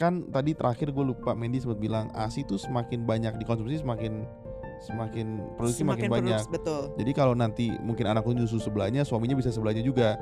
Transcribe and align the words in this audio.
kan 0.00 0.24
tadi 0.32 0.56
terakhir 0.56 0.96
gue 0.96 1.04
lupa 1.04 1.36
Mendy 1.36 1.60
sempat 1.60 1.76
bilang 1.76 2.08
ASI 2.16 2.48
tuh 2.48 2.56
semakin 2.56 3.04
banyak 3.04 3.36
dikonsumsi 3.36 3.84
semakin 3.84 4.24
semakin 4.80 5.44
produksi 5.60 5.84
Semakin 5.84 6.08
makin 6.08 6.10
banyak. 6.24 6.40
produksi, 6.40 6.56
betul. 6.56 6.82
Jadi 6.96 7.12
kalau 7.12 7.36
nanti 7.36 7.68
mungkin 7.84 8.08
anak 8.08 8.24
lu 8.24 8.32
nyusu 8.32 8.56
sebelahnya, 8.56 9.04
suaminya 9.04 9.36
bisa 9.36 9.52
sebelahnya 9.52 9.84
juga. 9.84 10.16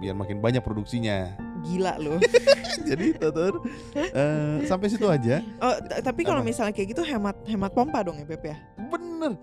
Biar 0.00 0.16
makin 0.16 0.40
banyak 0.40 0.64
produksinya. 0.64 1.28
Gila 1.60 2.00
loh. 2.00 2.16
Jadi 2.88 3.12
Tutur 3.20 3.60
eh, 3.94 4.64
sampai 4.64 4.88
situ 4.88 5.04
aja. 5.06 5.44
Oh, 5.60 5.76
tapi 6.00 6.24
kalau 6.24 6.40
misalnya 6.40 6.72
kayak 6.72 6.96
gitu 6.96 7.04
hemat 7.04 7.36
hemat 7.44 7.70
pompa 7.76 8.00
dong 8.00 8.16
ya 8.16 8.24
Beb 8.24 8.42
ya. 8.48 8.56
Bener. 8.88 9.36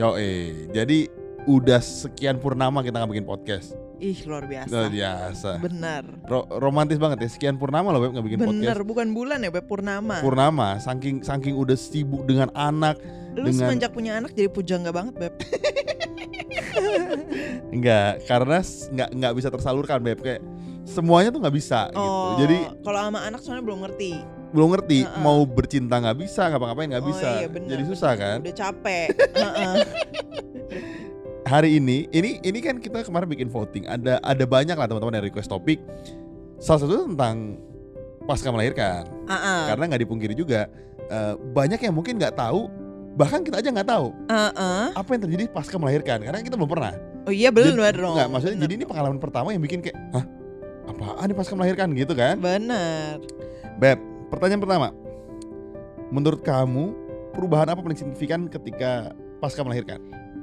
Yo 0.00 0.16
eh, 0.16 0.64
jadi 0.72 1.12
udah 1.44 1.76
sekian 1.76 2.40
purnama 2.40 2.80
kita 2.80 3.04
nggak 3.04 3.12
bikin 3.12 3.28
podcast. 3.28 3.76
Ih 4.00 4.16
luar 4.24 4.48
biasa. 4.48 4.72
Luar 4.72 4.88
biasa. 4.88 5.50
Bener. 5.60 6.04
Ro- 6.24 6.48
romantis 6.56 6.96
banget 6.96 7.20
ya. 7.20 7.28
Sekian 7.28 7.60
purnama 7.60 7.92
loh 7.92 8.00
Beb 8.00 8.16
nggak 8.16 8.26
bikin 8.32 8.40
Bener, 8.40 8.80
podcast. 8.80 8.88
bukan 8.88 9.12
bulan 9.12 9.44
ya 9.44 9.52
Beb 9.52 9.68
Purnama. 9.68 10.24
Purnama, 10.24 10.80
saking 10.80 11.20
saking 11.20 11.52
udah 11.52 11.76
sibuk 11.76 12.24
dengan 12.24 12.48
anak. 12.56 12.96
Lu 13.36 13.52
dengan- 13.52 13.76
semenjak 13.76 13.92
punya 13.92 14.16
anak 14.16 14.32
jadi 14.32 14.48
pujangga 14.48 14.88
banget 14.88 15.20
Beb. 15.20 15.34
Enggak, 17.76 18.24
karena 18.24 18.64
nggak 18.64 19.08
nggak 19.20 19.32
bisa 19.36 19.48
tersalurkan 19.52 20.00
Beb 20.00 20.24
kayak 20.24 20.40
semuanya 20.88 21.28
tuh 21.28 21.44
nggak 21.44 21.56
bisa 21.60 21.92
gitu. 21.92 22.00
Oh, 22.00 22.40
Jadi 22.40 22.56
kalau 22.80 23.04
sama 23.04 23.20
anak 23.28 23.44
soalnya 23.44 23.68
belum 23.68 23.84
ngerti. 23.84 24.39
Belum 24.50 24.68
ngerti 24.70 24.98
Heeh. 25.02 25.20
mau 25.20 25.42
bercinta 25.42 25.96
nggak 25.96 26.18
bisa, 26.18 26.48
ngapa-ngapain 26.48 26.90
nggak 26.90 27.04
Oh, 27.04 27.08
bisa. 27.08 27.28
iya, 27.38 27.46
bener, 27.46 27.68
Jadi 27.68 27.82
bener. 27.82 27.92
susah 27.94 28.12
kan. 28.14 28.38
Udah 28.42 28.56
capek. 28.56 29.06
Heeh. 29.38 29.76
Hari 31.42 31.70
ini, 31.76 32.06
ini 32.10 32.38
ini 32.40 32.58
kan 32.60 32.78
kita 32.78 33.02
kemarin 33.02 33.26
bikin 33.26 33.48
voting. 33.48 33.82
Ada 33.84 34.20
ada 34.20 34.44
banyak 34.44 34.76
lah 34.76 34.86
teman-teman 34.86 35.18
yang 35.18 35.26
request 35.26 35.48
topik. 35.48 35.80
Salah 36.58 36.84
satu 36.84 37.08
tentang 37.08 37.58
pasca 38.22 38.50
melahirkan. 38.50 39.08
Heeh. 39.26 39.62
Karena 39.66 39.84
nggak 39.88 40.02
dipungkiri 40.04 40.34
juga 40.34 40.70
eh, 41.06 41.34
banyak 41.34 41.80
yang 41.80 41.94
mungkin 41.96 42.20
nggak 42.20 42.36
tahu 42.36 42.70
bahkan 43.10 43.42
kita 43.42 43.58
aja 43.58 43.74
nggak 43.74 43.90
tahu 43.90 44.14
Heeh. 44.30 44.84
apa 44.94 45.08
yang 45.10 45.22
terjadi 45.26 45.44
pasca 45.50 45.74
melahirkan 45.74 46.22
karena 46.22 46.38
kita 46.38 46.54
belum 46.54 46.70
pernah. 46.70 46.94
Oh 47.26 47.32
iya 47.34 47.50
belum 47.50 47.74
Jadi- 47.74 47.98
dong. 47.98 48.14
Nggak, 48.14 48.28
maksudnya 48.30 48.54
Bener 48.54 48.64
jadi 48.64 48.74
ini 48.78 48.84
pengalaman 48.86 49.18
pertama 49.18 49.48
yang 49.50 49.60
bikin 49.60 49.82
kayak, 49.82 49.98
hah, 50.14 50.24
apaan 50.86 51.24
nih 51.26 51.36
pasca 51.36 51.52
melahirkan 51.52 51.88
gitu 51.92 52.12
kan? 52.14 52.38
Bener. 52.38 53.18
Beb, 53.76 53.98
pertanyaan 54.30 54.62
pertama, 54.62 54.88
menurut 56.08 56.40
kamu 56.40 56.94
perubahan 57.34 57.74
apa 57.74 57.82
paling 57.82 57.98
signifikan 57.98 58.46
ketika 58.46 59.12
pasca 59.42 59.60
melahirkan? 59.66 60.00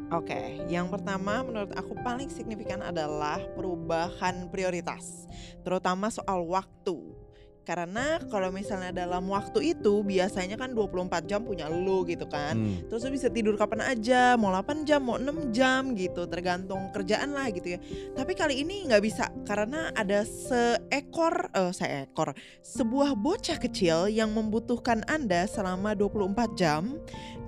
Oke, 0.07 0.63
yang 0.71 0.88
pertama 0.88 1.43
menurut 1.43 1.75
aku 1.75 1.91
paling 1.99 2.31
signifikan 2.31 2.80
adalah 2.80 3.43
perubahan 3.59 4.47
prioritas, 4.47 5.27
terutama 5.67 6.08
soal 6.08 6.47
waktu. 6.47 7.27
Karena 7.68 8.16
kalau 8.32 8.48
misalnya 8.48 8.96
dalam 8.96 9.28
waktu 9.28 9.76
itu 9.76 10.00
biasanya 10.00 10.56
kan 10.56 10.72
24 10.72 11.28
jam 11.28 11.44
punya 11.44 11.68
lu 11.68 12.08
gitu 12.08 12.23
kan. 12.32 12.56
Hmm. 12.56 12.88
Terus 12.88 13.04
lu 13.04 13.12
bisa 13.12 13.28
tidur 13.28 13.60
kapan 13.60 13.84
aja, 13.84 14.40
mau 14.40 14.56
8 14.56 14.88
jam, 14.88 15.04
mau 15.04 15.20
6 15.20 15.52
jam 15.52 15.92
gitu, 15.92 16.23
tergantung 16.32 16.88
kerjaan 16.95 17.36
lah 17.36 17.52
gitu 17.52 17.76
ya. 17.76 17.80
Tapi 18.16 18.39
kali 18.39 18.64
ini 18.64 18.88
nggak 18.88 19.04
bisa 19.04 19.27
karena 19.44 19.92
ada 20.00 20.23
seekor, 20.23 21.52
eh 21.52 21.76
seekor, 21.76 22.32
sebuah 22.64 23.20
bocah 23.20 23.60
kecil 23.60 24.08
yang 24.08 24.32
membutuhkan 24.32 25.04
Anda 25.04 25.44
selama 25.44 25.92
24 25.92 26.56
jam 26.56 26.95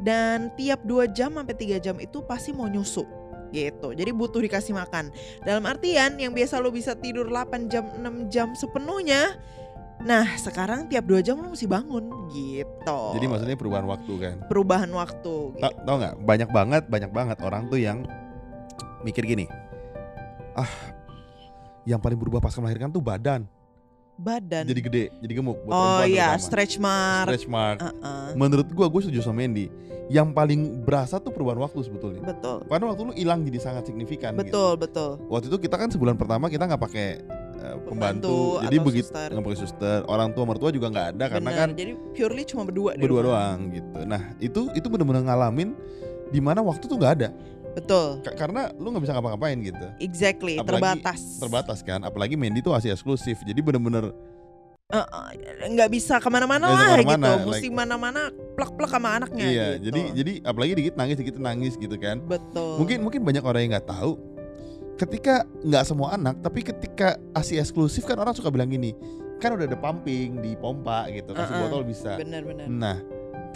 dan 0.03 0.51
tiap 0.59 0.83
2 0.83 1.15
jam 1.15 1.39
sampai 1.39 1.55
3 1.55 1.79
jam 1.79 1.95
itu 1.95 2.19
pasti 2.27 2.51
mau 2.51 2.67
nyusu 2.67 3.07
gitu. 3.55 3.95
Jadi 3.95 4.11
butuh 4.13 4.41
dikasih 4.43 4.77
makan. 4.77 5.09
Dalam 5.47 5.65
artian 5.65 6.19
yang 6.21 6.35
biasa 6.35 6.61
lu 6.61 6.69
bisa 6.69 6.93
tidur 6.99 7.31
8 7.31 7.71
jam, 7.71 7.87
6 7.97 8.29
jam 8.29 8.53
sepenuhnya. 8.53 9.39
Nah, 9.99 10.23
sekarang 10.35 10.87
tiap 10.87 11.03
2 11.03 11.19
jam 11.19 11.35
lu 11.35 11.51
mesti 11.51 11.67
bangun 11.67 12.07
gitu. 12.31 12.99
Jadi 13.13 13.25
maksudnya 13.27 13.57
perubahan 13.59 13.83
waktu 13.83 14.13
kan? 14.15 14.35
perubahan 14.47 14.87
waktu. 14.89 15.33
gitu. 15.53 15.61
Ta- 15.61 15.75
Tahu 15.75 15.95
nggak? 15.99 16.15
Banyak 16.23 16.49
banget, 16.49 16.83
banyak 16.87 17.11
banget 17.11 17.37
orang 17.43 17.67
tuh 17.67 17.75
yang 17.77 18.07
mikir 18.99 19.23
gini, 19.23 19.43
ah, 20.53 20.67
yang 21.83 21.99
paling 21.99 22.15
berubah 22.15 22.39
pasca 22.39 22.59
melahirkan 22.59 22.87
tuh 22.89 22.99
badan, 22.99 23.47
Badan. 24.15 24.67
jadi 24.67 24.81
gede, 24.81 25.03
jadi 25.19 25.33
gemuk. 25.35 25.55
Buat 25.63 25.71
oh 25.71 26.03
iya, 26.03 26.35
terutama. 26.35 26.43
stretch 26.43 26.75
mark. 26.77 27.25
Stretch 27.31 27.47
mark. 27.47 27.77
Uh-uh. 27.79 28.35
Menurut 28.35 28.67
gua, 28.71 28.87
gue 28.87 29.01
setuju 29.01 29.23
sama 29.23 29.43
Mendy. 29.43 29.71
Yang 30.09 30.27
paling 30.33 30.59
berasa 30.83 31.15
tuh 31.15 31.29
perubahan 31.29 31.59
waktu 31.59 31.79
sebetulnya. 31.79 32.19
Betul. 32.25 32.65
Karena 32.65 32.85
waktu 32.89 33.01
lu 33.03 33.13
hilang 33.13 33.45
jadi 33.45 33.59
sangat 33.61 33.87
signifikan. 33.87 34.33
gitu. 34.33 34.41
Betul, 34.43 34.71
betul. 34.75 35.11
Waktu 35.27 35.47
itu 35.47 35.57
kita 35.61 35.75
kan 35.75 35.87
sebulan 35.87 36.15
pertama 36.15 36.49
kita 36.49 36.65
nggak 36.65 36.81
pakai 36.81 37.07
uh, 37.23 37.48
pembantu, 37.59 37.89
Pembantu 37.89 38.35
jadi 38.65 38.77
begitu 38.79 39.09
nggak 39.11 39.43
pakai 39.45 39.59
suster, 39.59 39.99
orang 40.07 40.29
tua 40.33 40.43
mertua 40.47 40.69
juga 40.71 40.87
nggak 40.89 41.07
ada 41.15 41.25
karena 41.27 41.49
Benar. 41.51 41.59
kan 41.59 41.69
Jadi 41.75 41.91
purely 42.15 42.43
cuma 42.47 42.63
berdua 42.65 42.91
berdua 42.95 43.21
doang 43.25 43.59
gitu. 43.73 43.99
Nah 44.07 44.21
itu 44.39 44.61
itu 44.73 44.87
benar-benar 44.89 45.23
ngalamin 45.27 45.75
di 46.29 46.39
mana 46.39 46.61
waktu 46.61 46.85
tuh 46.85 46.97
nggak 46.97 47.13
ada, 47.21 47.29
Betul. 47.73 48.21
Ka- 48.25 48.37
karena 48.37 48.69
lu 48.77 48.93
nggak 48.93 49.03
bisa 49.05 49.13
ngapa-ngapain 49.17 49.57
gitu. 49.61 49.85
Exactly, 50.01 50.57
Apalagi 50.57 50.81
terbatas. 50.81 51.21
Terbatas 51.37 51.79
kan, 51.85 51.99
apalagi 52.05 52.33
Mendy 52.37 52.61
tuh 52.61 52.73
masih 52.73 52.93
eksklusif, 52.93 53.41
jadi 53.45 53.59
bener-bener 53.61 54.13
Uh-uh, 54.89 55.29
nggak 55.69 55.85
bisa 55.93 56.17
ke 56.17 56.25
mana-mana 56.33 56.65
lah 56.65 56.97
ke 56.97 57.05
mana-mana, 57.05 57.37
gitu. 57.37 57.53
Mesti 57.53 57.69
like- 57.69 57.77
mana-mana 57.77 58.21
plek-plek 58.57 58.89
sama 58.89 59.21
anaknya 59.21 59.45
iya. 59.45 59.67
gitu. 59.77 59.85
Jadi 59.85 60.01
jadi 60.17 60.33
apalagi 60.41 60.73
dikit 60.81 60.93
nangis 60.97 61.15
dikit 61.21 61.35
nangis 61.37 61.73
gitu 61.77 61.93
kan. 62.01 62.17
betul. 62.25 62.81
Mungkin 62.81 62.97
mungkin 63.05 63.21
banyak 63.21 63.43
orang 63.45 63.61
yang 63.69 63.71
nggak 63.77 63.85
tahu. 63.85 64.17
Ketika 64.99 65.47
nggak 65.63 65.83
semua 65.87 66.11
anak, 66.11 66.43
tapi 66.43 66.59
ketika 66.59 67.15
asi 67.31 67.55
eksklusif 67.55 68.03
kan 68.03 68.19
orang 68.19 68.35
suka 68.35 68.51
bilang 68.51 68.67
gini, 68.67 68.91
kan 69.39 69.55
udah 69.55 69.63
ada 69.63 69.79
pumping 69.79 70.43
di 70.43 70.59
pompa 70.59 71.07
gitu, 71.07 71.31
kasih 71.31 71.55
Uh-uh. 71.55 71.63
botol 71.71 71.81
bisa. 71.87 72.19
benar-benar. 72.19 72.67
Nah, 72.67 72.99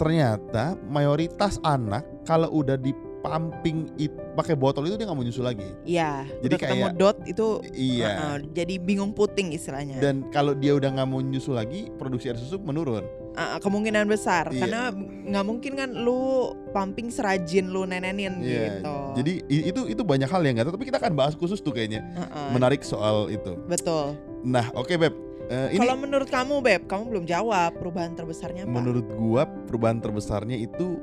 ternyata 0.00 0.80
mayoritas 0.88 1.60
anak 1.60 2.00
kalau 2.24 2.48
udah 2.48 2.80
di 2.80 2.96
pumping 3.20 3.92
it, 4.00 4.08
pakai 4.32 4.56
botol 4.56 4.88
itu 4.88 4.96
dia 4.96 5.04
nggak 5.04 5.18
mau 5.20 5.24
nyusu 5.24 5.44
lagi. 5.44 5.68
Iya, 5.84 6.24
Jadi 6.40 6.54
kayak- 6.56 6.96
dot 6.96 7.20
itu 7.28 7.60
Iya. 7.72 8.08
uh-uh, 8.08 8.36
jadi 8.56 8.74
bingung 8.80 9.12
puting 9.12 9.52
istilahnya. 9.52 10.00
Dan 10.00 10.28
kalau 10.32 10.56
dia 10.56 10.72
udah 10.72 10.96
nggak 10.96 11.08
mau 11.08 11.20
nyusu 11.20 11.52
lagi, 11.52 11.92
produksi 12.00 12.32
air 12.32 12.40
susu 12.40 12.56
menurun. 12.56 13.04
Uh, 13.34 13.58
kemungkinan 13.58 14.06
besar 14.06 14.46
Iya. 14.46 14.62
karena 14.62 14.80
nggak 15.26 15.42
mungkin 15.42 15.74
kan 15.74 15.90
lu 15.90 16.46
pumping 16.70 17.10
serajin 17.10 17.66
lu 17.66 17.82
nenenin 17.82 18.38
Iya. 18.38 18.78
gitu. 18.78 18.94
Jadi 19.18 19.32
itu 19.50 19.80
itu 19.90 20.02
banyak 20.02 20.30
hal 20.30 20.38
yang 20.40 20.54
nggak 20.54 20.70
tahu. 20.70 20.76
Tapi 20.78 20.86
kita 20.86 21.02
akan 21.02 21.12
bahas 21.12 21.34
khusus 21.34 21.58
tuh 21.58 21.74
kayaknya 21.74 22.06
Uh-uh, 22.14 22.54
menarik 22.54 22.86
soal 22.86 23.26
itu. 23.26 23.58
betul. 23.66 24.14
Nah, 24.40 24.70
oke 24.70 24.94
beb. 24.94 25.10
Eh, 25.44 25.74
ini 25.74 25.82
Kalau 25.82 25.98
menurut 25.98 26.24
kamu 26.24 26.62
beb, 26.62 26.86
kamu 26.86 27.02
belum 27.10 27.24
jawab 27.26 27.74
perubahan 27.74 28.14
terbesarnya 28.14 28.64
apa? 28.64 28.70
menurut 28.70 29.02
gua 29.12 29.42
perubahan 29.66 29.98
terbesarnya 29.98 30.54
itu 30.54 31.02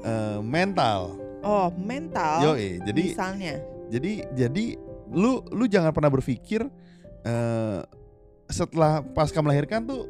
eh, 0.00 0.38
mental. 0.40 1.18
oh 1.42 1.74
mental. 1.74 2.38
Yo, 2.40 2.52
jadi 2.80 3.02
misalnya. 3.02 3.54
jadi 3.90 4.12
jadi 4.30 4.64
lu 5.10 5.42
lu 5.50 5.66
jangan 5.66 5.90
pernah 5.90 6.08
berpikir 6.08 6.62
eh 7.22 7.80
setelah 8.46 9.02
pasca 9.02 9.40
melahirkan 9.40 9.82
tuh 9.82 10.06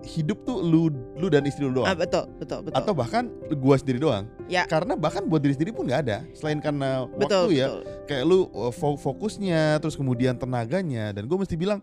hidup 0.00 0.42
tuh 0.42 0.58
lu 0.58 0.88
lu 1.14 1.28
dan 1.28 1.44
istri 1.44 1.62
lu 1.62 1.72
Ah, 1.80 1.92
doang 1.92 1.98
betul, 1.98 2.24
betul, 2.36 2.58
betul. 2.62 2.76
atau 2.76 2.92
bahkan 2.92 3.24
gua 3.54 3.76
sendiri 3.76 3.98
doang 3.98 4.24
Ya. 4.46 4.64
karena 4.64 4.94
bahkan 4.94 5.22
buat 5.22 5.38
diri 5.38 5.52
sendiri 5.52 5.70
pun 5.70 5.84
nggak 5.84 6.00
ada 6.02 6.24
selain 6.32 6.58
karena 6.58 7.04
betul, 7.06 7.46
waktu 7.46 7.52
ya 7.54 7.66
betul. 7.68 7.82
kayak 8.04 8.24
lu 8.24 8.38
uh, 8.48 8.70
fo- 8.70 8.96
fokusnya 8.96 9.76
terus 9.78 9.94
kemudian 9.94 10.34
tenaganya 10.34 11.10
dan 11.10 11.24
gue 11.24 11.36
mesti 11.36 11.54
bilang 11.54 11.78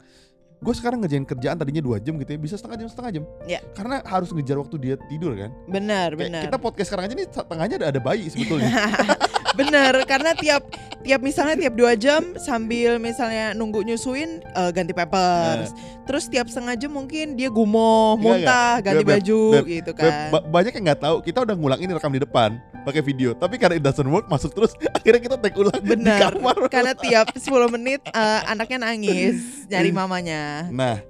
gue 0.58 0.74
sekarang 0.74 0.98
ngerjain 0.98 1.22
kerjaan 1.22 1.54
tadinya 1.54 1.80
dua 1.80 2.02
jam 2.02 2.18
gitu 2.18 2.28
ya 2.28 2.40
bisa 2.40 2.58
setengah 2.58 2.78
jam 2.80 2.88
setengah 2.90 3.12
jam 3.14 3.24
Ya. 3.46 3.62
karena 3.72 4.02
harus 4.02 4.30
ngejar 4.30 4.58
waktu 4.58 4.75
dia 4.78 4.96
tidur 5.06 5.31
kan 5.31 5.54
Benar, 5.66 6.18
benar. 6.18 6.42
kita 6.44 6.58
podcast 6.58 6.90
sekarang 6.90 7.06
aja 7.06 7.14
nih 7.14 7.28
setengahnya 7.30 7.75
ada, 7.78 7.88
ada 7.94 8.00
bayi 8.00 8.25
sebetulnya 8.25 8.74
bener 9.57 10.06
karena 10.06 10.31
tiap 10.33 10.62
tiap 11.01 11.19
misalnya 11.19 11.56
tiap 11.57 11.74
dua 11.74 11.94
jam 11.94 12.36
sambil 12.38 12.95
misalnya 12.98 13.51
nunggu 13.51 13.81
nyusuin 13.81 14.39
eh, 14.44 14.69
ganti 14.69 14.92
pampers 14.92 15.71
terus 16.04 16.27
tiap 16.27 16.45
setengah 16.45 16.75
jam 16.75 16.92
mungkin 16.92 17.33
dia 17.33 17.48
gumoh 17.48 18.13
Enggak, 18.13 18.21
enggak. 18.21 18.38
muntah 18.38 18.74
ganti 18.80 18.98
Beb, 18.98 19.07
Beb, 19.07 19.13
baju 19.18 19.39
Beb, 19.50 19.65
gitu 19.68 19.92
kan. 19.92 20.12
Ba- 20.30 20.45
banyak 20.45 20.71
yang 20.71 20.86
nggak 20.86 21.01
tahu 21.01 21.15
kita 21.21 21.38
udah 21.42 21.56
ngulang 21.56 21.80
ini 21.80 21.92
rekam 21.92 22.12
di 22.12 22.19
depan 22.19 22.50
pakai 22.83 23.01
video. 23.01 23.33
Tapi 23.33 23.56
karena 23.56 23.75
it 23.75 23.83
doesn't 23.83 24.07
work 24.07 24.27
masuk 24.27 24.51
terus 24.51 24.71
akhirnya 24.98 25.19
kita 25.21 25.36
take 25.38 25.56
ulang 25.56 25.75
di 25.75 25.89
benar 25.89 26.31
kamar. 26.31 26.56
karena 26.68 26.94
tiap 27.04 27.27
10 27.33 27.44
menit 27.69 28.00
eh, 28.06 28.42
anaknya 28.45 28.77
nangis 28.81 29.68
nyari 29.68 29.92
mamanya. 29.92 30.68
Nah 30.69 31.04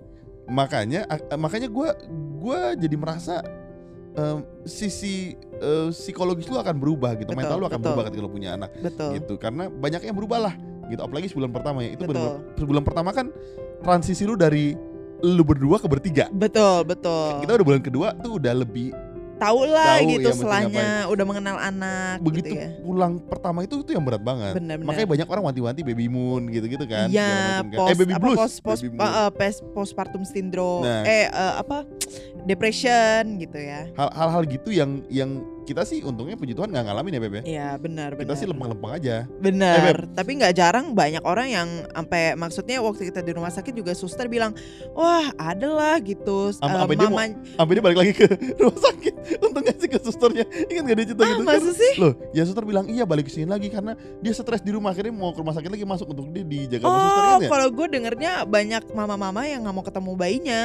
makanya 0.45 1.03
ak- 1.05 1.35
makanya 1.35 1.67
gue 1.67 1.89
gua 2.38 2.71
jadi 2.73 2.95
merasa 2.95 3.44
em, 4.18 4.38
sisi 4.66 5.38
eh, 5.62 5.90
psikologis 5.94 6.50
lu 6.50 6.58
akan 6.58 6.75
berubah 6.75 7.14
gitu. 7.16 7.31
Betul, 7.31 7.40
mental 7.40 7.56
lu 7.62 7.66
akan 7.69 7.80
betul. 7.80 7.88
berubah 7.94 8.04
ketika 8.10 8.22
lu 8.25 8.31
punya 8.34 8.50
anak 8.58 8.69
betul. 8.81 9.12
gitu. 9.14 9.34
Karena 9.38 9.69
banyak 9.69 10.02
yang 10.04 10.16
berubah 10.18 10.40
lah 10.50 10.54
gitu. 10.90 11.02
Apalagi 11.06 11.28
sebulan 11.30 11.52
pertama 11.54 11.86
ya. 11.86 11.94
Itu 11.94 12.04
Betul. 12.04 12.16
benar 12.18 12.31
sebulan 12.58 12.84
pertama 12.84 13.10
kan 13.14 13.25
transisi 13.86 14.25
lu 14.25 14.34
dari 14.34 14.74
lu 15.22 15.44
berdua 15.46 15.78
ke 15.81 15.88
bertiga. 15.90 16.25
Betul 16.30 16.86
betul. 16.86 17.42
Kita 17.46 17.52
udah 17.58 17.66
bulan 17.66 17.81
kedua 17.81 18.08
tuh 18.18 18.38
udah 18.42 18.54
lebih 18.54 18.94
tahu 19.38 19.60
lah 19.66 19.98
Tahu, 19.98 20.10
gitu 20.10 20.19
ya, 20.19 20.28
mesti 20.28 20.39
setelahnya 20.42 20.89
udah 21.07 21.25
mengenal 21.25 21.57
anak 21.57 22.16
begitu 22.19 22.50
gitu 22.50 22.57
ya 22.57 22.68
pulang 22.81 23.13
pertama 23.22 23.60
itu 23.62 23.75
itu 23.80 23.92
yang 23.94 24.01
berat 24.01 24.19
banget 24.19 24.54
benar-benar 24.54 24.88
makanya 24.89 25.07
banyak 25.13 25.28
orang 25.30 25.44
wanti-wanti 25.45 25.81
baby 25.81 26.07
moon 26.07 26.50
gitu-gitu 26.50 26.84
kan 26.84 27.07
Iya, 27.07 27.62
kan. 27.62 27.72
post, 27.72 27.89
eh 27.89 27.95
baby 27.95 28.13
apa, 28.13 28.24
blues 28.24 28.38
post, 28.38 28.56
post, 28.62 28.81
baby 28.81 28.98
moon. 28.98 29.06
uh, 29.06 29.30
pes- 29.30 29.63
postpartum 29.72 30.24
syndrome, 30.24 30.84
Nah. 30.84 31.06
eh 31.06 31.30
uh, 31.30 31.62
apa 31.62 31.86
depression 32.44 33.38
gitu 33.38 33.57
ya. 33.57 33.88
Hal- 33.94 34.13
hal-hal 34.13 34.44
gitu 34.45 34.69
yang 34.72 35.04
yang 35.07 35.44
kita 35.68 35.84
sih 35.84 36.00
untungnya 36.00 36.34
puji 36.34 36.56
Tuhan 36.56 36.72
nggak 36.72 36.86
ngalamin 36.88 37.12
ya 37.12 37.19
Beb 37.19 37.34
ya. 37.34 37.44
Iya 37.44 37.69
benar 37.75 38.16
kita 38.16 38.34
sih 38.34 38.48
lempeng-lempeng 38.48 38.96
aja 38.96 39.16
Benar. 39.38 40.08
Tapi 40.16 40.31
nggak 40.40 40.54
jarang 40.56 40.96
banyak 40.96 41.19
orang 41.22 41.48
yang 41.52 41.68
sampai 41.92 42.34
maksudnya 42.34 42.80
waktu 42.80 43.12
kita 43.12 43.19
di 43.19 43.36
rumah 43.36 43.52
sakit 43.52 43.75
juga 43.75 43.92
suster 43.92 44.25
bilang, 44.25 44.56
wah 44.96 45.28
ada 45.36 45.68
lah 45.68 45.96
gitu. 46.00 46.56
Am- 46.64 46.72
uh, 46.72 46.80
sampai 46.80 46.96
dia 46.96 47.10
mama, 47.12 47.24
sampai 47.36 47.74
dia 47.75 47.84
balik 47.84 47.98
lagi 48.00 48.14
ke 48.16 48.25
rumah 48.62 48.80
sakit 48.80 49.14
untungnya 49.44 49.74
sih 49.75 49.90
ke 49.90 50.00
susternya 50.00 50.46
ingat 50.68 50.84
gak 50.86 50.96
dia 50.96 51.06
cerita 51.06 51.24
ah 51.24 51.30
gitu 51.34 51.44
masa 51.44 51.72
sih? 51.74 51.94
loh 52.00 52.14
ya 52.31 52.46
suster 52.46 52.64
bilang 52.64 52.86
iya 52.88 53.04
balik 53.04 53.28
ke 53.28 53.34
sini 53.34 53.44
lagi 53.44 53.68
karena 53.68 53.92
dia 54.22 54.31
stres 54.31 54.62
di 54.62 54.72
rumah 54.72 54.94
akhirnya 54.94 55.12
mau 55.12 55.34
ke 55.34 55.42
rumah 55.42 55.52
sakit 55.52 55.68
lagi 55.68 55.84
masuk 55.84 56.08
untuk 56.08 56.31
dia 56.31 56.46
dijaga 56.46 56.86
sama 56.86 56.96
suster 56.96 57.18
Oh, 57.18 57.28
kan 57.28 57.42
ya 57.42 57.50
kalau 57.50 57.68
gue 57.74 57.88
dengernya 57.90 58.34
banyak 58.46 58.84
mama-mama 58.94 59.42
yang 59.44 59.66
nggak 59.66 59.75
mau 59.75 59.84
ketemu 59.84 60.12
bayinya. 60.14 60.62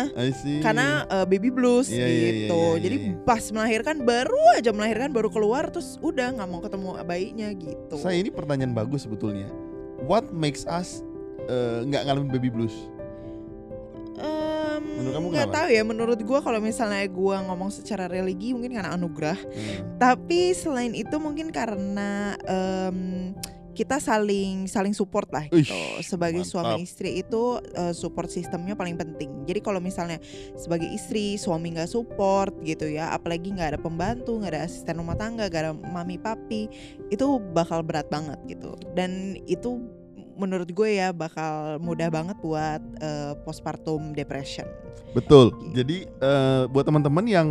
Karena 0.63 0.87
uh, 1.09 1.25
baby 1.25 1.49
blues 1.49 1.89
Iya, 1.89 2.05
iya, 2.05 2.07
iya, 2.07 2.31
gitu. 2.47 2.55
iya, 2.55 2.71
iya, 2.71 2.83
Jadi 2.85 2.97
iya. 3.01 3.13
pas 3.25 3.43
melahirkan 3.49 3.97
baru 4.05 4.39
aja 4.55 4.71
melahirkan 4.71 4.92
baru 5.13 5.29
keluar 5.33 5.73
terus 5.73 5.97
udah 6.03 6.37
nggak 6.37 6.49
mau 6.49 6.61
ketemu 6.61 6.89
bayinya 7.07 7.49
gitu. 7.55 7.95
saya 7.97 8.21
ini 8.21 8.29
pertanyaan 8.29 8.77
bagus 8.77 9.09
sebetulnya 9.09 9.49
what 10.05 10.29
makes 10.35 10.69
us 10.69 11.01
eh, 11.49 11.87
nggak 11.87 12.05
ngalamin 12.09 12.29
baby 12.29 12.51
blues 12.53 12.75
Menurut 15.03 15.15
kamu 15.19 15.27
nggak 15.35 15.51
tahu 15.53 15.69
ya. 15.73 15.83
Menurut 15.83 16.19
gua 16.23 16.39
kalau 16.45 16.61
misalnya 16.63 17.03
gua 17.11 17.43
ngomong 17.49 17.71
secara 17.75 18.07
religi 18.07 18.55
mungkin 18.55 18.77
karena 18.77 18.95
anugerah. 18.95 19.39
Hmm. 19.39 19.99
Tapi 19.99 20.53
selain 20.55 20.93
itu 20.95 21.17
mungkin 21.19 21.51
karena 21.51 22.37
em, 22.47 23.33
kita 23.73 23.99
saling 23.99 24.69
saling 24.69 24.93
support 24.93 25.29
lah 25.33 25.49
Uish, 25.49 25.69
gitu. 25.69 25.77
Sebagai 26.05 26.45
mantap. 26.45 26.53
suami 26.53 26.85
istri 26.85 27.25
itu 27.25 27.59
eh, 27.73 27.95
support 27.97 28.29
sistemnya 28.29 28.77
paling 28.77 28.97
penting. 28.97 29.45
Jadi 29.49 29.61
kalau 29.65 29.81
misalnya 29.81 30.21
sebagai 30.55 30.89
istri 30.93 31.41
suami 31.41 31.73
nggak 31.75 31.91
support 31.91 32.53
gitu 32.63 32.89
ya, 32.89 33.11
apalagi 33.13 33.53
nggak 33.53 33.77
ada 33.77 33.81
pembantu, 33.81 34.39
nggak 34.39 34.53
ada 34.55 34.63
asisten 34.69 35.01
rumah 35.01 35.17
tangga, 35.17 35.49
nggak 35.49 35.63
ada 35.69 35.73
mami 35.75 36.21
papi, 36.21 36.69
itu 37.09 37.27
bakal 37.57 37.81
berat 37.81 38.07
banget 38.13 38.39
gitu. 38.47 38.77
Dan 38.93 39.41
itu 39.49 39.81
menurut 40.33 40.69
gue 40.73 40.97
ya 40.97 41.13
bakal 41.13 41.77
mudah 41.81 42.09
banget 42.09 42.37
buat 42.41 42.81
eh, 43.01 43.33
postpartum 43.45 44.17
depression. 44.17 44.65
betul 45.13 45.53
Gitu. 45.53 45.85
jadi 45.85 45.97
eh, 46.09 46.63
buat 46.73 46.89
teman-teman 46.89 47.25
yang 47.29 47.49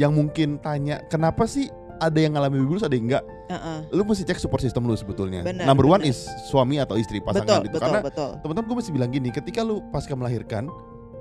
yang 0.00 0.16
mungkin 0.16 0.56
tanya 0.64 1.04
kenapa 1.12 1.44
sih 1.44 1.68
ada 2.00 2.18
yang 2.18 2.32
ngalamin 2.38 2.64
baby 2.64 2.68
blues 2.76 2.84
ada 2.86 2.94
yang 2.96 3.06
enggak 3.10 3.24
Heeh. 3.50 3.78
lu 3.92 4.02
mesti 4.06 4.24
cek 4.24 4.40
support 4.40 4.64
system 4.64 4.88
lu 4.88 4.96
sebetulnya 4.96 5.44
Benar, 5.44 5.68
number 5.68 5.84
one 5.84 6.00
benar. 6.00 6.12
is 6.14 6.24
suami 6.48 6.80
atau 6.80 6.96
istri 6.96 7.20
pasangan 7.20 7.60
Betul, 7.60 7.68
itu 7.68 7.76
betul, 7.76 7.82
karena 7.84 8.00
teman-teman 8.40 8.66
gue 8.70 8.76
mesti 8.80 8.90
bilang 8.94 9.10
gini 9.12 9.28
ketika 9.28 9.60
lu 9.60 9.84
pasca 9.92 10.16
melahirkan 10.16 10.72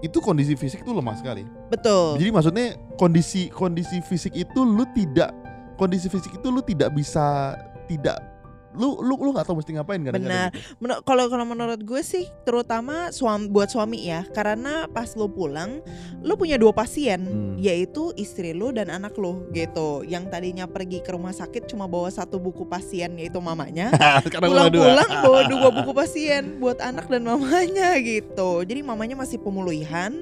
itu 0.02 0.18
kondisi 0.18 0.56
fisik 0.58 0.82
tuh 0.82 0.96
lemah 0.98 1.14
sekali 1.20 1.46
Betul. 1.70 2.18
Jadi 2.18 2.30
maksudnya 2.34 2.66
kondisi 2.98 3.52
kondisi 3.52 4.02
fisik 4.02 4.34
itu 4.34 4.64
lu 4.64 4.88
tidak 4.96 5.30
kondisi 5.78 6.08
fisik 6.10 6.38
itu 6.40 6.48
lu 6.50 6.62
tidak 6.64 6.94
bisa 6.96 7.54
tidak 7.86 8.31
lu 8.74 9.00
lu 9.00 9.16
lu 9.18 9.30
nggak 9.32 9.44
tahu 9.44 9.58
mesti 9.58 9.72
ngapain 9.74 10.00
kan 10.00 10.14
Benar. 10.14 10.50
Menu- 10.78 11.02
kalau 11.02 11.28
kalau 11.28 11.44
menurut 11.44 11.78
gue 11.78 12.02
sih 12.02 12.26
terutama 12.42 13.10
suami 13.10 13.46
buat 13.46 13.68
suami 13.68 14.00
ya 14.02 14.24
karena 14.28 14.88
pas 14.88 15.12
lu 15.12 15.28
pulang 15.28 15.84
lu 16.20 16.34
punya 16.34 16.56
dua 16.56 16.72
pasien 16.72 17.20
Hmm. 17.22 17.56
yaitu 17.58 18.16
istri 18.16 18.52
lu 18.52 18.70
dan 18.70 18.88
anak 18.88 19.14
lu 19.14 19.44
gitu 19.52 20.04
yang 20.04 20.26
tadinya 20.26 20.66
pergi 20.66 21.00
ke 21.00 21.10
rumah 21.10 21.32
sakit 21.32 21.66
cuma 21.66 21.86
bawa 21.86 22.08
satu 22.08 22.36
buku 22.36 22.64
pasien 22.64 23.12
yaitu 23.14 23.38
mamanya 23.38 23.92
pulang-pulang 24.34 25.10
bawa 25.20 25.42
dua 25.52 25.68
buku 25.72 25.92
pasien 25.92 26.56
buat 26.58 26.80
anak 26.80 27.08
dan 27.08 27.24
mamanya 27.24 27.96
gitu 27.98 28.62
jadi 28.62 28.82
mamanya 28.82 29.16
masih 29.16 29.38
pemulihan 29.38 30.16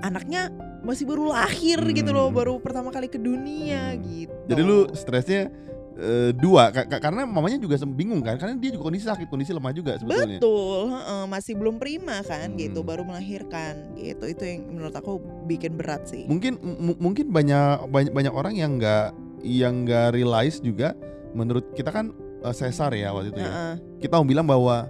anaknya 0.00 0.48
masih 0.80 1.04
baru 1.04 1.28
lahir 1.28 1.76
gitu 1.90 2.10
loh 2.10 2.22
Hmm. 2.22 2.36
baru 2.36 2.54
pertama 2.56 2.88
kali 2.88 3.06
ke 3.06 3.18
dunia 3.18 3.92
Hmm. 3.92 4.00
gitu 4.06 4.34
Jadi 4.46 4.60
lu 4.62 4.78
stresnya 4.92 5.52
eh, 6.00 6.30
dua 6.32 6.72
ka- 6.72 6.88
ka- 6.88 7.02
karena 7.02 7.28
mamanya 7.28 7.60
juga 7.60 7.76
bingung 7.86 8.24
kan 8.24 8.40
karena 8.40 8.56
dia 8.56 8.72
juga 8.72 8.88
kondisi 8.88 9.04
sakit 9.04 9.28
kondisi 9.28 9.52
lemah 9.52 9.72
juga 9.76 10.00
sebetulnya. 10.00 10.40
Betul, 10.40 10.80
heeh, 10.90 11.22
masih 11.28 11.54
belum 11.60 11.76
prima 11.76 12.24
kan 12.24 12.50
Hmm. 12.50 12.58
gitu, 12.58 12.80
baru 12.80 13.04
melahirkan 13.04 13.94
gitu. 13.94 14.24
Itu 14.24 14.42
yang 14.48 14.72
menurut 14.72 14.94
aku 14.96 15.20
bikin 15.44 15.76
berat 15.76 16.08
sih. 16.08 16.24
Mungkin 16.24 16.56
mungkin 16.96 17.28
banyak 17.28 17.86
banyak 17.92 18.12
banyak 18.16 18.32
orang 18.32 18.54
yang 18.56 18.80
nggak 18.80 19.12
yang 19.44 19.84
nggak 19.84 20.16
realize 20.16 20.60
juga 20.60 20.96
menurut 21.36 21.76
kita 21.76 21.92
kan 21.92 22.10
eh, 22.40 22.54
sesar 22.56 22.96
ya 22.96 23.12
waktu 23.12 23.36
itu 23.36 23.40
ya. 23.44 23.52
Heeh, 23.52 23.74
Kita 24.00 24.16
mau 24.16 24.26
bilang 24.26 24.48
bahwa 24.48 24.88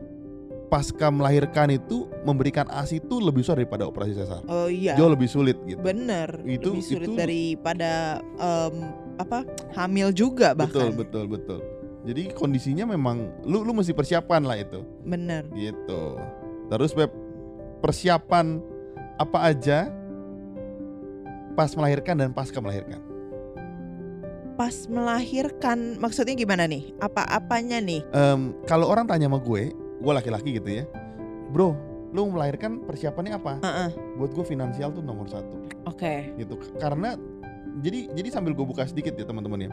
pasca 0.71 1.11
melahirkan 1.11 1.75
itu 1.75 2.07
memberikan 2.23 2.71
ASI 2.71 3.03
itu 3.03 3.19
lebih 3.19 3.43
susah 3.43 3.59
daripada 3.59 3.85
operasi 3.85 4.15
sesar. 4.15 4.41
Oh 4.47 4.71
iya. 4.71 4.95
Jauh 4.95 5.11
lebih 5.11 5.27
sulit 5.27 5.59
gitu. 5.67 5.83
Bener, 5.83 6.31
Itu- 6.47 6.79
lebih 6.79 6.85
sulit 6.87 7.09
itu- 7.11 7.19
daripada 7.19 8.23
em, 8.39 8.75
apa 9.19 9.43
hamil 9.75 10.15
juga 10.15 10.55
bahkan. 10.55 10.89
Betul, 10.89 10.91
betul, 10.95 11.25
betul. 11.27 11.61
Jadi 12.01 12.33
kondisinya 12.33 12.89
memang 12.89 13.45
lu 13.45 13.61
lu 13.61 13.77
mesti 13.77 13.93
persiapan 13.93 14.47
lah 14.47 14.57
itu, 14.57 14.81
Bener. 15.05 15.45
gitu. 15.53 16.17
Terus 16.71 16.95
Beb, 16.95 17.11
persiapan 17.83 18.63
apa 19.19 19.39
aja 19.45 19.91
pas 21.53 21.69
melahirkan 21.75 22.15
dan 22.17 22.31
pasca 22.33 22.57
melahirkan? 22.63 23.03
Pas 24.57 24.87
melahirkan, 24.87 25.97
maksudnya 25.99 26.37
gimana 26.37 26.65
nih? 26.65 26.93
Apa-apanya 27.01 27.81
nih? 27.81 28.01
Em, 28.13 28.53
kalau 28.65 28.89
orang 28.89 29.05
tanya 29.05 29.29
sama 29.29 29.41
gue, 29.41 29.73
gue 30.01 30.13
laki-laki 30.17 30.57
gitu 30.57 30.81
ya, 30.81 30.85
bro, 31.53 31.77
lu 32.11 32.33
melahirkan 32.33 32.81
persiapannya 32.89 33.37
apa? 33.37 33.53
Heeh, 33.61 33.91
Buat 34.17 34.33
gue 34.33 34.45
finansial 34.49 34.91
tuh 34.97 35.05
nomor 35.05 35.29
satu, 35.29 35.69
Oke. 35.85 36.33
gitu. 36.41 36.57
Karena 36.81 37.15
jadi 37.85 38.11
jadi 38.17 38.29
sambil 38.33 38.57
gue 38.57 38.67
buka 38.67 38.89
sedikit 38.89 39.15
ya 39.15 39.29
teman-teman 39.29 39.69
ya, 39.69 39.71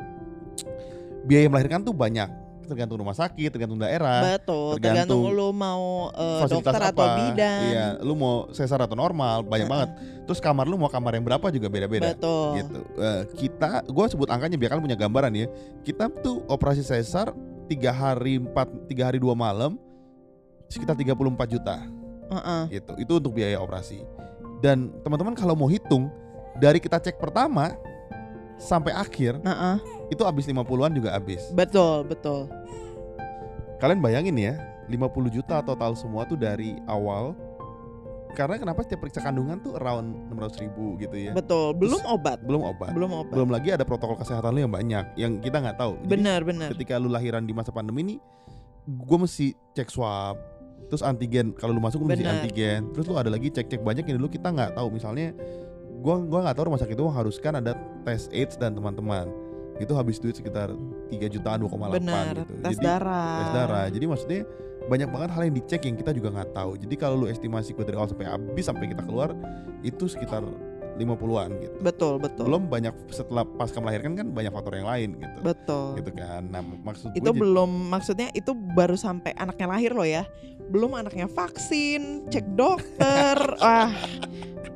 biaya 1.23 1.47
melahirkan 1.47 1.81
tuh 1.81 1.95
banyak, 1.95 2.27
tergantung 2.67 2.99
rumah 2.99 3.15
sakit, 3.15 3.49
tergantung 3.49 3.79
daerah. 3.79 4.37
Betul. 4.37 4.77
tergantung 4.77 5.23
Tergantung 5.23 5.39
lu 5.39 5.49
mau 5.55 6.11
fasilitas 6.43 6.75
dokter 6.75 6.81
apa 6.83 6.91
atau 6.91 7.07
bidan. 7.15 7.61
Iya, 7.71 7.87
lu 8.03 8.13
mau 8.19 8.35
sesar 8.51 8.83
atau 8.83 8.99
normal 8.99 9.47
banyak 9.47 9.65
Heeh. 9.65 9.71
banget. 9.71 9.89
Terus 10.27 10.39
kamar 10.43 10.67
lu 10.67 10.75
mau 10.75 10.91
kamar 10.91 11.15
yang 11.15 11.23
berapa 11.23 11.47
juga 11.49 11.71
beda-beda. 11.71 12.11
Betul. 12.11 12.59
Gitu. 12.59 12.79
Eh, 12.99 13.23
kita, 13.39 13.87
gue 13.87 14.05
sebut 14.11 14.27
angkanya 14.27 14.59
biar 14.59 14.75
kalian 14.75 14.83
punya 14.83 14.99
gambaran 14.99 15.31
ya. 15.31 15.47
Kita 15.87 16.11
tuh 16.19 16.43
operasi 16.51 16.83
sesar 16.83 17.31
tiga 17.71 17.95
hari 17.95 18.39
empat 18.39 18.67
tiga 18.91 19.07
hari 19.07 19.19
dua 19.19 19.35
malam 19.35 19.79
sekitar 20.67 20.95
34 20.95 21.53
juta 21.53 21.75
Heeh. 22.31 22.63
gitu. 22.79 22.93
Itu 22.99 23.11
untuk 23.19 23.33
biaya 23.35 23.59
operasi. 23.59 24.03
Dan 24.59 24.91
teman-teman 25.05 25.37
kalau 25.37 25.53
mau 25.53 25.69
hitung 25.69 26.09
dari 26.57 26.81
kita 26.81 26.97
cek 26.97 27.21
pertama 27.21 27.77
sampai 28.57 28.89
akhir 28.91 29.37
Heeh. 29.41 29.77
itu 30.09 30.21
habis 30.25 30.49
50-an 30.49 30.91
juga 30.93 31.13
habis. 31.13 31.49
Betul, 31.53 32.03
betul. 32.09 32.49
Kalian 33.77 34.01
bayangin 34.01 34.33
ya, 34.35 34.57
50 34.89 35.29
juta 35.29 35.61
total 35.61 35.93
semua 35.93 36.25
tuh 36.25 36.39
dari 36.39 36.81
awal. 36.89 37.37
Karena 38.33 38.53
kenapa 38.61 38.85
setiap 38.85 39.01
periksa 39.01 39.17
kandungan 39.21 39.57
tuh 39.65 39.73
around 39.81 40.13
600 40.29 40.61
ribu 40.61 40.93
gitu 41.01 41.17
ya. 41.17 41.33
Betul. 41.33 41.73
Belum 41.73 41.97
obat. 42.05 42.37
Belum 42.45 42.61
obat. 42.69 42.93
Belum 42.93 43.09
obat. 43.09 43.33
Belum 43.33 43.49
lagi 43.49 43.73
ada 43.73 43.81
protokol 43.81 44.13
kesehatan 44.17 44.53
lu 44.53 44.61
yang 44.61 44.73
banyak 44.73 45.05
yang 45.17 45.41
kita 45.41 45.57
nggak 45.57 45.77
tahu. 45.77 45.97
Jadi 46.05 46.09
Benar, 46.09 46.39
benar. 46.45 46.69
ketika 46.77 47.01
lu 47.01 47.09
lahiran 47.09 47.49
di 47.49 47.53
masa 47.57 47.73
pandemi 47.73 48.05
ini, 48.05 48.15
gue 48.85 49.17
mesti 49.17 49.57
cek 49.73 49.89
swab, 49.89 50.37
terus 50.87 51.03
antigen. 51.03 51.53
Kalau 51.55 51.75
lu 51.75 51.81
masuk 51.83 52.03
lu 52.03 52.07
mesti 52.09 52.25
antigen. 52.25 52.91
Terus 52.95 53.05
lu 53.07 53.15
ada 53.19 53.29
lagi 53.31 53.51
cek-cek 53.51 53.83
banyak 53.83 54.07
yang 54.07 54.17
dulu 54.19 54.31
kita 54.31 54.51
nggak 54.51 54.75
tahu. 54.75 54.87
Misalnya, 54.91 55.35
gua 56.01 56.23
gua 56.23 56.39
nggak 56.47 56.55
tahu 56.57 56.65
rumah 56.71 56.81
sakit 56.81 56.95
itu 56.95 57.03
mengharuskan 57.05 57.53
ada 57.59 57.71
tes 58.07 58.31
AIDS 58.31 58.55
dan 58.55 58.73
teman-teman. 58.73 59.27
Itu 59.77 59.93
habis 59.93 60.17
duit 60.17 60.33
sekitar 60.33 60.73
3 60.73 61.13
jutaan 61.29 61.61
2,8 61.61 62.01
Benar. 62.01 62.25
gitu. 62.33 62.53
Tes 62.65 62.75
Jadi 62.75 62.85
darah. 62.85 63.37
tes 63.37 63.49
darah. 63.53 63.85
Jadi 63.93 64.05
maksudnya 64.09 64.41
banyak 64.87 65.09
banget 65.11 65.29
hal 65.35 65.41
yang 65.51 65.55
dicek 65.59 65.81
yang 65.85 65.95
kita 65.99 66.11
juga 66.15 66.29
nggak 66.33 66.49
tahu. 66.55 66.71
Jadi 66.79 66.95
kalau 66.95 67.15
lu 67.19 67.25
estimasi 67.27 67.75
gue 67.75 67.85
dari 67.85 67.99
awal 67.99 68.09
sampai 68.09 68.25
habis 68.25 68.65
sampai 68.65 68.87
kita 68.89 69.03
keluar 69.03 69.35
itu 69.83 70.07
sekitar 70.07 70.41
50-an 70.97 71.49
gitu. 71.57 71.75
Betul, 71.79 72.13
betul. 72.17 72.43
Belum 72.43 72.65
banyak 72.65 72.93
setelah 73.07 73.45
pasca 73.45 73.77
melahirkan 73.77 74.13
kan 74.13 74.27
banyak 74.27 74.49
faktor 74.49 74.73
yang 74.75 74.85
lain 74.85 75.09
gitu. 75.15 75.37
Betul. 75.41 75.87
Gitu 75.95 76.11
kan. 76.11 76.41
Nah, 76.43 76.59
maksud 76.59 77.13
itu 77.13 77.21
gue 77.21 77.29
jadi- 77.29 77.39
belum 77.39 77.69
maksudnya 77.87 78.27
itu 78.31 78.51
baru 78.53 78.93
sampai 78.93 79.31
anaknya 79.33 79.67
lahir 79.67 79.91
loh 79.91 80.03
ya 80.03 80.25
belum 80.67 80.91
anaknya 80.93 81.27
vaksin 81.27 82.27
cek 82.27 82.43
dokter 82.51 83.37
ah 83.63 83.87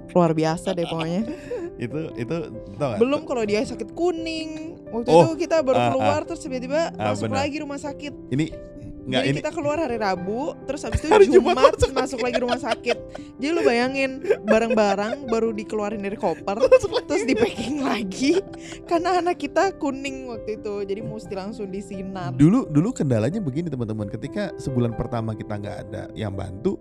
luar 0.10 0.32
biasa 0.32 0.72
deh 0.72 0.84
pokoknya 0.84 1.28
itu 1.76 2.00
itu 2.16 2.36
tau 2.76 2.96
gak? 2.96 3.00
belum 3.00 3.22
kalau 3.24 3.44
dia 3.44 3.60
sakit 3.62 3.92
kuning 3.92 4.50
waktu 4.88 5.08
Oh, 5.10 5.24
itu 5.26 5.44
kita 5.44 5.60
baru 5.60 5.76
ah, 5.76 5.82
ah. 5.82 5.92
keluar 5.92 6.20
terus 6.24 6.40
tiba-tiba 6.40 6.96
Ah, 6.96 7.12
masuk 7.12 7.28
benar. 7.28 7.44
lagi 7.44 7.58
rumah 7.58 7.76
sakit 7.76 8.14
ini 8.30 8.56
nggak 9.02 9.24
jadi 9.26 9.34
ini 9.34 9.40
kita 9.42 9.54
keluar 9.54 9.78
hari 9.82 9.98
Rabu 9.98 10.54
terus 10.70 10.86
habis 10.86 11.02
itu 11.02 11.10
Hari 11.10 11.26
Jumat 11.26 11.58
Jumat, 11.58 11.74
masuk 11.74 11.92
masuk, 12.02 12.20
lagi 12.22 12.38
rumah 12.38 12.62
sakit. 12.62 12.98
Jadi 13.42 13.50
lu 13.50 13.62
bayangin 13.66 14.22
barang-barang 14.46 15.26
baru 15.26 15.50
dikeluarin 15.58 16.02
dari 16.06 16.18
koper 16.18 16.62
terus 17.10 17.26
di 17.26 17.34
packing 17.34 17.82
lagi. 17.82 18.38
Karena 18.86 19.18
anak 19.18 19.42
kita 19.42 19.74
kuning 19.82 20.30
waktu 20.30 20.62
itu 20.62 20.86
jadi 20.86 21.02
mesti 21.02 21.34
langsung 21.34 21.68
disinar. 21.74 22.38
Dulu 22.38 22.70
dulu 22.70 22.94
kendalanya 22.94 23.42
begini 23.42 23.74
teman-teman. 23.74 24.06
Ketika 24.06 24.54
sebulan 24.62 24.94
pertama 24.94 25.34
kita 25.34 25.58
nggak 25.58 25.78
ada 25.90 26.04
yang 26.14 26.38
bantu 26.38 26.78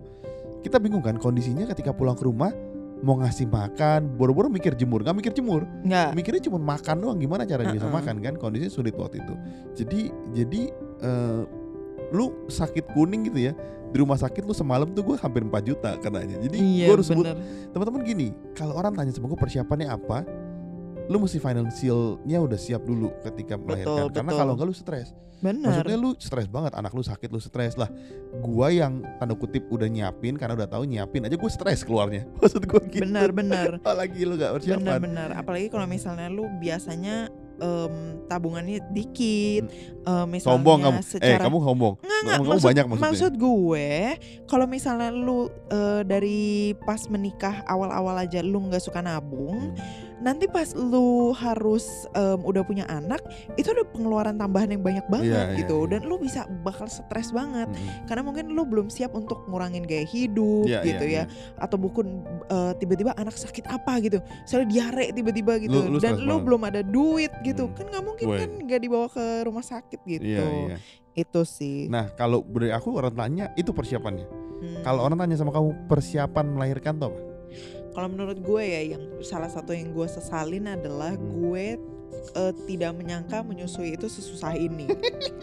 kita 0.61 0.77
bingung 0.77 1.01
kan 1.01 1.17
kondisinya 1.17 1.65
ketika 1.73 1.89
pulang 1.89 2.13
ke 2.13 2.21
rumah 2.21 2.53
mau 3.01 3.17
ngasih 3.17 3.49
makan 3.49 4.13
boro-boro 4.13 4.45
mikir 4.45 4.77
jemur. 4.77 5.01
Nggak 5.01 5.17
mikir 5.17 5.31
jemur. 5.33 5.65
Nggak. 5.81 6.13
Mikirnya 6.13 6.41
cuma 6.45 6.61
makan 6.61 6.95
doang. 7.01 7.17
Gimana 7.17 7.49
caranya 7.49 7.73
bisa 7.73 7.89
Uh-uh. 7.89 7.97
makan 7.97 8.21
kan? 8.21 8.33
Kondisinya 8.37 8.69
sulit 8.69 8.93
waktu 8.93 9.25
itu. 9.25 9.33
Jadi 9.73 10.01
jadi 10.37 10.61
eh, 11.01 11.41
lu 12.11 12.35
sakit 12.51 12.91
kuning 12.91 13.31
gitu 13.31 13.51
ya 13.51 13.53
di 13.91 13.97
rumah 13.99 14.15
sakit 14.15 14.47
lu 14.47 14.55
semalam 14.55 14.87
tuh 14.91 15.03
gue 15.03 15.15
hampir 15.19 15.43
4 15.43 15.51
juta 15.67 15.89
kenanya. 15.99 16.39
Jadi 16.39 16.57
iya 16.59 16.87
gue 16.87 16.95
harus 16.99 17.07
sebut 17.11 17.27
teman-teman 17.75 18.01
gini 18.07 18.27
kalau 18.55 18.75
orang 18.79 18.95
tanya 18.95 19.11
sama 19.11 19.27
gue 19.27 19.39
persiapannya 19.39 19.87
apa 19.91 20.23
lu 21.11 21.17
mesti 21.19 21.43
financialnya 21.43 22.37
udah 22.39 22.59
siap 22.59 22.87
dulu 22.87 23.11
ketika 23.19 23.59
melahirkan. 23.59 24.11
Karena 24.15 24.31
betul. 24.31 24.39
kalau 24.39 24.51
enggak 24.55 24.67
lu 24.71 24.75
stres. 24.75 25.09
Bener. 25.41 25.73
Maksudnya 25.73 25.97
lu 25.97 26.09
stres 26.21 26.47
banget 26.47 26.71
anak 26.77 26.93
lu 26.93 27.03
sakit 27.03 27.27
lu 27.33 27.41
stres 27.41 27.73
lah. 27.75 27.89
Gua 28.39 28.69
yang 28.71 29.03
tanda 29.17 29.33
kutip 29.33 29.67
udah 29.67 29.89
nyiapin 29.89 30.37
karena 30.37 30.53
udah 30.53 30.69
tahu 30.69 30.85
nyiapin 30.87 31.27
aja 31.27 31.35
gue 31.35 31.51
stres 31.51 31.83
keluarnya. 31.83 32.29
Maksud 32.39 32.63
gue 32.63 32.81
gitu. 32.93 33.03
Bener 33.03 33.33
bener 33.35 33.81
apalagi 33.81 34.23
lu 34.23 34.39
gak 34.39 34.61
persiapan. 34.61 34.79
Bener-bener 34.79 35.29
apalagi 35.35 35.67
kalau 35.67 35.89
misalnya 35.89 36.29
lu 36.29 36.47
biasanya 36.61 37.33
em, 37.61 37.93
tabungannya 38.25 38.81
dikit 38.89 39.69
em, 40.03 40.25
misalnya 40.25 40.57
sombong 40.57 40.79
kamu. 40.81 40.99
Eh 40.99 41.05
secara 41.05 41.45
kamu 41.45 41.57
sombong. 41.61 41.93
Nggak, 42.01 42.19
nggak, 42.25 42.37
kamu 42.41 42.49
maksud, 42.49 42.67
banyak 42.67 42.85
maksudnya. 42.89 43.05
maksud 43.07 43.33
gue 43.37 43.89
kalau 44.49 44.65
misalnya 44.65 45.09
lu 45.13 45.39
eh, 45.69 46.01
dari 46.03 46.41
pas 46.81 47.05
menikah 47.07 47.61
awal-awal 47.69 48.17
aja 48.17 48.41
lu 48.41 48.59
nggak 48.67 48.81
suka 48.81 48.99
nabung 48.99 49.71
Hmm. 49.71 50.10
Nanti 50.21 50.45
pas 50.45 50.69
lu 50.71 51.33
harus 51.33 51.83
em, 52.11 52.39
udah 52.39 52.61
punya 52.61 52.85
anak 52.85 53.19
itu 53.53 53.67
ada 53.67 53.81
pengeluaran 53.83 54.35
tambahan 54.35 54.69
yang 54.69 54.79
banyak 54.79 55.05
banget 55.07 55.27
Iya, 55.27 55.41
iya, 55.47 55.57
gitu 55.59 55.77
iya. 55.81 55.89
dan 55.91 56.01
lu 56.03 56.15
bisa 56.15 56.41
bakal 56.61 56.85
stres 56.85 57.29
banget 57.29 57.67
Mm-mm. 57.67 58.05
karena 58.05 58.21
mungkin 58.21 58.45
lu 58.47 58.63
belum 58.63 58.87
siap 58.87 59.11
untuk 59.11 59.41
ngurangin 59.45 59.81
gaya 59.81 60.03
hidup 60.03 60.65
Iya, 60.65 60.79
gitu 60.83 61.05
iya, 61.05 61.23
ya 61.25 61.31
atau 61.57 61.75
bukan 61.75 62.05
eh, 62.45 62.73
tiba-tiba 62.77 63.11
anak 63.13 63.33
sakit 63.33 63.65
apa 63.65 63.97
gitu 63.99 64.17
misalnya 64.39 64.67
diare 64.67 65.05
tiba-tiba 65.11 65.53
gitu 65.57 65.77
Lu- 65.81 65.87
lu 65.87 65.97
dan 65.97 66.15
lu 66.15 66.37
banget. 66.37 66.45
belum 66.45 66.61
ada 66.63 66.81
duit 66.81 67.33
gitu 67.41 67.63
Hmm. 67.63 67.73
kan 67.73 67.85
nggak 67.87 68.03
mungkin 68.03 68.25
Woi. 68.27 68.39
kan 68.39 68.49
nggak 68.61 68.79
dibawa 68.79 69.07
ke 69.07 69.25
rumah 69.41 69.61
sakit 69.61 69.99
gitu 70.03 70.21
iya 70.23 70.45
iya 70.45 70.77
itu 71.13 71.41
sih 71.43 71.89
nah 71.89 72.07
kalau 72.09 72.45
dari 72.45 72.69
aku 72.69 72.93
orang 72.93 73.11
tanya 73.11 73.45
itu 73.53 73.71
persiapannya 73.71 74.27
Hmm. 74.61 74.85
kalau 74.85 75.01
orang 75.01 75.17
tanya 75.17 75.33
sama 75.33 75.49
kamu 75.49 75.73
persiapan 75.87 76.45
melahirkan 76.47 76.93
tuh 76.95 77.09
apa 77.09 77.19
Kalau 77.91 78.07
menurut 78.07 78.39
gue 78.39 78.63
ya 78.63 78.95
yang 78.95 79.03
salah 79.21 79.51
satu 79.51 79.71
yang 79.71 79.91
gue 79.91 80.07
sesalin 80.07 80.67
adalah 80.67 81.13
Hmm. 81.13 81.27
gue 81.27 81.65
eh, 82.11 82.53
tidak 82.67 82.91
menyangka 82.93 83.39
menyusui 83.41 83.95
itu 83.95 84.05
sesusah 84.05 84.53
ini. 84.53 84.83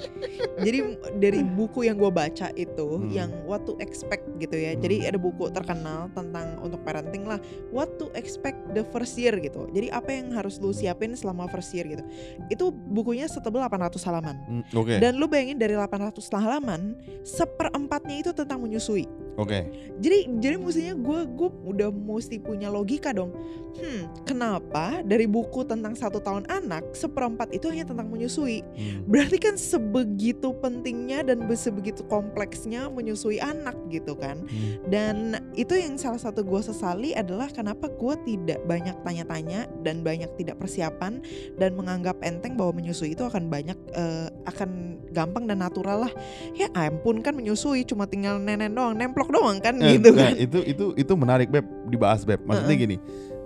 Jadi 0.65 0.79
dari 1.17 1.41
buku 1.41 1.89
yang 1.89 1.97
gue 1.97 2.13
baca 2.13 2.53
itu 2.55 2.89
Hmm. 2.89 3.09
yang 3.09 3.31
what 3.49 3.65
to 3.65 3.75
expect 3.81 4.23
gitu 4.37 4.55
ya. 4.55 4.77
Hmm. 4.77 4.85
Jadi 4.85 5.09
ada 5.09 5.17
buku 5.17 5.49
terkenal 5.49 6.13
tentang 6.13 6.61
untuk 6.61 6.79
parenting 6.85 7.25
lah 7.25 7.41
what 7.73 7.89
to 7.97 8.13
expect 8.13 8.61
the 8.77 8.85
first 8.93 9.17
year 9.17 9.33
gitu. 9.41 9.67
Jadi 9.73 9.89
apa 9.89 10.13
yang 10.13 10.31
harus 10.37 10.61
lu 10.61 10.71
siapin 10.71 11.17
selama 11.17 11.49
first 11.49 11.73
year 11.73 11.89
gitu. 11.89 12.05
Itu 12.47 12.71
bukunya 12.71 13.27
setebal 13.27 13.65
800 13.65 13.99
halaman. 14.05 14.37
Hmm, 14.45 14.63
oke 14.71 14.95
Dan 15.01 15.17
lu 15.17 15.25
bayangin 15.25 15.57
dari 15.57 15.73
800 15.75 16.21
halaman 16.37 16.95
seperempatnya 17.25 18.29
itu 18.29 18.31
tentang 18.37 18.61
menyusui. 18.61 19.09
Oke 19.39 19.59
Jadi 19.99 20.31
jadi 20.39 20.55
mestinya 20.59 20.95
gue 20.95 21.21
gue 21.35 21.51
udah 21.75 21.91
mesti 21.91 22.39
punya 22.39 22.71
logika 22.71 23.11
dong. 23.11 23.35
Hmm, 23.79 24.11
kenapa 24.27 25.03
dari 25.07 25.27
buku 25.27 25.63
tentang 25.63 25.95
satu 25.95 26.19
tahun 26.19 26.47
anak 26.51 26.95
seperempat 26.95 27.51
itu 27.55 27.71
hanya 27.71 27.87
tentang 27.87 28.11
menyusui? 28.11 28.63
Hmm. 28.63 29.07
Berarti 29.07 29.39
kan 29.39 29.55
sebegitu 29.55 30.55
pentingnya 30.59 31.23
dan 31.27 31.47
be- 31.47 31.59
sebegitu 31.59 32.03
kompleksnya 32.07 32.91
menyusui 32.91 33.39
anak 33.39 33.75
gitu 33.91 34.19
kan. 34.19 34.43
Hmm. 34.47 34.83
Dan 34.87 35.17
itu 35.55 35.79
yang 35.79 35.95
salah 35.99 36.19
satu 36.19 36.43
gue 36.43 36.63
sesali 36.63 37.15
adalah 37.15 37.51
kenapa 37.51 37.91
gue 37.91 38.15
tidak 38.27 38.63
banyak 38.67 38.95
tanya-tanya 39.03 39.71
dan 39.87 40.03
banyak 40.03 40.31
tidak 40.39 40.59
persiapan 40.59 41.23
dan 41.59 41.75
menganggap 41.75 42.19
enteng 42.23 42.55
bahwa 42.59 42.79
menyusui 42.79 43.15
itu 43.15 43.23
akan 43.27 43.51
banyak 43.51 43.79
eh, 43.95 44.31
akan 44.47 44.99
gampang 45.11 45.47
dan 45.47 45.63
natural 45.63 46.07
lah. 46.07 46.13
Ya 46.55 46.71
ampun 46.75 47.23
kan 47.23 47.35
menyusui 47.35 47.87
cuma 47.87 48.07
tinggal 48.11 48.39
nenen 48.43 48.75
doang, 48.75 48.95
nemplok 48.95 49.28
doang 49.31 49.59
kan 49.59 49.75
Eh, 49.77 49.97
gitu 49.97 50.11
nah, 50.11 50.29
kan. 50.29 50.33
itu 50.37 50.59
itu 50.63 50.85
itu 50.95 51.13
menarik 51.15 51.49
beb 51.49 51.65
dibahas 51.87 52.23
beb 52.23 52.41
maksudnya 52.43 52.73
Heeh. 52.73 52.85
gini 52.85 52.97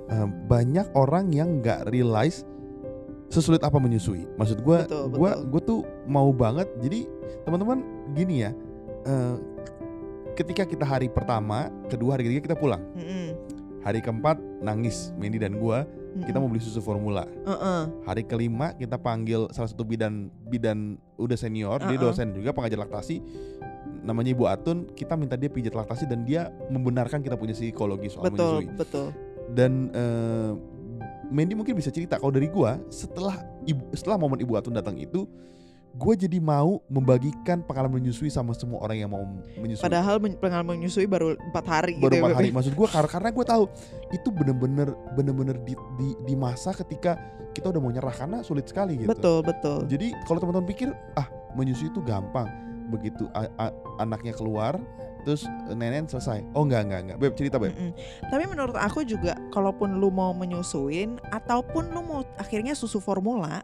eh, 0.07 0.27
banyak 0.47 0.87
orang 0.93 1.31
yang 1.31 1.59
nggak 1.59 1.87
realize 1.87 2.43
sesulit 3.29 3.61
apa 3.61 3.77
menyusui 3.77 4.29
maksud 4.35 4.61
gua 4.61 4.85
Betul, 4.85 5.09
gua 5.11 5.31
betul. 5.33 5.49
gua 5.49 5.61
tuh 5.63 5.81
mau 6.05 6.29
banget 6.31 6.69
jadi 6.79 7.09
teman-teman 7.43 7.81
gini 8.13 8.45
ya 8.45 8.51
eh, 9.03 9.37
ketika 10.33 10.65
kita 10.65 10.85
hari 10.85 11.09
pertama 11.09 11.69
kedua 11.89 12.15
hari 12.15 12.27
ketiga 12.27 12.43
kita 12.47 12.57
pulang 12.57 12.81
Mm-mm, 12.93 13.33
hari 13.81 14.01
keempat 14.01 14.37
nangis 14.61 15.13
Mendy 15.17 15.37
dan 15.37 15.57
kita 16.21 16.37
mau 16.37 16.49
beli 16.49 16.61
susu 16.61 16.85
formula 16.85 17.25
Heeh. 17.25 17.83
hari 18.05 18.23
kelima 18.29 18.77
kita 18.77 19.01
panggil 19.01 19.49
salah 19.51 19.71
satu 19.73 19.83
bidan 19.83 20.29
bidan 20.47 21.01
udah 21.17 21.39
senior 21.39 21.81
dia 21.81 21.97
Uh-uh. 21.97 22.13
dosen 22.13 22.37
juga 22.37 22.53
pengajar 22.53 22.85
laktasi 22.85 23.25
namanya 24.03 24.35
Ibu 24.35 24.45
Atun 24.51 24.79
kita 24.93 25.15
minta 25.15 25.39
dia 25.39 25.49
pijat 25.49 25.73
laktasi 25.73 26.05
dan 26.11 26.27
dia 26.27 26.51
membenarkan 26.69 27.23
kita 27.23 27.39
punya 27.39 27.55
psikologi 27.55 28.11
soal 28.11 28.29
betul 28.29 28.67
menyusui 28.67 28.77
betul. 28.77 29.09
dan 29.55 29.89
eh, 29.95 30.53
Mandy 31.33 31.57
mungkin 31.57 31.73
bisa 31.81 31.89
cerita 31.89 32.21
kalau 32.21 32.29
dari 32.29 32.53
gua 32.53 32.77
setelah 32.93 33.41
ibu 33.65 33.89
setelah 33.97 34.21
momen 34.21 34.37
Ibu 34.45 34.53
Atun 34.61 34.77
datang 34.77 35.01
itu 35.01 35.25
gue 35.93 36.15
jadi 36.17 36.39
mau 36.41 36.81
membagikan 36.89 37.61
pengalaman 37.61 38.01
menyusui 38.01 38.33
sama 38.33 38.57
semua 38.57 38.81
orang 38.81 38.97
yang 39.05 39.11
mau 39.13 39.29
menyusui. 39.61 39.85
Padahal 39.85 40.17
men- 40.19 40.41
pengalaman 40.41 40.81
menyusui 40.81 41.05
baru 41.05 41.37
empat 41.37 41.65
hari 41.69 42.01
baru 42.01 42.09
gitu 42.09 42.15
ya, 42.17 42.21
empat 42.25 42.33
Beb. 42.33 42.39
hari. 42.41 42.49
Maksud 42.51 42.73
gue 42.73 42.89
karena 42.89 43.09
karena 43.13 43.29
gue 43.29 43.45
tahu 43.45 43.65
itu 44.09 44.29
bener-bener 44.33 44.89
bener-bener 45.13 45.57
di, 45.61 45.77
di 46.01 46.09
di 46.25 46.35
masa 46.35 46.73
ketika 46.73 47.21
kita 47.53 47.69
udah 47.69 47.81
mau 47.85 47.93
nyerah 47.93 48.15
karena 48.17 48.41
sulit 48.41 48.65
sekali 48.65 49.05
gitu. 49.05 49.13
Betul 49.13 49.45
betul. 49.45 49.85
jadi 49.85 50.17
kalau 50.25 50.41
teman-teman 50.41 50.65
pikir 50.65 50.89
ah 51.15 51.29
menyusui 51.53 51.93
itu 51.93 52.01
gampang. 52.01 52.49
Begitu 52.89 53.29
a- 53.37 53.53
a- 53.61 53.77
anaknya 54.01 54.33
keluar 54.33 54.81
terus 55.23 55.47
nenek 55.71 56.09
selesai. 56.11 56.43
Oh 56.57 56.65
enggak 56.67 56.89
enggak 56.89 57.01
enggak. 57.05 57.19
Beb 57.21 57.33
cerita 57.37 57.57
beb. 57.61 57.77
Mm-mm. 57.77 57.93
Tapi 58.27 58.45
menurut 58.49 58.75
aku 58.81 59.05
juga 59.05 59.37
kalaupun 59.53 60.01
lu 60.01 60.09
mau 60.09 60.33
menyusuin 60.33 61.21
ataupun 61.31 61.93
lu 61.93 62.01
mau 62.01 62.21
akhirnya 62.41 62.73
susu 62.73 62.99
formula, 62.99 63.61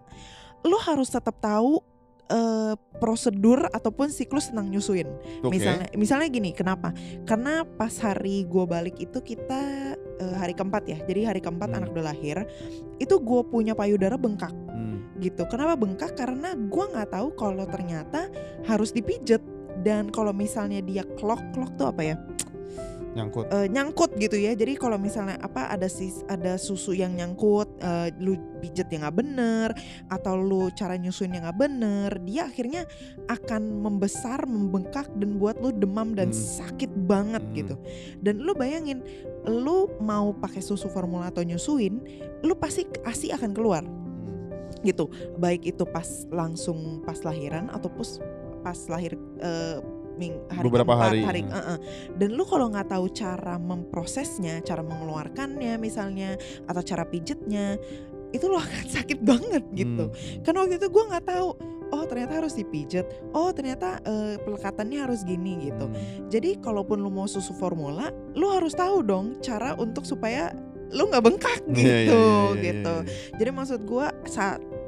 lu 0.62 0.76
harus 0.84 1.08
tetap 1.08 1.34
tahu 1.40 1.80
eh, 2.28 2.74
prosedur 3.00 3.68
ataupun 3.72 4.12
siklus 4.12 4.52
tentang 4.52 4.68
nyusuin. 4.68 5.08
oke 5.40 5.52
Misalnya 5.52 5.88
misalnya 5.96 6.28
gini, 6.28 6.50
kenapa? 6.52 6.92
Karena 7.24 7.64
pas 7.64 7.94
hari 8.00 8.44
gua 8.44 8.68
balik 8.68 9.00
itu 9.00 9.18
kita 9.24 9.94
eh, 9.96 10.34
hari 10.36 10.52
keempat 10.52 10.84
ya. 10.88 10.98
Jadi 11.04 11.24
hari 11.24 11.40
keempat 11.40 11.72
Hmm. 11.72 11.78
anak 11.82 11.88
udah 11.96 12.06
lahir, 12.12 12.44
itu 13.00 13.14
gua 13.22 13.46
punya 13.46 13.72
payudara 13.72 14.20
bengkak 14.20 14.52
Hmm, 14.68 15.16
gitu. 15.24 15.48
Kenapa 15.48 15.74
bengkak? 15.78 16.14
Karena 16.14 16.52
gua 16.54 16.90
nggak 16.92 17.10
tahu 17.14 17.28
kalau 17.38 17.64
ternyata 17.64 18.28
harus 18.66 18.92
dipijet 18.92 19.40
dan 19.86 20.10
kalau 20.10 20.34
misalnya 20.34 20.82
dia 20.82 21.06
klok 21.16 21.40
klok 21.54 21.70
tuh 21.78 21.86
apa 21.90 22.02
ya? 22.02 22.16
Nyangkut 23.16 23.46
eh, 23.48 23.66
nyangkut 23.72 24.10
gitu 24.20 24.36
ya. 24.36 24.52
Jadi 24.52 24.76
kalau 24.76 25.00
misalnya 25.00 25.40
apa 25.40 25.72
ada 25.72 25.88
sis 25.88 26.22
ada 26.28 26.60
susu 26.60 26.92
yang 26.92 27.16
nyangkut, 27.16 27.68
eh, 27.80 28.12
lu 28.20 28.36
pijet 28.60 28.90
yang 28.92 29.06
nggak 29.06 29.16
bener 29.16 29.68
atau 30.10 30.34
lu 30.36 30.68
cara 30.74 30.98
nyusuin 30.98 31.32
yang 31.32 31.46
nggak 31.48 31.58
bener, 31.58 32.10
dia 32.26 32.50
akhirnya 32.50 32.84
akan 33.30 33.80
membesar, 33.80 34.44
membengkak 34.44 35.08
dan 35.16 35.38
buat 35.40 35.56
lu 35.62 35.72
demam 35.72 36.12
dan 36.12 36.30
Hmm. 36.30 36.38
sakit 36.38 36.90
banget 37.08 37.42
Hmm. 37.42 37.54
gitu. 37.54 37.74
Dan 38.20 38.42
lu 38.42 38.52
bayangin, 38.52 39.00
lu 39.46 39.88
mau 40.02 40.34
pakai 40.34 40.60
susu 40.60 40.90
formula 40.90 41.30
atau 41.30 41.40
nyusuin, 41.46 42.02
lu 42.44 42.54
pasti 42.58 42.84
ASI 43.06 43.32
akan 43.32 43.50
keluar 43.54 43.82
Hmm, 43.84 44.50
gitu. 44.84 45.08
Baik 45.38 45.64
itu 45.64 45.84
pas 45.88 46.06
langsung 46.28 47.00
pas 47.02 47.18
lahiran 47.24 47.70
atau 47.72 47.88
pas 47.88 48.20
pas 48.58 48.78
lahir 48.90 49.14
eh, 49.38 49.78
ming- 50.18 50.42
hari 50.50 50.64
Beberapa 50.66 50.92
keempat, 50.92 51.24
hari, 51.24 51.40
eh, 51.40 51.46
ya. 51.46 51.60
eh. 51.74 51.78
Dan 52.18 52.34
lu 52.34 52.44
kalau 52.44 52.66
nggak 52.68 52.90
tahu 52.90 53.06
cara 53.14 53.54
memprosesnya, 53.56 54.60
cara 54.60 54.82
mengeluarkannya 54.82 55.78
misalnya 55.78 56.34
atau 56.66 56.82
cara 56.82 57.06
pijetnya, 57.06 57.78
itu 58.34 58.44
lo 58.44 58.58
akan 58.58 58.84
sakit 58.98 59.22
banget 59.22 59.62
gitu. 59.72 60.10
hmm. 60.10 60.42
Kan 60.42 60.58
waktu 60.58 60.76
itu 60.76 60.90
gua 60.90 61.14
nggak 61.14 61.26
tahu. 61.26 61.50
Oh 61.88 62.04
ternyata 62.04 62.44
harus 62.44 62.52
dipijet. 62.52 63.08
Oh 63.32 63.48
ternyata 63.48 63.96
eh, 64.04 64.36
pelekatannya 64.36 65.08
harus 65.08 65.24
gini 65.24 65.72
gitu. 65.72 65.88
Hmm. 65.88 66.28
Jadi 66.28 66.60
kalaupun 66.60 67.00
lu 67.00 67.08
mau 67.08 67.24
susu 67.24 67.56
formula, 67.56 68.12
lu 68.36 68.50
harus 68.52 68.76
tahu 68.76 69.00
dong 69.00 69.40
cara 69.40 69.72
untuk 69.72 70.04
supaya 70.04 70.52
lu 70.88 71.04
nggak 71.04 71.20
bengkak 71.20 71.60
Iya, 71.68 71.76
gitu 71.76 71.84
iya, 71.84 72.00
iya, 72.00 72.48
iya, 72.48 72.60
gitu 72.64 72.94
iya. 73.04 73.12
jadi 73.36 73.50
maksud 73.52 73.80
gua 73.84 74.08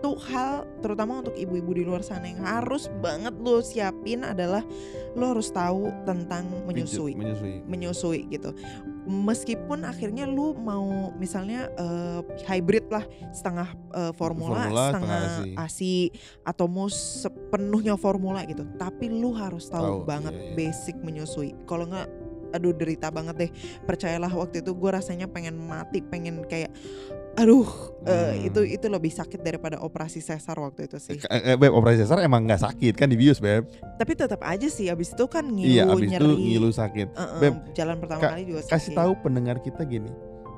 satu 0.01 0.17
hal 0.33 0.65
terutama 0.81 1.21
untuk 1.21 1.37
ibu-ibu 1.37 1.77
di 1.77 1.85
luar 1.85 2.01
sana 2.01 2.25
yang 2.25 2.41
harus 2.41 2.89
banget 3.05 3.37
lu 3.37 3.61
siapin 3.61 4.25
adalah 4.25 4.65
lu 5.13 5.29
harus 5.29 5.53
tahu 5.53 5.93
tentang 6.09 6.49
menyusui 6.65 7.13
menyusui. 7.21 7.61
menyusui 7.69 8.21
gitu. 8.33 8.57
Meskipun 9.05 9.85
akhirnya 9.85 10.25
lu 10.25 10.57
mau 10.57 11.13
misalnya 11.21 11.69
eh, 11.77 12.25
hybrid 12.49 12.89
lah 12.89 13.05
setengah 13.29 13.69
eh, 13.93 14.13
formula, 14.17 14.73
Formula, 14.73 14.85
setengah 14.89 15.21
setengah 15.21 15.69
ASI 15.69 15.97
atau 16.49 16.65
mau 16.65 16.89
sepenuhnya 16.89 18.01
formula 18.01 18.41
gitu. 18.49 18.65
Tapi 18.81 19.13
lu 19.13 19.37
harus 19.37 19.69
tahu 19.69 20.01
Tahu, 20.01 20.09
banget 20.09 20.33
iya, 20.33 20.41
iya. 20.49 20.55
basic 20.57 20.97
menyusui. 21.05 21.53
Kalau 21.69 21.85
nggak 21.85 22.09
aduh 22.51 22.71
derita 22.71 23.09
banget 23.09 23.35
deh. 23.37 23.51
Percayalah 23.83 24.31
waktu 24.31 24.61
itu 24.61 24.71
gue 24.71 24.91
rasanya 24.91 25.27
pengen 25.27 25.57
mati, 25.57 26.01
pengen 26.01 26.43
kayak 26.45 26.71
aduh 27.33 27.63
eh, 28.03 28.11
Hmm. 28.35 28.43
itu 28.45 28.61
itu 28.69 28.87
lebih 28.87 29.09
sakit 29.09 29.39
daripada 29.39 29.79
operasi 29.79 30.19
sesar 30.19 30.57
waktu 30.57 30.85
itu 30.85 30.99
sih. 30.99 31.15
Eh, 31.23 31.55
eh, 31.55 31.57
Beb, 31.57 31.71
operasi 31.71 32.03
sesar 32.03 32.19
emang 32.21 32.43
nggak 32.43 32.59
sakit 32.61 32.93
kan 32.93 33.07
dibius 33.07 33.39
beb. 33.39 33.71
Tapi 33.97 34.13
tetap 34.15 34.43
aja 34.43 34.67
sih 34.67 34.87
abis 34.87 35.11
itu 35.11 35.25
kan 35.25 35.47
ngilu 35.47 35.71
Iya, 35.71 35.85
abis 35.87 36.09
itu 36.09 36.13
nyeri. 36.13 36.35
ngilu 36.49 36.71
sakit. 36.71 37.09
Eh, 37.09 37.21
eh, 37.21 37.39
Beb, 37.41 37.55
jalan 37.73 37.97
pertama 37.97 38.21
ka- 38.21 38.31
kali 38.35 38.45
juga 38.45 38.61
Kasih 38.65 38.91
sakit. 38.91 38.99
tahu 38.99 39.13
pendengar 39.21 39.57
kita 39.59 39.83
gini, 39.85 40.11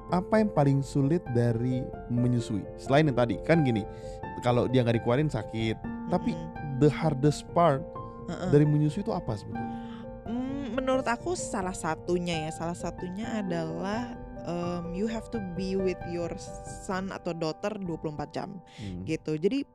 apa 0.09 0.35
yang 0.39 0.49
paling 0.49 0.81
sulit 0.81 1.21
dari 1.31 1.81
menyusui? 2.09 2.65
Selain 2.77 3.05
yang 3.05 3.15
tadi 3.15 3.37
kan 3.43 3.61
gini, 3.61 3.85
kalau 4.41 4.65
dia 4.65 4.81
nggak 4.81 4.97
dikeluarin 4.99 5.29
sakit. 5.29 5.77
Tapi 6.09 6.33
the 6.79 6.89
hardest 6.89 7.45
part 7.51 7.85
Heeh. 8.25 8.49
dari 8.49 8.65
menyusui 8.65 9.01
itu 9.01 9.13
apa 9.13 9.35
sebetulnya? 9.35 9.92
Menurut 10.73 11.05
aku 11.05 11.37
salah 11.37 11.76
satunya 11.76 12.49
ya, 12.49 12.50
salah 12.50 12.75
satunya 12.75 13.45
adalah 13.45 14.17
um, 14.49 14.97
you 14.97 15.05
have 15.05 15.29
to 15.29 15.38
be 15.55 15.76
with 15.76 16.00
your 16.09 16.33
son 16.88 17.12
atau 17.12 17.37
daughter 17.37 17.76
24 17.76 18.33
jam 18.33 18.57
Hmm, 18.81 19.05
gitu. 19.05 19.37
Jadi 19.37 19.69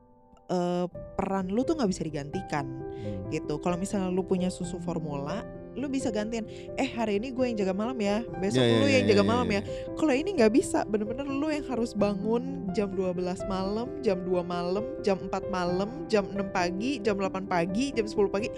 eh, 0.48 0.86
peran 1.14 1.54
lu 1.54 1.62
tuh 1.62 1.78
nggak 1.78 1.90
bisa 1.90 2.02
digantikan 2.02 2.66
hmm. 2.66 3.30
gitu. 3.30 3.62
Kalau 3.62 3.78
misalnya 3.78 4.10
lu 4.10 4.26
punya 4.26 4.50
susu 4.50 4.82
formula, 4.82 5.46
lu 5.78 5.86
bisa 5.86 6.10
gantian. 6.10 6.44
Eh 6.74 6.90
hari 6.90 7.22
ini 7.22 7.30
gue 7.30 7.44
yang 7.46 7.56
jaga 7.56 7.72
malam 7.72 7.96
ya, 8.02 8.26
besok 8.42 8.60
Ya, 8.60 8.66
ya, 8.66 8.78
lu 8.82 8.86
ya, 8.86 8.94
yang 8.98 9.06
ya, 9.06 9.10
jaga 9.14 9.22
ya, 9.22 9.30
malam 9.30 9.48
ya. 9.48 9.54
ya. 9.54 9.62
Kalau 9.94 10.14
ini 10.14 10.30
nggak 10.34 10.52
bisa, 10.52 10.78
bener-bener 10.84 11.26
lu 11.30 11.48
yang 11.48 11.66
harus 11.70 11.94
bangun 11.94 12.66
jam 12.74 12.90
12 12.92 13.46
malam, 13.46 13.88
jam 14.02 14.18
2 14.26 14.42
malam, 14.42 14.84
jam 15.06 15.16
4 15.22 15.48
malam, 15.48 15.88
jam 16.10 16.26
6 16.26 16.50
pagi, 16.50 16.98
jam 17.00 17.14
8 17.16 17.46
pagi, 17.46 17.94
jam 17.94 18.04
10 18.04 18.28
pagi. 18.28 18.48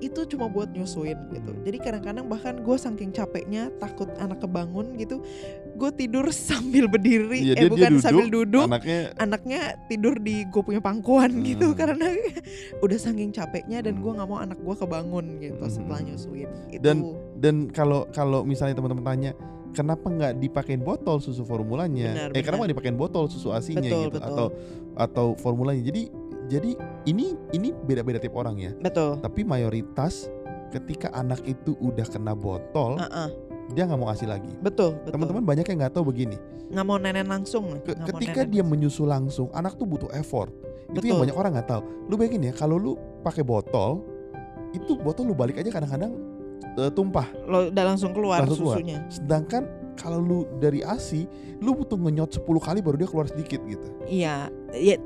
Itu 0.00 0.24
cuma 0.24 0.48
buat 0.48 0.72
nyusuin 0.72 1.18
gitu. 1.36 1.52
Jadi 1.62 1.78
kadang-kadang 1.78 2.26
bahkan 2.26 2.64
gue 2.64 2.76
saking 2.80 3.12
capeknya 3.12 3.68
takut 3.78 4.08
anak 4.18 4.40
kebangun 4.40 4.96
gitu, 4.96 5.20
gue 5.80 5.90
tidur 5.96 6.28
sambil 6.52 6.84
berdiri, 6.86 7.40
Iya, 7.42 7.54
eh 7.54 7.56
dia- 7.56 7.56
dia 7.56 7.70
bukan 7.70 7.90
duduk, 7.90 8.04
sambil 8.04 8.26
duduk. 8.28 8.66
Anaknya 8.66 9.00
Anaknya 9.16 9.60
tidur 9.86 10.14
di 10.16 10.44
gue 10.44 10.62
punya 10.62 10.78
pangkuan 10.78 11.40
gitu 11.40 11.72
Hmm. 11.72 11.78
karena 11.80 12.06
udah 12.78 12.98
saking 12.98 13.30
capeknya 13.30 13.80
dan 13.80 13.96
Hmm. 13.96 14.02
gue 14.02 14.12
nggak 14.12 14.28
mau 14.28 14.38
anak 14.38 14.58
gue 14.58 14.74
kebangun 14.76 15.24
gitu 15.38 15.58
Hmm. 15.58 15.72
setelah 15.72 16.00
nyusuin. 16.02 16.48
Itu 16.68 16.80
Dan 16.80 16.96
dan 17.34 17.54
kalau 17.68 18.04
kalau 18.10 18.44
misalnya 18.44 18.74
teman-teman 18.74 19.02
tanya 19.02 19.30
kenapa 19.70 20.06
nggak 20.06 20.32
dipakein 20.38 20.80
botol 20.80 21.16
susu 21.18 21.40
formulanya 21.42 22.10
Benar, 22.12 22.28
eh 22.28 22.40
kenapa 22.40 22.44
benar. 22.44 22.58
nggak 22.60 22.72
dipakein 22.74 22.98
botol 22.98 23.24
susu 23.26 23.48
asinya 23.48 23.80
Betul, 23.80 24.02
gitu 24.04 24.18
betul. 24.18 24.28
atau 24.28 24.46
atau 24.94 25.26
formulanya 25.34 25.80
jadi 25.80 26.02
jadi 26.46 26.70
ini 27.06 27.26
ini 27.52 27.70
beda-beda 27.80 28.18
tiap 28.18 28.34
orang 28.34 28.58
ya 28.58 28.74
betul. 28.76 29.16
tapi 29.16 29.46
mayoritas 29.46 30.26
ketika 30.68 31.08
anak 31.12 31.38
itu 31.44 31.78
udah 31.78 32.02
kena 32.04 32.34
botol 32.34 32.98
Heeh. 32.98 33.28
Dia 33.70 33.84
nggak 33.86 33.98
mau 33.98 34.08
kasih 34.10 34.28
lagi 34.28 34.50
Betul, 34.58 34.98
betul. 35.00 35.12
teman-teman 35.14 35.42
banyak 35.44 35.66
yang 35.66 35.78
nggak 35.80 35.94
tahu 35.94 36.04
begini 36.10 36.36
nggak 36.70 36.86
mau 36.86 37.02
nenen 37.02 37.26
langsung. 37.26 37.82
Ke- 37.82 37.98
ketika 37.98 38.46
nenen 38.46 38.50
dia 38.50 38.62
langsung. 38.62 38.70
menyusu 38.70 39.02
langsung 39.02 39.46
anak 39.50 39.74
tuh 39.74 39.86
butuh 39.86 40.10
effort 40.14 40.54
itu 40.90 41.06
yang 41.06 41.18
Betul. 41.18 41.22
banyak 41.26 41.36
orang 41.38 41.50
nggak 41.58 41.68
tahu 41.68 41.82
lu 42.06 42.14
bayangin 42.14 42.42
ya 42.46 42.52
kalau 42.54 42.76
lu 42.76 42.92
pakai 43.22 43.42
botol 43.42 44.02
itu 44.70 44.94
botol 44.96 45.26
lu 45.26 45.34
balik 45.34 45.58
aja 45.58 45.70
kadang-kadang 45.70 46.14
eh, 46.78 46.90
tumpah 46.90 47.26
lo 47.46 47.70
udah 47.70 47.84
langsung 47.84 48.14
keluar 48.14 48.42
Langsung 48.42 48.62
keluar. 48.62 48.78
susunya. 48.78 48.98
Sedangkan 49.10 49.66
kalau 49.98 50.16
lu 50.16 50.38
dari 50.56 50.80
ASI, 50.80 51.28
lu 51.60 51.76
butuh 51.76 51.98
ngenyot 51.98 52.40
10 52.40 52.46
kali 52.56 52.80
baru 52.80 52.96
dia 52.96 53.04
keluar 53.04 53.28
sedikit 53.28 53.60
gitu. 53.68 53.84
Iya, 54.08 54.48
ya 54.72 54.96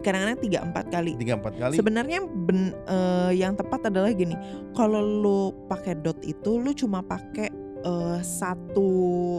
kadang-kadang 0.00 0.38
tiga 0.38 0.58
empat 0.62 0.84
kali. 0.86 1.12
3 1.18 1.34
4 1.34 1.50
kali. 1.58 1.74
Sebenarnya 1.74 2.18
ben, 2.24 2.70
eh, 2.86 3.32
yang 3.34 3.58
tepat 3.58 3.90
adalah 3.90 4.12
gini, 4.12 4.36
kalau 4.70 5.00
lu 5.02 5.40
pakai 5.66 5.98
dot 5.98 6.20
itu 6.22 6.56
lu 6.56 6.70
cuma 6.72 7.02
pakai 7.02 7.50
eh, 7.80 8.18
satu 8.20 8.90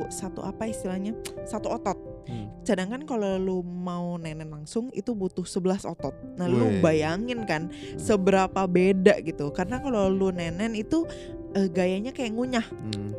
satu 0.10 0.42
apa 0.42 0.68
istilahnya 0.68 1.14
satu 1.46 1.70
otot. 1.72 1.98
Hmm. 2.30 2.48
Sedangkan 2.62 3.04
kalau 3.10 3.42
lu 3.42 3.58
mau 3.66 4.16
nenen 4.22 4.54
langsung 4.54 4.94
itu 4.94 5.18
butuh 5.18 5.44
11 5.44 5.84
otot. 5.90 6.14
Nah, 6.38 6.46
lu 6.46 6.70
Wih. 6.70 6.82
bayangin 6.82 7.44
kan 7.50 7.74
seberapa 7.98 8.70
beda 8.70 9.18
gitu. 9.26 9.50
Karena 9.50 9.82
kalau 9.82 10.08
lu 10.08 10.30
nenen 10.30 10.78
itu 10.78 11.04
eh, 11.52 11.68
gayanya 11.68 12.16
kayak 12.16 12.32
ngunyah, 12.32 12.64
Hmm. 12.64 13.12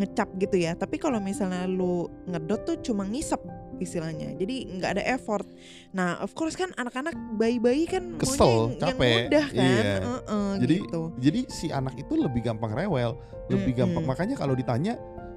ngecap 0.00 0.32
gitu 0.40 0.56
ya. 0.58 0.74
Tapi 0.74 0.96
kalau 0.98 1.20
misalnya 1.20 1.68
lu 1.68 2.08
ngedot 2.26 2.60
tuh 2.64 2.76
cuma 2.82 3.04
ngisep 3.06 3.38
istilahnya. 3.78 4.34
Jadi 4.36 4.76
nggak 4.78 4.90
ada 4.98 5.02
effort. 5.12 5.46
Nah, 5.92 6.20
of 6.20 6.32
course 6.32 6.56
kan 6.56 6.72
anak-anak 6.76 7.12
bayi-bayi 7.36 7.84
kan 7.84 8.16
Kesel, 8.16 8.76
yang, 8.76 8.94
yang 8.94 8.96
capek. 8.96 9.16
mudah 9.28 9.46
kan. 9.52 9.64
Iya. 9.64 9.94
Heeh, 10.02 10.50
Jadi 10.62 10.74
gitu. 10.82 11.02
Jadi 11.20 11.40
si 11.48 11.66
anak 11.70 11.94
itu 11.96 12.12
lebih 12.16 12.40
gampang 12.44 12.72
rewel, 12.72 13.16
lebih 13.48 13.72
Mm-mm. 13.72 13.80
gampang. 13.92 14.04
Makanya 14.04 14.36
kalau 14.36 14.56
ditanya 14.56 14.96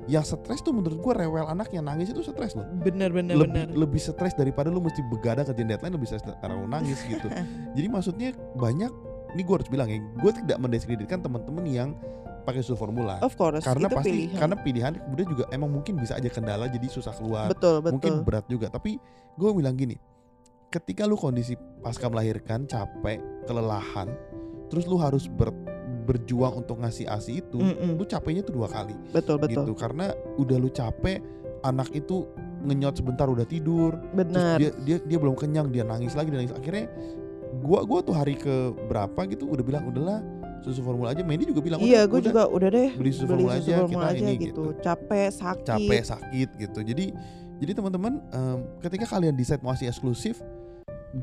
yang 0.09 0.25
stres 0.25 0.65
tuh 0.65 0.73
menurut 0.73 0.97
gua 1.05 1.13
rewel 1.21 1.45
anak 1.45 1.69
yang 1.69 1.85
nangis 1.85 2.09
itu 2.09 2.25
stres 2.25 2.57
loh. 2.57 2.65
bener 2.81 3.13
bener 3.13 3.37
lebih 3.37 3.69
bener. 3.69 3.77
lebih 3.77 4.01
stres 4.01 4.33
daripada 4.33 4.73
lu 4.73 4.81
mesti 4.81 5.05
begadang 5.05 5.45
kerjaan 5.45 5.69
deadline 5.69 5.93
lebih 5.93 6.09
stres 6.09 6.25
karena 6.25 6.55
lu 6.57 6.65
nangis 6.65 6.97
gitu. 7.05 7.29
Jadi 7.77 7.87
maksudnya 7.93 8.33
banyak 8.57 8.89
ini 9.37 9.41
gua 9.45 9.61
harus 9.61 9.69
bilang 9.69 9.85
ya, 9.85 10.01
gue 10.01 10.31
tidak 10.41 10.57
mendiskreditkan 10.57 11.21
teman-teman 11.21 11.61
yang 11.69 11.89
pakai 12.43 12.63
susu 12.63 12.75
formula. 12.75 13.19
Of 13.19 13.35
course, 13.35 13.61
karena 13.63 13.87
itu 13.87 13.95
pasti 13.95 14.11
pilihan. 14.11 14.39
karena 14.39 14.55
pilihan 14.59 14.93
kemudian 14.97 15.27
juga 15.29 15.43
emang 15.51 15.69
mungkin 15.69 15.93
bisa 15.99 16.15
aja 16.15 16.29
kendala 16.29 16.65
jadi 16.67 16.87
susah 16.87 17.13
keluar. 17.15 17.47
betul 17.51 17.79
betul. 17.83 17.93
mungkin 17.97 18.13
berat 18.23 18.45
juga 18.47 18.67
tapi 18.71 18.97
gue 19.35 19.49
bilang 19.55 19.75
gini 19.75 19.95
ketika 20.69 21.09
lu 21.09 21.17
kondisi 21.17 21.57
pasca 21.81 22.05
melahirkan 22.07 22.69
capek 22.69 23.17
kelelahan 23.49 24.13
terus 24.69 24.85
lu 24.85 25.01
harus 25.01 25.25
ber- 25.25 25.55
berjuang 26.05 26.61
untuk 26.61 26.81
ngasih 26.81 27.09
asi 27.09 27.41
itu 27.41 27.57
Mm-mm, 27.57 27.97
lu 27.97 28.05
capeknya 28.05 28.41
tuh 28.45 28.53
dua 28.57 28.69
kali 28.69 28.93
betul 29.09 29.37
betul. 29.41 29.65
gitu 29.65 29.73
karena 29.73 30.13
udah 30.37 30.57
lu 30.57 30.69
capek 30.69 31.21
anak 31.65 31.89
itu 31.93 32.25
ngenyot 32.65 32.97
sebentar 32.97 33.25
udah 33.25 33.45
tidur 33.45 33.97
Benar. 34.13 34.57
dia 34.61 34.69
dia 34.83 34.97
dia 35.01 35.17
belum 35.17 35.33
kenyang 35.33 35.73
dia 35.73 35.81
nangis 35.85 36.13
lagi 36.13 36.29
dia 36.29 36.43
nangis 36.43 36.53
akhirnya 36.53 36.85
gua 37.61 37.81
gua 37.87 37.99
tuh 38.05 38.13
hari 38.13 38.37
ke 38.37 38.73
berapa 38.89 39.25
gitu 39.25 39.49
udah 39.49 39.63
bilang 39.65 39.83
udahlah 39.89 40.21
susu 40.63 40.81
formula 40.83 41.11
aja. 41.11 41.21
Mandy 41.23 41.49
juga 41.49 41.61
bilang 41.63 41.79
Iya, 41.81 42.03
"Udah, 42.05 42.11
gue 42.11 42.19
juga 42.31 42.41
udah 42.47 42.69
deh 42.69 42.89
beli 42.95 43.11
susu 43.11 43.25
beli 43.27 43.43
formula 43.45 43.53
susu 43.57 43.69
aja 43.69 43.75
formula 43.81 44.05
kita 44.05 44.13
aja 44.13 44.25
ini 44.25 44.33
gitu. 44.35 44.45
gitu. 44.45 44.63
Capek, 44.83 45.27
sakit. 45.31 45.65
capek 45.65 46.01
sakit 46.03 46.49
gitu. 46.59 46.79
Jadi 46.83 47.05
jadi 47.59 47.71
teman-teman 47.75 48.13
em, 48.31 48.57
ketika 48.79 49.05
kalian 49.11 49.35
decide 49.35 49.59
mau 49.59 49.75
kasih 49.75 49.91
eksklusif 49.91 50.39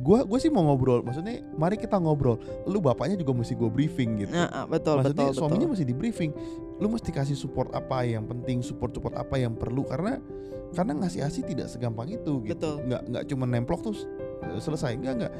gua 0.03 0.27
gue 0.27 0.39
sih 0.43 0.51
mau 0.51 0.67
ngobrol. 0.67 1.01
Maksudnya 1.07 1.47
mari 1.55 1.79
kita 1.79 1.97
ngobrol. 1.99 2.43
Lu 2.67 2.83
bapaknya 2.83 3.15
juga 3.15 3.33
mesti 3.33 3.55
gue 3.55 3.71
briefing 3.71 4.27
gitu. 4.27 4.35
Nah, 4.35 4.51
ah, 4.51 4.67
betul 4.67 4.99
maksudnya 4.99 5.31
betul 5.31 5.39
suaminya 5.39 5.67
betul. 5.71 5.73
mesti 5.79 5.85
di 5.87 5.95
briefing 5.95 6.31
lu 6.77 6.87
mesti 6.93 7.11
kasih 7.15 7.39
support 7.39 7.73
apa 7.73 8.05
yang 8.05 8.27
penting 8.29 8.61
support 8.61 8.93
support 8.93 9.15
apa 9.15 9.39
yang 9.39 9.55
perlu. 9.55 9.87
Karena 9.87 10.19
karena 10.75 10.93
ngasih 10.99 11.23
asi 11.23 11.41
tidak 11.47 11.71
segampang 11.71 12.11
itu 12.11 12.43
gitu. 12.43 12.53
Betul. 12.53 12.75
nggak 12.91 13.03
nggak 13.15 13.25
cuma 13.31 13.45
nemplok 13.47 13.81
terus 13.87 14.05
eh, 14.43 14.59
selesai. 14.59 14.99
Nggak 14.99 15.15
nggak 15.23 15.33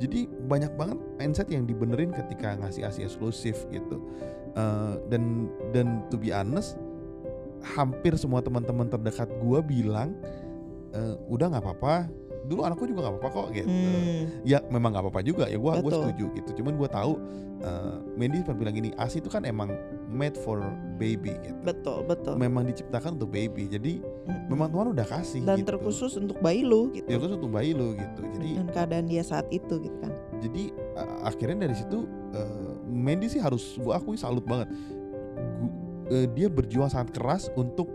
jadi 0.00 0.24
banyak 0.48 0.72
banget 0.80 0.98
mindset 1.20 1.52
yang 1.52 1.68
dibenerin 1.68 2.08
ketika 2.16 2.56
ngasih 2.56 2.88
asi 2.88 3.04
eksklusif 3.04 3.68
gitu. 3.68 4.00
Eh, 4.56 4.94
dan 5.12 5.52
dan 5.76 6.02
to 6.08 6.16
be 6.16 6.32
honest 6.32 6.80
hampir 7.60 8.16
semua 8.16 8.40
teman-teman 8.40 8.88
terdekat 8.88 9.28
gua 9.44 9.60
bilang 9.60 10.16
eh, 10.96 11.14
udah 11.28 11.52
nggak 11.52 11.62
apa-apa. 11.62 12.08
Dulu 12.48 12.64
anakku 12.64 12.88
juga 12.88 13.04
nggak 13.04 13.14
apa-apa 13.20 13.30
kok 13.30 13.48
gitu. 13.52 13.68
Hmm, 13.68 14.22
ya 14.42 14.64
memang 14.72 14.96
nggak 14.96 15.04
apa-apa 15.04 15.20
juga. 15.20 15.44
Ya 15.52 15.60
gua 15.60 15.78
gua 15.84 15.92
Betul. 15.92 16.02
setuju 16.08 16.26
gitu. 16.40 16.50
Cuman 16.64 16.80
gua 16.80 16.88
tahu 16.88 17.20
eh, 17.60 17.96
Mandy 18.16 18.40
pernah 18.40 18.58
bilang 18.64 18.74
gini 18.80 18.90
asi 18.96 19.20
itu 19.20 19.28
kan 19.28 19.44
emang 19.44 19.68
made 20.10 20.34
for 20.36 20.58
baby 20.96 21.38
gitu 21.40 21.54
betul 21.62 22.02
betul. 22.02 22.34
memang 22.34 22.66
diciptakan 22.66 23.14
untuk 23.14 23.30
baby 23.30 23.64
jadi 23.64 24.02
Mm-mm. 24.02 24.50
memang 24.50 24.68
Tuhan 24.68 24.86
udah 24.90 25.06
kasih 25.06 25.40
dan 25.42 25.62
gitu. 25.62 25.70
terkhusus 25.70 26.12
untuk 26.14 26.36
bayi 26.38 26.60
lu 26.60 26.90
gitu. 26.90 27.06
ya 27.06 27.16
khusus 27.16 27.38
untuk 27.38 27.48
bayi 27.48 27.70
lo 27.70 27.94
gitu 27.94 28.20
jadi 28.34 28.48
dengan 28.58 28.68
keadaan 28.68 29.06
dia 29.06 29.22
saat 29.22 29.46
itu 29.48 29.78
gitu 29.78 29.96
kan. 29.96 30.12
jadi 30.38 30.62
a- 30.94 31.30
akhirnya 31.30 31.64
dari 31.64 31.76
situ 31.76 32.04
eh, 32.30 32.70
Mandy 32.84 33.30
sih 33.30 33.38
harus 33.38 33.78
gua 33.78 33.96
akui 33.96 34.18
salut 34.18 34.42
banget 34.42 34.66
Gu- 35.56 35.76
eh, 36.10 36.26
dia 36.28 36.50
berjuang 36.50 36.90
sangat 36.90 37.14
keras 37.14 37.46
untuk 37.54 37.86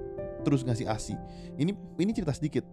terus 0.41 0.63
ngasih 0.63 0.87
asi 0.87 1.13
ini 1.55 1.71
ini 1.95 2.11
cerita 2.11 2.31
sedikit 2.31 2.63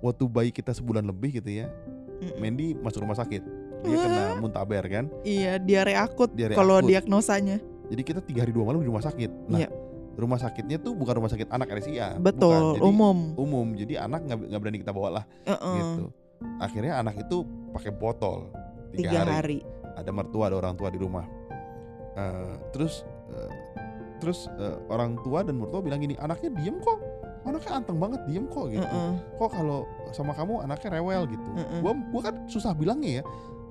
waktu 0.00 0.26
bayi 0.26 0.50
kita 0.50 0.72
sebulan 0.72 1.04
lebih 1.04 1.38
gitu 1.38 1.50
ya 1.54 1.70
Mm-mm. 2.18 2.34
Mandy 2.36 2.74
masuk 2.74 3.06
rumah 3.06 3.14
sakit 3.14 3.42
dia 3.78 3.94
kena 3.94 4.24
muntaber 4.36 4.82
kan 4.84 5.06
Iya, 5.22 5.54
diare 5.56 5.94
akut 5.94 6.34
Diare 6.34 6.58
kalau 6.58 6.82
diagnosanya. 6.82 7.62
Jadi 7.88 8.02
kita 8.02 8.20
tiga 8.20 8.42
hari 8.42 8.52
dua 8.52 8.64
malam 8.64 8.78
di 8.78 8.86
rumah 8.86 9.00
sakit. 9.00 9.30
Nah, 9.48 9.58
Iya. 9.58 9.70
rumah 10.14 10.34
sakitnya 10.36 10.76
tuh 10.76 10.92
bukan 10.92 11.14
rumah 11.14 11.30
sakit 11.30 11.46
anak 11.46 11.70
RSIA 11.70 12.18
Betul, 12.18 12.50
bukan. 12.50 12.74
Jadi 12.74 12.82
umum. 12.84 13.18
umum 13.36 13.66
jadi 13.72 14.02
anak 14.02 14.26
nggak 14.26 14.58
berani 14.58 14.78
kita 14.78 14.90
bawa 14.90 15.08
lah 15.12 15.24
Heeh. 15.44 15.74
gitu 15.78 16.10
akhirnya 16.58 16.98
anak 16.98 17.22
itu 17.22 17.46
pakai 17.70 17.92
botol 17.92 18.50
tiga, 18.90 19.14
Tiga 19.14 19.18
hari. 19.22 19.30
hari. 19.30 19.58
ada 19.94 20.10
mertua 20.10 20.50
ada 20.50 20.58
orang 20.58 20.74
tua 20.74 20.90
di 20.90 20.98
rumah 20.98 21.22
Eh, 22.12 22.54
terus 22.68 23.06
eh, 23.30 23.50
terus 24.18 24.50
eh, 24.52 24.74
orang 24.88 25.22
tua 25.22 25.46
dan 25.46 25.54
mertua 25.54 25.78
bilang 25.78 26.02
gini 26.02 26.18
anaknya 26.18 26.50
diem 26.52 26.82
kok 26.82 26.98
anaknya 27.48 27.72
anteng 27.74 27.98
banget 27.98 28.20
diem 28.24 28.44
kok 28.46 28.66
gitu 28.68 28.84
Heeh. 28.84 29.12
kok 29.36 29.50
kalau 29.50 29.78
sama 30.10 30.32
kamu 30.32 30.62
anaknya 30.62 30.88
rewel 30.96 31.22
gitu 31.26 31.48
Mm-mm. 31.54 31.80
gua 31.80 31.92
gua 32.12 32.22
kan 32.28 32.34
susah 32.46 32.72
bilangnya 32.72 33.20
ya 33.20 33.24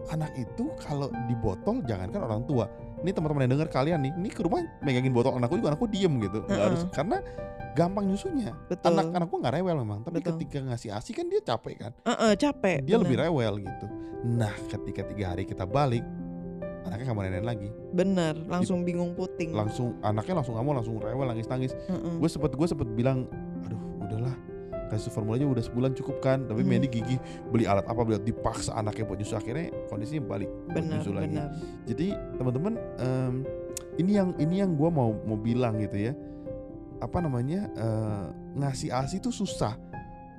anak 0.07 0.31
itu 0.35 0.71
kalau 0.79 1.07
di 1.27 1.35
botol 1.35 1.83
jangankan 1.83 2.21
orang 2.23 2.41
tua 2.47 2.65
ini 3.03 3.11
teman-teman 3.11 3.43
yang 3.45 3.53
dengar 3.59 3.69
kalian 3.69 3.99
nih 4.01 4.11
ini 4.15 4.29
ke 4.31 4.39
rumah 4.39 4.63
megangin 4.79 5.11
botol 5.11 5.35
anakku 5.35 5.55
juga 5.55 5.75
anakku 5.75 5.87
diem 5.87 6.13
gitu 6.19 6.41
nggak 6.41 6.51
Mm-mm. 6.51 6.65
harus 6.71 6.81
karena 6.89 7.17
gampang 7.75 8.05
nyusunya 8.07 8.51
Betul. 8.65 8.95
anak 8.95 9.05
anakku 9.13 9.35
nggak 9.37 9.53
rewel 9.53 9.75
memang 9.77 9.99
tapi 10.01 10.17
Betul. 10.19 10.41
ketika 10.41 10.57
ngasih 10.65 10.89
asi 10.91 11.11
kan 11.11 11.27
dia 11.27 11.41
capek 11.41 11.75
kan 11.77 11.91
Heeh, 12.03 12.33
capek. 12.35 12.77
dia 12.81 12.95
bener. 12.95 13.03
lebih 13.05 13.17
rewel 13.21 13.53
gitu 13.61 13.85
nah 14.25 14.53
ketika 14.65 15.05
tiga 15.05 15.25
hari 15.35 15.45
kita 15.45 15.63
balik 15.63 16.01
anaknya 16.87 17.05
nggak 17.05 17.15
mau 17.15 17.23
nenek 17.23 17.45
lagi 17.45 17.67
Bener, 17.89 18.33
langsung 18.45 18.81
bingung 18.81 19.11
puting. 19.11 19.51
langsung 19.51 19.99
anaknya 20.01 20.33
langsung 20.35 20.55
nggak 20.55 20.65
mau 20.65 20.73
langsung 20.73 20.95
rewel 20.97 21.25
nangis 21.25 21.45
nangis 21.45 21.71
Heeh. 21.85 22.13
gue 22.15 22.27
sempet 22.27 22.51
gue 22.51 22.65
sempet 22.65 22.87
bilang 22.89 23.27
aduh 23.61 23.77
udahlah 23.99 24.35
kasih 24.87 25.11
formula 25.11 25.35
aja 25.35 25.43
udah 25.45 25.59
sebulan 25.61 25.91
cukup 25.93 26.17
kan 26.19 26.43
tapi 26.43 26.63
Hmm. 26.63 26.71
Mandy 26.73 26.87
gigi 26.89 27.19
beli 27.45 27.63
alat 27.63 27.83
apa 27.83 27.99
beli 27.99 28.23
dipaksa 28.23 28.71
anaknya 28.73 29.03
buat 29.03 29.17
nyusu 29.17 29.35
akhirnya 29.35 29.67
kondisinya 29.85 30.23
balik 30.25 30.47
Benar, 30.65 30.97
nyusu 30.97 31.11
lagi 31.11 31.35
benar. 31.35 31.51
jadi 31.83 32.07
teman-teman 32.35 32.73
em, 32.97 33.33
ini 33.97 34.11
yang 34.13 34.29
ini 34.37 34.55
yang 34.57 34.71
gue 34.73 34.87
mau 34.87 35.11
mau 35.21 35.35
bilang 35.35 35.75
gitu 35.77 35.99
ya 36.01 36.13
apa 36.97 37.17
namanya 37.19 37.67
eh, 37.69 38.25
ngasih 38.55 38.89
asi 38.89 39.19
tuh 39.19 39.29
susah 39.29 39.75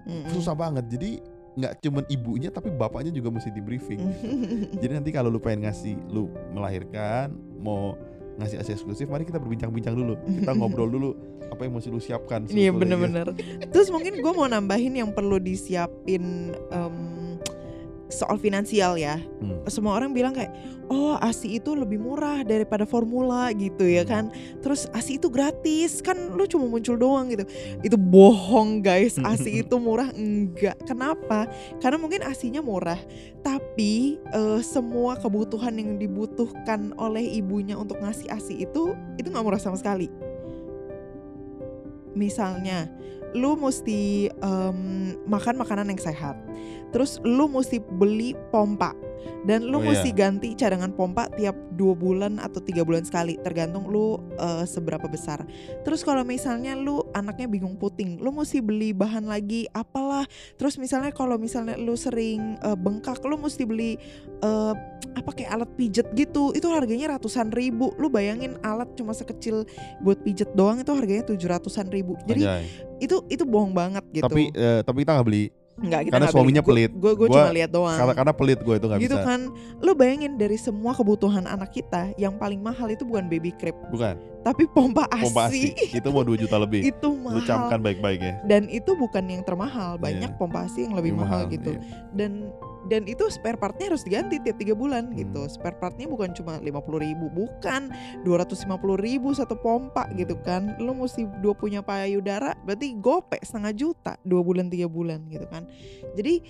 Mm-mm. 0.09 0.33
susah 0.33 0.57
banget 0.57 0.89
jadi 0.89 1.21
nggak 1.59 1.83
cuman 1.83 2.05
ibunya 2.07 2.49
tapi 2.55 2.71
bapaknya 2.71 3.11
juga 3.11 3.35
mesti 3.35 3.51
di 3.51 3.59
briefing. 3.59 3.99
Jadi 4.83 4.93
nanti 4.95 5.11
kalau 5.11 5.29
lu 5.29 5.43
pengen 5.43 5.67
ngasih 5.67 5.99
lu 6.15 6.31
melahirkan 6.55 7.35
mau 7.59 7.99
ngasih 8.39 8.63
asi 8.63 8.71
eksklusif 8.79 9.11
mari 9.11 9.27
kita 9.27 9.43
berbincang-bincang 9.43 9.99
dulu. 9.99 10.15
Kita 10.23 10.55
ngobrol 10.59 10.87
dulu 10.87 11.11
apa 11.51 11.67
yang 11.67 11.75
mesti 11.75 11.91
lu 11.91 11.99
siapkan 11.99 12.47
Iya 12.47 12.71
bener-bener. 12.71 13.35
Terus 13.75 13.91
mungkin 13.91 14.23
gue 14.23 14.33
mau 14.33 14.47
nambahin 14.47 14.95
yang 14.95 15.11
perlu 15.11 15.43
disiapin 15.43 16.55
em, 16.71 17.18
soal 18.09 18.41
finansial 18.41 18.97
ya. 18.97 19.21
Hmm. 19.41 19.63
Semua 19.69 19.97
orang 20.01 20.17
bilang 20.17 20.33
kayak, 20.33 20.53
oh 20.89 21.17
asi 21.21 21.61
itu 21.61 21.77
lebih 21.77 22.01
murah 22.01 22.43
daripada 22.43 22.89
formula 22.89 23.53
gitu 23.53 23.85
ya 23.85 24.03
kan. 24.05 24.33
Terus 24.65 24.89
asi 24.97 25.21
itu 25.21 25.29
gratis 25.29 26.01
kan 26.01 26.17
lu 26.35 26.45
cuma 26.49 26.67
muncul 26.69 26.97
doang 26.97 27.29
gitu. 27.33 27.45
Itu 27.85 27.97
bohong 28.01 28.81
guys, 28.81 29.21
asi 29.21 29.63
itu 29.63 29.77
murah 29.77 30.09
enggak. 30.17 30.77
Kenapa? 30.89 31.47
Karena 31.79 32.01
mungkin 32.01 32.25
asinya 32.25 32.65
murah, 32.65 32.99
tapi 33.45 34.17
eh, 34.33 34.61
semua 34.65 35.21
kebutuhan 35.21 35.77
yang 35.77 36.01
dibutuhkan 36.01 36.97
oleh 36.97 37.23
ibunya 37.39 37.77
untuk 37.77 38.01
ngasih 38.01 38.33
asi 38.33 38.65
itu 38.65 38.97
itu 39.21 39.29
nggak 39.29 39.45
murah 39.45 39.61
sama 39.61 39.77
sekali. 39.77 40.09
Misalnya, 42.19 42.91
lu 43.39 43.55
mesti 43.55 44.27
em, 44.27 44.79
makan 45.31 45.55
makanan 45.63 45.95
yang 45.95 46.03
sehat. 46.03 46.35
Terus 46.91 47.23
lu 47.23 47.47
mesti 47.47 47.79
beli 47.79 48.35
pompa 48.51 48.91
dan 49.47 49.65
lu 49.65 49.79
Oh, 49.79 49.87
iya. 49.87 49.95
mesti 49.95 50.11
ganti 50.11 50.49
cadangan 50.59 50.91
pompa 50.91 51.31
tiap 51.39 51.55
dua 51.79 51.95
bulan 51.95 52.43
atau 52.43 52.59
tiga 52.59 52.83
bulan 52.83 53.07
sekali, 53.07 53.39
tergantung 53.41 53.87
lu 53.87 54.19
eh, 54.35 54.67
seberapa 54.67 55.07
besar. 55.07 55.47
Terus 55.87 56.03
kalau 56.03 56.27
misalnya 56.27 56.75
lu 56.75 57.07
anaknya 57.15 57.47
bingung 57.47 57.79
puting, 57.79 58.19
lu 58.19 58.35
mesti 58.35 58.59
beli 58.59 58.91
bahan 58.91 59.25
lagi 59.25 59.71
apalah. 59.71 60.27
Terus 60.59 60.75
misalnya 60.77 61.15
kalau 61.15 61.39
misalnya 61.39 61.79
lu 61.79 61.95
sering 61.95 62.59
eh, 62.59 62.75
bengkak, 62.75 63.23
lu 63.23 63.39
mesti 63.39 63.63
beli 63.63 63.95
eh, 64.43 64.75
apa 65.15 65.31
kayak 65.31 65.51
alat 65.55 65.71
pijet 65.79 66.11
gitu. 66.19 66.51
Itu 66.51 66.75
harganya 66.75 67.15
ratusan 67.15 67.55
ribu. 67.55 67.95
Lu 68.03 68.11
bayangin 68.11 68.59
alat 68.67 68.91
cuma 68.99 69.15
sekecil 69.15 69.63
buat 70.03 70.19
pijet 70.27 70.51
doang 70.59 70.83
itu 70.83 70.91
harganya 70.91 71.23
tujuh 71.23 71.47
ratusan 71.47 71.87
ribu. 71.89 72.19
Jadi 72.27 72.43
Anjay. 72.43 72.65
itu 72.99 73.23
itu 73.31 73.47
bohong 73.47 73.71
banget 73.71 74.03
gitu. 74.11 74.27
tapi 74.27 74.51
eh, 74.51 74.83
tapi 74.83 75.07
kita 75.07 75.15
nggak 75.15 75.27
beli 75.31 75.45
Nggak, 75.79 76.01
kita 76.05 76.13
karena 76.13 76.27
nggak 76.27 76.35
suaminya 76.35 76.63
beli. 76.63 76.71
pelit. 76.85 76.91
Gue 76.93 77.13
gue 77.15 77.29
cuma 77.29 77.51
lihat 77.51 77.71
doang. 77.71 77.95
karena 77.95 78.15
karena 78.15 78.33
pelit 78.33 78.59
gue 78.59 78.75
itu 78.75 78.87
nggak 78.87 79.01
gitu 79.01 79.15
bisa 79.15 79.23
kan. 79.23 79.41
Lu 79.79 79.93
bayangin 79.95 80.33
dari 80.35 80.57
semua 80.57 80.93
kebutuhan 80.93 81.45
anak 81.45 81.71
kita 81.71 82.11
yang 82.15 82.35
paling 82.35 82.59
mahal 82.59 82.87
itu 82.87 83.03
bukan 83.03 83.27
baby 83.27 83.55
crib, 83.55 83.79
bukan 83.89 84.19
tapi 84.39 84.65
pompa 84.67 85.05
asi. 85.13 85.23
pompa 85.25 85.43
asi 85.47 85.63
itu 85.93 86.09
mau 86.09 86.23
2 86.23 86.35
juta 86.37 86.57
lebih 86.65 86.81
itu 86.83 87.09
lu 87.11 87.21
mahal. 87.21 87.45
camkan 87.45 87.79
baik-baik 87.79 88.19
ya 88.19 88.35
Dan 88.43 88.67
itu 88.67 88.95
bukan 88.95 89.25
yang 89.25 89.43
termahal, 89.43 89.95
banyak 89.97 90.31
Iya. 90.31 90.39
pompa 90.39 90.65
asi 90.65 90.87
yang 90.87 90.95
lebih 90.95 91.15
mahal, 91.15 91.47
gitu. 91.47 91.75
iya. 91.75 91.83
Dan 92.11 92.49
dan 92.89 93.05
itu 93.05 93.29
spare 93.29 93.61
partnya 93.61 93.93
harus 93.95 94.03
diganti 94.03 94.41
tiap 94.41 94.57
tiga 94.57 94.75
bulan 94.75 95.13
Hmm. 95.13 95.17
gitu. 95.21 95.43
Spare 95.47 95.77
partnya 95.77 96.09
bukan 96.09 96.33
cuma 96.33 96.59
50 96.59 96.99
ribu, 96.99 97.29
bukan 97.31 97.93
250 98.25 98.97
ribu 98.99 99.31
satu 99.37 99.55
pompa 99.61 100.09
gitu 100.17 100.35
kan. 100.43 100.75
Lu 100.81 100.97
mesti 100.97 101.29
dua 101.45 101.55
punya 101.55 101.85
payudara, 101.85 102.57
berarti 102.65 102.97
gopek 102.99 103.45
setengah 103.45 103.73
juta 103.77 104.13
dua 104.25 104.41
bulan 104.43 104.73
tiga 104.73 104.89
bulan 104.89 105.29
gitu 105.29 105.45
kan. 105.53 105.69
Jadi 106.17 106.41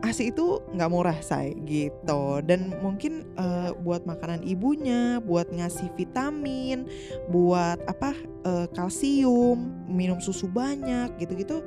asi 0.00 0.32
itu 0.32 0.64
nggak 0.72 0.90
murah 0.90 1.18
say 1.20 1.52
gitu. 1.66 2.40
Dan 2.46 2.72
mungkin 2.80 3.26
eh, 3.36 3.70
buat 3.82 4.06
makanan 4.06 4.46
ibunya, 4.46 5.20
buat 5.20 5.50
ngasih 5.50 5.92
vitamin, 5.98 6.86
buat 7.28 7.82
apa 7.84 8.14
eh, 8.46 8.66
kalsium, 8.72 9.84
minum 9.90 10.22
susu 10.22 10.46
banyak 10.46 11.18
gitu-gitu 11.18 11.60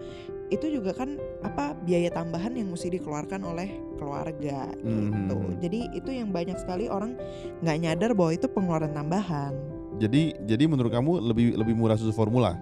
itu 0.53 0.69
juga 0.69 0.93
kan 0.93 1.17
apa 1.41 1.73
biaya 1.81 2.07
tambahan 2.07 2.53
yang 2.53 2.69
mesti 2.69 2.93
dikeluarkan 2.93 3.41
oleh 3.41 3.67
keluarga 3.97 4.69
gitu. 4.77 5.33
Mhm. 5.35 5.57
Jadi 5.57 5.79
itu 5.91 6.09
yang 6.13 6.29
banyak 6.29 6.55
sekali 6.55 6.85
orang 6.85 7.17
nggak 7.59 7.77
nyadar 7.79 8.11
bahwa 8.13 8.31
itu 8.31 8.45
pengeluaran 8.47 8.93
tambahan. 8.93 9.53
jadi 9.93 10.33
jadi 10.49 10.65
menurut 10.65 10.89
kamu 10.89 11.21
lebih 11.21 11.53
lebih 11.53 11.77
murah 11.77 11.93
susu 11.93 12.09
formula 12.09 12.57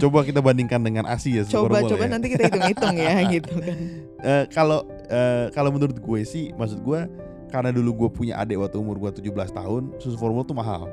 coba 0.00 0.26
kita 0.26 0.42
bandingkan 0.42 0.82
dengan 0.82 1.06
asi 1.06 1.38
ya 1.38 1.46
susu 1.46 1.62
Coba 1.62 1.78
formula 1.78 1.90
coba 1.94 2.04
ya. 2.04 2.10
nanti 2.10 2.26
kita 2.28 2.42
hitung-hitung 2.48 2.96
ya 2.96 3.14
gitu 3.38 3.54
kan. 3.54 3.76
Eh, 4.18 4.44
kalau 4.50 4.80
eh, 5.06 5.46
kalau 5.54 5.70
menurut 5.70 5.94
gue 5.94 6.20
sih 6.26 6.50
maksud 6.54 6.82
gue 6.82 7.00
karena 7.48 7.70
dulu 7.70 8.04
gue 8.04 8.08
punya 8.12 8.34
adik 8.36 8.58
waktu 8.58 8.76
umur 8.76 8.98
gue 8.98 9.22
17 9.22 9.30
tahun 9.54 9.82
susu 10.02 10.18
formula 10.18 10.42
tuh 10.42 10.58
mahal 10.58 10.90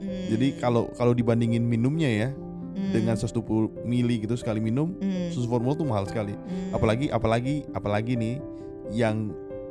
jadi 0.00 0.54
Hmm, 0.54 0.60
kalau 0.62 0.82
kalau 0.96 1.12
dibandingin 1.12 1.60
minumnya 1.60 2.08
ya 2.08 2.28
hmm, 2.72 2.92
dengan 2.94 3.14
120 3.18 3.84
mili 3.84 4.22
gitu 4.22 4.34
sekali 4.38 4.58
minum 4.62 4.94
hmm, 4.96 5.34
susu 5.34 5.46
formula 5.46 5.74
tuh 5.74 5.86
mahal 5.86 6.06
sekali. 6.06 6.34
Hmm. 6.34 6.74
apalagi 6.74 7.06
apalagi 7.10 7.54
apalagi 7.74 8.14
nih 8.16 8.36
yang 8.90 9.30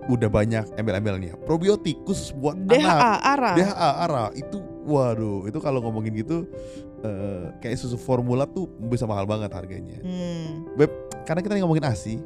udah 0.10 0.26
banyak 0.26 0.66
embel-embelnya. 0.74 1.38
Probiotik 1.46 2.02
khusus 2.02 2.34
buat 2.34 2.58
anak. 2.58 2.82
DHA 2.82 3.14
ARA. 3.22 3.52
DHA 3.54 3.90
ARA. 4.10 4.26
Itu 4.34 4.58
waduh 4.90 5.46
itu 5.46 5.62
kalau 5.62 5.86
ngomongin 5.86 6.18
gitu 6.18 6.50
eh, 7.06 7.54
kayak 7.62 7.78
susu 7.78 7.94
formula 7.94 8.50
tuh 8.50 8.66
bisa 8.90 9.06
mahal 9.06 9.30
banget 9.30 9.54
harganya. 9.54 10.02
Hmm, 10.02 10.66
karena 11.30 11.46
kita 11.46 11.62
ngomongin 11.62 11.86
ASI 11.86 12.18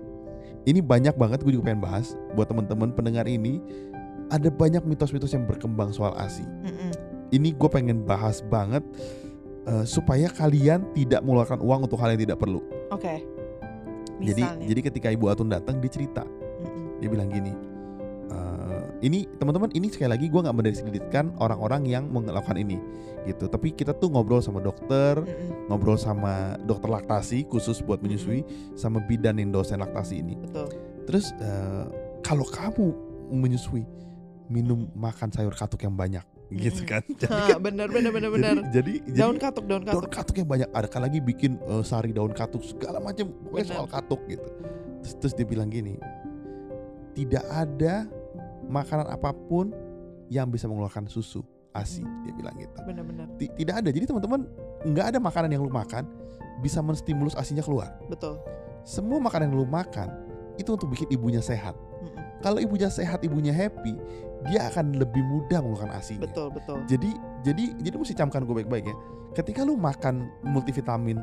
ini 0.64 0.80
banyak 0.80 1.20
banget 1.20 1.44
gue 1.44 1.60
juga 1.60 1.68
pengen 1.68 1.84
bahas 1.84 2.16
buat 2.40 2.48
teman-teman 2.48 2.96
pendengar 2.96 3.28
ini. 3.28 3.60
Ada 4.32 4.48
banyak 4.50 4.88
mitos-mitos 4.88 5.36
yang 5.36 5.46
berkembang 5.46 5.94
soal 5.94 6.16
ASI 6.18 6.42
mm-mm. 6.42 6.90
ini 7.36 7.54
gue 7.54 7.70
pengen 7.70 8.02
bahas 8.02 8.42
banget 8.50 8.82
eh, 9.66 9.86
supaya 9.86 10.28
kalian 10.30 10.92
tidak 10.94 11.22
mengeluarkan 11.22 11.60
uang 11.60 11.88
untuk 11.88 12.00
hal 12.00 12.14
yang 12.16 12.22
tidak 12.24 12.40
perlu 12.40 12.62
Oke. 12.90 13.24
jadi 14.20 14.44
Misalnya. 14.44 14.66
jadi 14.68 14.80
ketika 14.92 15.08
ibu 15.10 15.26
Atun 15.28 15.50
datang 15.50 15.80
dia 15.80 15.92
cerita 15.92 16.24
Mm-mm. 16.24 17.00
dia 17.00 17.10
bilang 17.10 17.28
gini 17.28 17.54
"Eh, 18.30 18.86
ini 19.04 19.28
teman-teman 19.38 19.70
ini 19.76 19.92
sekali 19.92 20.10
lagi 20.12 20.26
gue 20.32 20.42
nggak 20.42 20.56
mendiskreditkan 20.56 21.36
orang-orang 21.38 21.84
yang 21.86 22.08
melakukan 22.08 22.56
ini 22.56 22.80
gitu 23.24 23.48
tapi 23.48 23.72
kita 23.72 23.96
tuh 23.96 24.12
ngobrol 24.12 24.44
sama 24.44 24.60
dokter 24.60 25.16
Mm-mm. 25.20 25.68
ngobrol 25.72 25.96
sama 25.96 26.60
dokter 26.64 26.92
laktasi 26.92 27.48
khusus 27.48 27.80
buat 27.80 28.04
menyusui 28.04 28.44
sama 28.76 29.00
bidan 29.04 29.40
yang 29.40 29.52
dosen 29.52 29.80
laktasi 29.80 30.20
ini 30.20 30.36
Betul. 30.40 30.68
terus 31.08 31.32
eh, 31.40 31.86
kalau 32.24 32.44
kamu 32.48 32.92
menyusui 33.32 33.84
minum 34.48 34.92
makan 34.94 35.32
sayur 35.32 35.56
katuk 35.56 35.82
yang 35.82 35.96
banyak 35.96 36.24
gitu 36.56 36.82
kan. 36.84 37.02
Jadi 37.22 37.32
Ha, 37.32 37.48
kan 37.50 37.60
benar 37.60 37.88
benar 37.88 38.12
jadi 38.12 38.30
benar. 38.30 38.56
jadi, 38.70 38.94
jadi 39.04 39.18
Daun 39.18 39.38
katuk, 39.38 39.66
daun 39.66 39.82
daun 39.82 40.06
katuk. 40.06 40.12
katuk 40.12 40.36
yang 40.38 40.48
banyak. 40.48 40.70
Ada 40.70 40.88
kan 40.88 41.02
lagi 41.02 41.20
bikin 41.20 41.58
eh, 41.60 41.82
sari 41.82 42.10
daun 42.10 42.32
katuk 42.32 42.62
segala 42.62 42.98
macam. 42.98 43.32
Pokoknya 43.44 43.66
soal 43.68 43.86
katuk 43.86 44.22
gitu. 44.28 44.50
Terus, 45.02 45.14
terus 45.18 45.34
dia 45.34 45.44
bilang 45.44 45.68
gini 45.68 45.98
tidak 47.14 47.46
ada 47.48 48.10
makanan 48.66 49.06
apa 49.08 49.30
pun 49.32 49.70
yang 50.28 50.50
bisa 50.50 50.66
mengeluarkan 50.66 51.06
susu 51.06 51.46
asi. 51.72 52.02
Dia 52.24 52.34
bilang 52.34 52.58
gitu. 52.58 52.74
Benar-benar. 52.82 53.28
Ti- 53.38 53.54
tidak 53.54 53.76
ada. 53.80 53.90
Jadi 53.90 54.06
teman-teman 54.08 54.42
nggak 54.84 55.06
ada 55.10 55.20
makanan 55.20 55.50
yang 55.50 55.62
lu 55.62 55.70
makan 55.70 56.10
bisa 56.60 56.80
menstimulus 56.80 57.34
asinya 57.34 57.62
keluar. 57.62 57.94
Betul. 58.08 58.38
semua 58.84 59.16
makanan 59.16 59.48
yang 59.48 59.64
lu 59.64 59.64
makan 59.64 60.12
itu 60.56 60.68
untuk 60.70 60.92
bikin 60.92 61.08
ibunya 61.08 61.40
sehat. 61.40 61.72
Kalau 62.44 62.60
ibunya 62.60 62.92
sehat 62.92 63.24
ibunya 63.24 63.56
happy 63.56 63.96
dia 64.48 64.68
akan 64.68 65.00
lebih 65.00 65.24
mudah 65.24 65.60
mengeluarkan 65.64 65.94
asinya 65.96 66.28
Betul, 66.28 66.52
betul. 66.52 66.78
jadi 66.86 67.10
jadi 67.44 67.64
jadi 67.80 67.96
mesti 67.96 68.14
camkan 68.16 68.44
gue 68.44 68.56
baik-baik 68.64 68.86
ya. 68.88 68.96
Ketika 69.34 69.66
lu 69.66 69.74
makan 69.74 70.30
multivitamin 70.46 71.18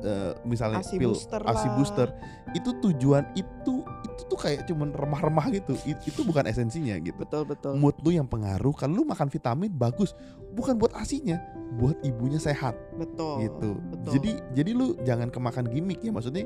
eh, 0.00 0.32
misalnya 0.44 0.84
ASI 0.84 1.00
pil 1.00 1.10
booster 1.16 1.40
ASI 1.42 1.66
lah. 1.66 1.74
booster 1.74 2.08
itu 2.54 2.70
tujuan 2.84 3.24
itu 3.34 3.74
itu 3.82 4.22
tuh 4.28 4.38
kayak 4.38 4.68
cuman 4.68 4.92
remah-remah 4.92 5.46
gitu. 5.50 5.74
It- 5.84 6.04
itu 6.04 6.20
bukan 6.22 6.46
esensinya 6.46 6.94
gitu. 7.00 7.16
betul 7.16 7.42
betul 7.44 7.74
Mood 7.76 7.96
lu 8.04 8.12
yang 8.12 8.28
pengaruh 8.28 8.72
kalau 8.72 9.02
lu 9.02 9.04
makan 9.04 9.28
vitamin 9.28 9.72
bagus 9.72 10.12
bukan 10.52 10.76
buat 10.76 10.92
asinya, 10.96 11.36
buat 11.76 11.96
ibunya 12.00 12.38
sehat 12.38 12.76
betul 12.96 13.40
gitu. 13.44 13.70
betul. 13.92 14.10
Jadi 14.16 14.30
jadi 14.54 14.70
lu 14.72 14.94
jangan 15.02 15.28
kemakan 15.28 15.68
gimmick 15.68 16.00
ya 16.00 16.12
maksudnya 16.12 16.44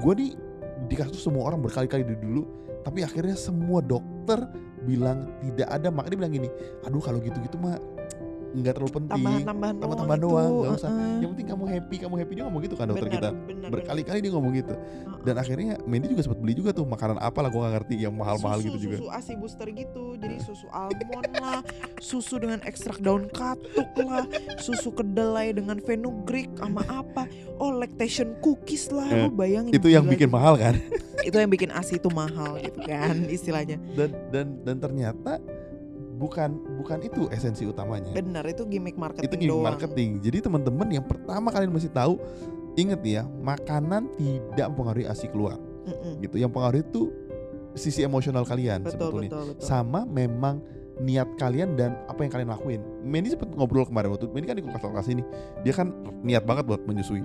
gua 0.00 0.14
nih 0.16 0.32
di 0.88 0.94
kasus 0.96 1.20
semua 1.20 1.50
orang 1.50 1.60
berkali-kali 1.60 2.06
dulu 2.06 2.46
tapi 2.80 3.04
akhirnya 3.04 3.36
semua 3.36 3.84
dokter 3.84 4.40
bilang 4.88 5.28
tidak 5.44 5.68
ada. 5.68 5.92
Makanya 5.92 6.10
dia 6.16 6.20
bilang 6.24 6.34
gini 6.34 6.48
aduh 6.86 7.02
kalau 7.02 7.18
gitu-gitu 7.20 7.56
mah 7.60 7.76
nggak 8.50 8.74
terlalu 8.74 8.92
penting 8.92 9.12
tambahan-tambahan 9.14 9.74
tambah-tambahan 9.78 10.18
itu, 10.18 10.26
doang, 10.26 10.50
nggak 10.52 10.72
usah. 10.74 10.90
uh-uh. 10.90 11.18
yang 11.22 11.30
penting 11.30 11.48
kamu 11.48 11.64
happy 11.66 11.96
kamu 11.96 12.14
happy 12.18 12.32
dia 12.34 12.44
ngomong 12.44 12.60
gitu 12.60 12.74
kan 12.74 12.86
dokter 12.86 13.06
Benar, 13.06 13.14
kita 13.14 13.30
berkali-kali 13.70 14.18
dia 14.18 14.32
ngomong 14.32 14.52
gitu 14.52 14.74
benar. 14.74 15.18
dan 15.22 15.34
akhirnya 15.36 15.72
Mandy 15.84 16.06
juga 16.08 16.22
sempat 16.22 16.38
beli 16.38 16.54
juga 16.54 16.70
tuh 16.70 16.84
makanan 16.84 17.16
apa 17.16 17.38
lah 17.38 17.48
gua 17.48 17.60
gak 17.64 17.74
ngerti 17.78 17.94
yang 17.96 18.10
mahal-mahal 18.10 18.58
susu, 18.58 18.66
gitu 18.66 18.78
juga 18.82 18.96
Susu 18.98 19.08
ASI 19.08 19.34
booster 19.36 19.68
gitu. 19.70 20.04
Jadi 20.16 20.36
susu 20.40 20.66
almond 20.68 21.30
lah, 21.38 21.60
susu 21.98 22.34
dengan 22.36 22.60
ekstrak 22.62 22.98
daun 22.98 23.30
katuk 23.30 23.86
lah, 23.96 24.26
susu 24.58 24.90
kedelai 24.90 25.50
dengan 25.50 25.78
fenugreek 25.78 26.50
sama 26.56 26.82
apa. 26.86 27.24
Oh, 27.56 27.70
lactation 27.70 28.34
cookies 28.40 28.90
lah. 28.90 29.06
Eh, 29.06 29.24
Lu 29.24 29.30
bayangin 29.30 29.70
itu 29.70 29.86
yang 29.86 30.04
bikin 30.04 30.26
gitu. 30.26 30.34
mahal 30.34 30.56
kan 30.56 30.74
Itu 31.20 31.36
yang 31.36 31.48
bikin 31.48 31.70
ASI 31.70 31.96
itu 31.96 32.08
mahal 32.08 32.58
gitu 32.58 32.80
kan 32.82 33.14
istilahnya. 33.28 33.76
dan 33.94 34.10
dan 34.32 34.46
dan 34.64 34.76
ternyata 34.80 35.36
bukan 36.20 36.50
bukan 36.76 37.00
itu 37.00 37.32
esensi 37.32 37.64
utamanya 37.64 38.12
Benar, 38.12 38.44
itu 38.44 38.68
gimmick 38.68 39.00
marketing 39.00 39.24
itu 39.24 39.36
gimmick 39.40 39.56
doang. 39.56 39.66
marketing. 39.72 40.10
Jadi 40.20 40.38
teman-teman 40.44 40.88
yang 40.92 41.04
pertama 41.08 41.48
kalian 41.48 41.72
mesti 41.72 41.88
tahu, 41.88 42.20
inget 42.76 43.00
ya, 43.00 43.22
makanan 43.40 44.12
tidak 44.20 44.66
mempengaruhi 44.76 45.08
ASI 45.08 45.32
keluar, 45.32 45.56
Mm-mm. 45.88 46.20
gitu. 46.20 46.36
Yang 46.36 46.52
pengaruh 46.52 46.80
itu 46.84 47.02
sisi 47.72 48.04
emosional 48.04 48.44
kalian 48.44 48.84
Betul, 48.84 48.92
sebetulnya. 49.16 49.30
betul, 49.32 49.44
betul. 49.56 49.64
Sama 49.64 50.04
memang 50.04 50.60
niat 51.00 51.32
kalian 51.40 51.80
dan 51.80 51.96
apa 52.04 52.20
yang 52.28 52.32
kalian 52.36 52.50
lakuin. 52.52 52.80
Mandy 53.00 53.32
sempat 53.32 53.48
ngobrol 53.56 53.88
kemarin 53.88 54.12
waktu 54.12 54.28
Mandy 54.28 54.46
kan 54.52 54.56
ikut 54.60 54.76
kelas 54.76 55.08
ini, 55.08 55.24
dia 55.64 55.72
kan 55.72 55.88
niat 56.20 56.44
banget 56.44 56.68
buat 56.68 56.84
menyusui. 56.84 57.24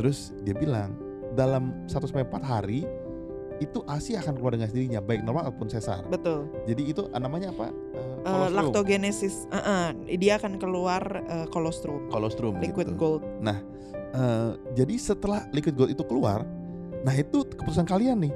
Terus 0.00 0.32
dia 0.40 0.56
bilang 0.56 0.96
dalam 1.36 1.84
1 1.84 2.00
sampai 2.08 2.24
4 2.24 2.40
hari 2.40 2.88
itu 3.60 3.84
ASI 3.84 4.16
akan 4.16 4.40
keluar 4.40 4.56
dengan 4.56 4.72
sendirinya 4.72 5.00
baik 5.04 5.20
normal 5.22 5.52
ataupun 5.52 5.68
sesar. 5.68 6.02
Betul. 6.08 6.48
Jadi 6.64 6.82
itu 6.90 7.06
ah, 7.12 7.20
namanya 7.20 7.52
apa? 7.52 7.68
Eh, 7.70 8.10
Eh, 8.20 8.28
kolostrum. 8.28 8.56
lactogenesis, 8.56 9.34
uh-uh, 9.48 9.86
dia 10.20 10.36
akan 10.36 10.60
keluar 10.60 11.02
eh, 11.24 11.46
kolostrum, 11.48 12.04
kolostrum 12.12 12.60
liquid 12.60 12.92
gitu. 12.92 13.00
gold. 13.00 13.22
Eh, 13.40 14.52
jadi 14.76 14.94
setelah 15.00 15.48
liquid 15.56 15.72
gold 15.72 15.88
itu 15.88 16.04
keluar, 16.04 16.44
nah 17.00 17.14
itu 17.16 17.48
keputusan 17.48 17.88
kalian 17.88 18.28
nih. 18.28 18.34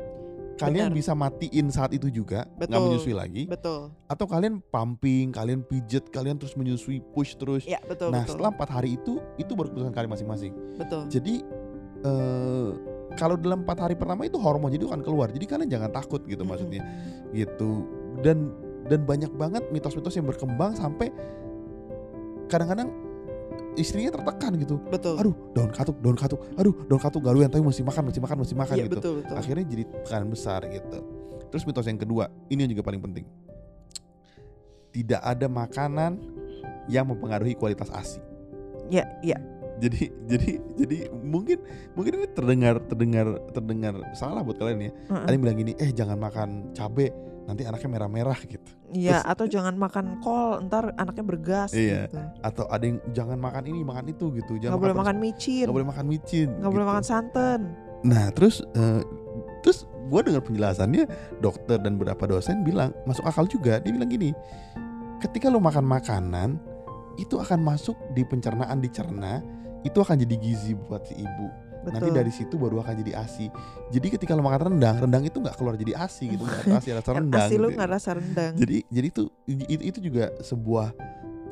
Kalian 0.55 0.95
Benar. 0.95 0.99
bisa 1.03 1.13
matiin 1.19 1.67
saat 1.67 1.91
itu 1.91 2.07
juga, 2.07 2.47
nggak 2.63 2.71
menyusui 2.79 3.11
lagi, 3.11 3.51
Betul. 3.51 3.91
atau 4.07 4.23
kalian 4.23 4.63
pumping, 4.71 5.35
kalian 5.35 5.67
pijet, 5.67 6.07
kalian 6.15 6.39
terus 6.39 6.55
menyusui, 6.55 7.03
push 7.11 7.35
terus. 7.35 7.67
Ya, 7.67 7.83
betul, 7.83 8.15
nah 8.15 8.23
betul. 8.23 8.39
setelah 8.39 8.55
empat 8.55 8.71
hari 8.71 8.95
itu, 8.95 9.19
itu 9.35 9.51
baru 9.51 9.75
keputusan 9.75 9.91
kalian 9.91 10.13
masing-masing. 10.15 10.53
Betul. 10.79 11.11
Jadi 11.11 11.43
eh 12.07 12.69
kalau 13.15 13.39
dalam 13.39 13.63
empat 13.63 13.79
hari 13.85 13.95
pertama 13.95 14.27
itu 14.27 14.41
hormon 14.41 14.73
jadi 14.73 14.89
akan 14.91 15.03
keluar. 15.05 15.31
Jadi 15.31 15.45
kalian 15.47 15.69
jangan 15.71 15.91
takut 15.95 16.25
gitu 16.27 16.43
maksudnya, 16.43 16.83
gitu. 17.31 17.87
Dan 18.25 18.51
dan 18.89 19.05
banyak 19.09 19.33
banget 19.35 19.65
mitos-mitos 19.73 20.13
yang 20.17 20.29
berkembang 20.29 20.77
sampai 20.77 21.09
kadang-kadang 22.53 22.93
istrinya 23.75 24.13
tertekan 24.15 24.55
gitu 24.61 24.79
Betul. 24.87 25.19
aduh 25.19 25.35
daun 25.57 25.71
katuk 25.73 25.97
daun 25.99 26.15
katuk 26.15 26.41
aduh 26.55 26.75
daun 26.87 27.01
katuk 27.01 27.21
gak 27.25 27.35
yang 27.35 27.51
tapi 27.51 27.65
mesti 27.65 27.83
makan 27.83 28.03
mesti 28.13 28.21
makan 28.23 28.37
mesti 28.45 28.55
makan 28.55 28.75
Iya, 28.77 28.85
gitu 28.87 28.97
betul, 29.01 29.15
betul. 29.25 29.35
akhirnya 29.35 29.65
jadi 29.67 29.85
tekanan 30.05 30.29
besar 30.31 30.61
gitu 30.71 30.99
terus 31.51 31.63
mitos 31.67 31.87
yang 31.89 31.99
kedua 31.99 32.31
ini 32.53 32.67
yang 32.67 32.73
juga 32.79 32.85
paling 32.87 33.03
penting 33.03 33.25
tidak 34.95 35.21
ada 35.27 35.47
makanan 35.51 36.23
yang 36.87 37.09
mempengaruhi 37.09 37.59
kualitas 37.59 37.91
asi 37.91 38.23
Ya, 38.93 39.09
ya. 39.25 39.41
Jadi 39.77 40.01
jadi 40.25 40.49
jadi 40.75 40.97
mungkin 41.13 41.59
mungkin 41.93 42.13
ini 42.17 42.27
terdengar 42.31 42.79
terdengar 42.81 43.27
terdengar 43.51 43.95
salah 44.13 44.41
buat 44.41 44.55
kalian 44.55 44.79
ya 44.81 44.93
Heeh. 45.11 45.23
ada 45.23 45.31
yang 45.31 45.43
bilang 45.43 45.59
gini 45.59 45.73
eh 45.75 45.91
jangan 45.91 46.17
makan 46.17 46.49
cabe 46.71 47.11
nanti 47.45 47.63
anaknya 47.63 47.89
merah-merah 47.91 48.41
gitu 48.41 48.71
Iya, 48.89 49.19
Terus- 49.19 49.27
atau 49.27 49.45
jangan 49.51 49.75
makan 49.75 50.23
kol, 50.23 50.63
ntar 50.65 50.95
anaknya 50.95 51.25
bergas 51.27 51.75
Iya. 51.75 52.07
gitu. 52.07 52.17
atau 52.41 52.65
ada 52.71 52.85
yang 52.85 53.03
jangan 53.11 53.37
makan 53.37 53.63
ini 53.67 53.81
makan 53.83 54.07
itu 54.09 54.25
gitu 54.33 54.53
jangan 54.57 54.71
Nggak 54.71 54.83
boleh 54.87 54.97
makan 54.97 55.17
micin, 55.19 55.65
nggak 55.67 55.77
boleh 55.77 55.89
makan 55.91 56.07
micin 56.07 56.49
nggak 56.55 56.71
boleh 56.71 56.85
gitu. 56.85 56.93
makan 56.95 57.05
santan. 57.05 57.61
Nah 58.01 58.25
terus 58.31 58.63
eh, 58.71 59.03
terus 59.61 59.79
gue 60.05 60.21
dengar 60.23 60.41
penjelasannya 60.41 61.05
dokter 61.41 61.77
dan 61.77 61.97
beberapa 61.97 62.25
dosen 62.25 62.63
bilang 62.63 62.95
masuk 63.03 63.25
akal 63.25 63.45
juga. 63.45 63.77
Dia 63.79 63.91
bilang 63.91 64.07
gini, 64.07 64.31
ketika 65.19 65.49
lo 65.49 65.59
makan 65.59 65.83
makanan 65.83 66.51
itu 67.17 67.35
akan 67.35 67.61
masuk 67.61 67.95
di 68.11 68.23
pencernaan 68.23 68.79
dicerna, 68.79 69.43
itu 69.85 69.99
akan 70.01 70.17
jadi 70.17 70.35
gizi 70.41 70.73
buat 70.75 71.05
si 71.05 71.15
ibu. 71.21 71.47
Betul. 71.85 72.01
Nanti 72.01 72.11
dari 72.17 72.33
situ 72.33 72.57
baru 72.57 72.81
akan 72.81 72.95
jadi 73.05 73.13
asi. 73.21 73.53
Jadi 73.93 74.17
ketika 74.17 74.33
lo 74.33 74.41
makan 74.41 74.73
rendang, 74.73 75.05
rendang 75.05 75.25
itu 75.29 75.37
nggak 75.37 75.61
keluar 75.61 75.77
jadi 75.77 75.93
asi 76.01 76.33
gitu, 76.33 76.49
nggak 76.49 76.81
rasa 76.81 76.89
Yang 76.97 77.05
rendang. 77.21 77.49
Asi 77.53 77.55
lu 77.61 77.69
gitu. 77.69 77.77
nggak 77.77 77.91
rasa 77.93 78.11
rendang. 78.17 78.53
Jadi 78.57 78.77
jadi 78.89 79.07
itu, 79.13 79.23
itu 79.69 79.83
itu 79.93 79.99
juga 80.01 80.33
sebuah 80.41 80.97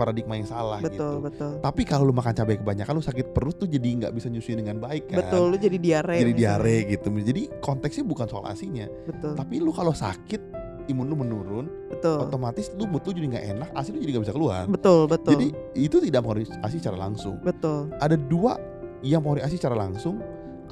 paradigma 0.00 0.40
yang 0.40 0.48
salah 0.48 0.80
betul, 0.80 0.96
gitu. 0.96 1.08
betul. 1.28 1.52
Tapi 1.60 1.82
kalau 1.84 2.08
lu 2.08 2.14
makan 2.16 2.32
cabai 2.32 2.56
kebanyakan 2.56 2.92
lu 2.96 3.04
sakit 3.04 3.36
perut 3.36 3.60
tuh 3.60 3.68
jadi 3.68 3.88
nggak 4.02 4.12
bisa 4.16 4.32
nyusui 4.32 4.56
dengan 4.56 4.80
baik 4.80 5.12
kan. 5.12 5.20
Betul, 5.20 5.52
lu 5.52 5.56
jadi 5.60 5.76
diare. 5.76 6.16
Jadi 6.16 6.32
misalnya. 6.32 6.58
diare 6.58 6.76
gitu. 6.88 7.08
Jadi 7.12 7.42
konteksnya 7.60 8.04
bukan 8.08 8.26
soal 8.26 8.44
asinya, 8.48 8.88
Betul, 8.88 9.36
tapi 9.36 9.60
lu 9.60 9.70
kalau 9.70 9.92
sakit 9.92 10.61
imun 10.88 11.06
lu 11.06 11.16
menurun, 11.18 11.66
betul. 11.90 12.18
otomatis 12.22 12.70
lu 12.74 12.88
lu 12.90 12.98
jadi 12.98 13.26
nggak 13.38 13.46
enak, 13.58 13.68
asi 13.76 13.94
lu 13.94 13.98
jadi 14.02 14.18
nggak 14.18 14.24
bisa 14.30 14.34
keluar. 14.34 14.64
Betul, 14.66 15.06
betul. 15.06 15.30
Jadi 15.36 15.46
itu 15.78 15.96
tidak 16.02 16.20
mempengaruhi 16.24 16.46
asi 16.62 16.76
secara 16.82 16.96
langsung. 16.98 17.36
betul, 17.42 17.90
Ada 17.98 18.16
dua 18.18 18.58
yang 19.02 19.22
mempengaruhi 19.22 19.46
asi 19.46 19.56
secara 19.58 19.76
langsung, 19.78 20.18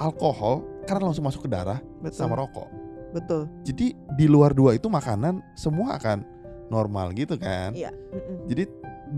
alkohol 0.00 0.64
karena 0.88 1.12
langsung 1.12 1.24
masuk 1.26 1.46
ke 1.46 1.50
darah 1.52 1.78
betul. 2.00 2.18
sama 2.26 2.34
rokok. 2.38 2.68
Betul. 3.10 3.50
Jadi 3.66 3.94
di 4.14 4.26
luar 4.30 4.54
dua 4.54 4.78
itu 4.78 4.86
makanan 4.86 5.42
semua 5.58 5.98
akan 5.98 6.22
normal 6.70 7.10
gitu 7.18 7.34
kan. 7.36 7.74
Iya. 7.74 7.90
mm-mm. 7.90 8.46
Jadi 8.46 8.64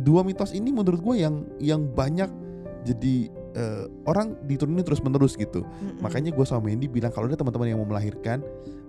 dua 0.01 0.25
mitos 0.25 0.57
ini 0.57 0.73
menurut 0.73 0.99
gue 1.05 1.17
yang 1.21 1.45
yang 1.61 1.85
banyak 1.85 2.29
jadi 2.83 3.29
eh, 3.53 3.85
orang 4.05 4.37
diturunin 4.45 4.83
terus 4.83 5.01
menerus 5.01 5.37
gitu. 5.37 5.63
Mm-mm. 5.63 6.01
Makanya 6.01 6.31
gue 6.33 6.45
sama 6.45 6.69
Mendy 6.69 6.89
bilang 6.89 7.13
kalau 7.13 7.29
ada 7.29 7.37
teman-teman 7.37 7.69
yang 7.69 7.79
mau 7.81 7.89
melahirkan, 7.89 8.41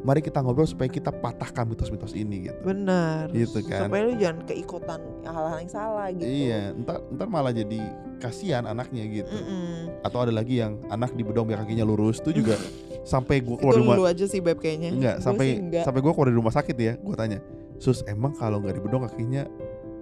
mari 0.04 0.20
kita 0.20 0.44
ngobrol 0.44 0.68
supaya 0.68 0.92
kita 0.92 1.12
patahkan 1.12 1.64
mitos-mitos 1.68 2.12
ini 2.12 2.52
gitu. 2.52 2.60
benar. 2.64 3.32
Gitu 3.32 3.64
kan. 3.68 3.88
Supaya 3.88 4.02
lu 4.08 4.14
jangan 4.20 4.40
keikutan 4.44 5.00
hal-hal 5.24 5.58
yang 5.64 5.72
salah 5.72 6.08
gitu. 6.12 6.28
Iya, 6.28 6.76
ntar 6.80 7.04
ntar 7.12 7.28
malah 7.32 7.52
jadi 7.56 7.80
kasihan 8.20 8.64
anaknya 8.64 9.04
gitu. 9.24 9.36
Mm-mm. 9.36 10.04
Atau 10.04 10.24
ada 10.24 10.32
lagi 10.32 10.60
yang 10.60 10.80
anak 10.88 11.12
di 11.14 11.24
bedong 11.24 11.48
biar 11.48 11.64
kakinya 11.64 11.84
lurus 11.84 12.20
tuh 12.24 12.32
juga 12.32 12.56
sampai 13.04 13.44
gue 13.44 13.56
Itu 13.56 13.68
keluar 13.68 13.76
rumah 13.80 13.96
lu 14.00 14.06
aja 14.08 14.26
sih 14.28 14.40
beb 14.40 14.64
kayaknya. 14.64 14.96
enggak 14.96 15.16
Gua 15.20 15.26
sampai 15.28 15.48
enggak. 15.60 15.84
sampai 15.84 16.00
gue 16.00 16.12
keluar 16.16 16.28
dari 16.32 16.38
rumah 16.40 16.54
sakit 16.56 16.76
ya, 16.80 16.94
gue 16.96 17.16
tanya, 17.20 17.40
sus 17.84 18.00
emang 18.08 18.32
kalau 18.40 18.64
nggak 18.64 18.80
di 18.80 18.82
bedong 18.84 19.04
kakinya 19.08 19.44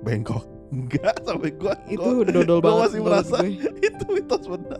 bengkok? 0.06 0.61
Enggak, 0.72 1.20
sampai 1.22 1.52
gue 1.52 1.74
itu 1.90 2.08
udah 2.24 2.34
dodol 2.34 2.58
gua 2.58 2.66
banget. 2.66 2.82
masih 2.88 3.00
merasa 3.04 3.36
gue. 3.44 3.70
itu 3.92 4.04
mitos 4.08 4.44
benar. 4.48 4.80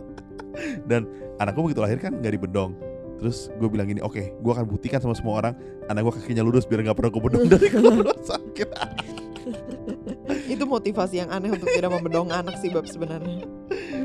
Dan 0.84 1.04
anak 1.36 1.52
gue 1.52 1.62
begitu 1.68 1.80
lahir 1.80 1.98
kan 1.98 2.16
nggak 2.16 2.32
di 2.32 2.40
bedong. 2.40 2.72
Terus 3.20 3.52
gue 3.54 3.68
bilang 3.68 3.86
gini, 3.86 4.00
oke, 4.00 4.18
gue 4.34 4.52
akan 4.52 4.66
buktikan 4.66 4.98
sama 4.98 5.12
semua 5.12 5.38
orang 5.38 5.54
anak 5.86 6.00
gue 6.02 6.12
kakinya 6.16 6.42
lurus 6.42 6.64
biar 6.64 6.82
nggak 6.82 6.96
pernah 6.96 7.12
ke 7.12 7.20
bedong 7.20 7.44
dari 7.52 7.68
rumah 7.70 8.16
sakit. 8.18 8.68
itu 10.52 10.64
motivasi 10.64 11.18
yang 11.18 11.30
aneh 11.30 11.50
untuk 11.50 11.68
tidak 11.68 11.90
membedong 11.90 12.30
anak 12.30 12.56
sih 12.58 12.70
beb 12.70 12.86
sebenarnya. 12.86 13.44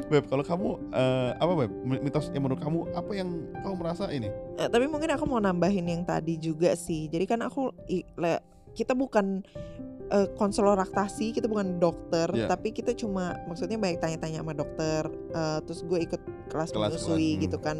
Beb, 0.07 0.23
kalau 0.27 0.39
kamu 0.41 0.67
eh, 0.91 1.31
apa 1.35 1.51
Beb? 1.53 1.71
Mitos 1.99 2.31
yang 2.31 2.47
menurut 2.47 2.63
kamu 2.63 2.79
apa 2.95 3.11
yang 3.11 3.29
kamu 3.59 3.75
merasa 3.75 4.07
ini? 4.07 4.31
Eh, 4.55 4.67
tapi 4.67 4.87
mungkin 4.87 5.11
aku 5.11 5.27
mau 5.27 5.39
nambahin 5.39 5.83
yang 5.83 6.03
tadi 6.03 6.39
juga 6.39 6.73
sih. 6.73 7.11
Jadi 7.11 7.27
kan 7.27 7.43
aku 7.43 7.75
i- 7.87 8.07
le- 8.15 8.43
kita 8.71 8.95
bukan 8.95 9.43
eh, 10.07 10.27
konselor 10.33 10.75
laktasi, 10.75 11.31
kita 11.31 11.45
bukan 11.45 11.77
dokter, 11.77 12.27
Iya. 12.29 12.47
tapi 12.47 12.71
kita 12.71 12.91
cuma 12.93 13.35
maksudnya 13.45 13.75
banyak 13.75 13.99
tanya-tanya 13.99 14.39
sama 14.41 14.53
dokter. 14.53 15.03
eh, 15.29 15.59
terus 15.61 15.83
gue 15.83 15.99
ikut 16.01 16.21
kelas, 16.47 16.71
Kelas, 16.71 16.95
menyusui 16.95 17.11
kelas, 17.35 17.43
gitu 17.43 17.57
kan 17.59 17.77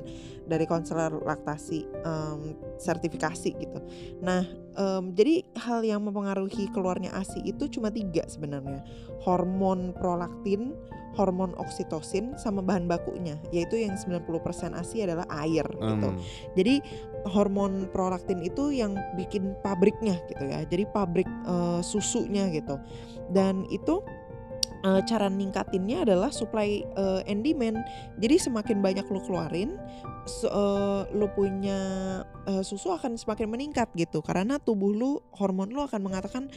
dari 0.48 0.64
konselor 0.64 1.22
laktasi 1.28 1.84
em, 2.08 2.56
sertifikasi 2.80 3.50
gitu. 3.54 3.80
Nah, 4.24 4.48
em, 4.80 5.12
jadi 5.14 5.44
hal 5.60 5.84
yang 5.84 6.02
mempengaruhi 6.08 6.72
keluarnya 6.72 7.12
ASI 7.14 7.44
itu 7.44 7.68
cuma 7.68 7.92
tiga 7.92 8.24
sebenarnya. 8.26 8.82
Hormon 9.22 9.92
prolaktin, 10.00 10.72
hormon 11.20 11.52
oksitosin 11.60 12.40
sama 12.40 12.64
bahan 12.64 12.88
bakunya, 12.88 13.36
yaitu 13.52 13.82
yang 13.82 14.00
90% 14.00 14.78
ASI 14.78 15.04
adalah 15.04 15.28
air 15.44 15.68
gitu. 15.68 16.10
Hmm, 16.14 16.22
Jadi 16.56 16.80
hormon 17.28 17.92
prolaktin 17.92 18.40
itu 18.40 18.72
yang 18.72 18.96
bikin 19.20 19.58
pabriknya 19.66 20.16
gitu 20.32 20.48
ya. 20.48 20.64
Jadi 20.64 20.88
pabrik 20.94 21.28
eh, 21.28 21.82
susunya 21.84 22.48
gitu. 22.54 22.80
Dan 23.34 23.68
itu 23.68 24.00
eh, 24.88 25.02
cara 25.04 25.28
ningkatinnya 25.28 26.08
adalah 26.08 26.32
supply 26.32 26.80
eh, 26.88 27.22
and 27.28 27.44
demand. 27.44 27.84
Jadi 28.24 28.40
semakin 28.40 28.80
banyak 28.80 29.04
lo 29.12 29.20
keluarin, 29.20 29.76
se- 30.24 30.48
eh, 30.48 31.02
lo 31.12 31.28
punya 31.36 31.80
eh, 32.48 32.64
susu 32.64 32.96
akan 32.96 33.20
semakin 33.20 33.52
meningkat 33.52 33.92
gitu. 34.00 34.24
Karena 34.24 34.56
tubuh 34.64 34.96
lu, 34.96 35.20
hormon 35.36 35.76
lu 35.76 35.84
akan 35.84 36.00
mengatakan, 36.00 36.48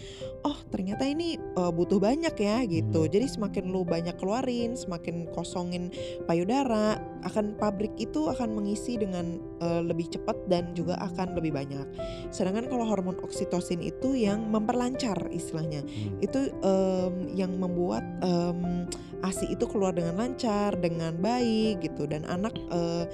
oh 0.47 0.57
ternyata 0.71 1.03
ini 1.03 1.35
eh, 1.35 1.73
butuh 1.75 1.99
banyak 1.99 2.35
ya 2.39 2.63
gitu. 2.71 3.11
Jadi 3.11 3.27
semakin 3.27 3.75
lu 3.75 3.83
banyak 3.83 4.15
keluarin, 4.15 4.79
semakin 4.79 5.27
kosongin 5.35 5.91
payudara, 6.31 7.03
akan 7.27 7.59
pabrik 7.59 7.93
itu 7.99 8.31
akan 8.31 8.55
mengisi 8.55 8.95
dengan 8.95 9.43
eh, 9.59 9.83
lebih 9.83 10.07
cepat 10.15 10.47
dan 10.47 10.71
juga 10.79 10.95
akan 11.01 11.35
lebih 11.35 11.51
banyak. 11.51 11.87
Sedangkan 12.31 12.71
kalau 12.71 12.87
hormon 12.87 13.19
oksitosin 13.25 13.83
itu 13.83 14.15
yang 14.15 14.47
memperlancar 14.53 15.17
istilahnya 15.33 15.81
Hmm. 15.81 16.21
itu 16.21 16.53
em, 16.61 17.15
yang 17.33 17.57
membuat 17.57 18.05
em, 18.25 18.87
ASI 19.21 19.53
itu 19.53 19.69
keluar 19.69 19.93
dengan 19.93 20.17
lancar, 20.17 20.77
dengan 20.81 21.13
baik 21.21 21.85
gitu 21.85 22.09
dan 22.09 22.25
anak 22.25 22.57
eh, 22.73 23.05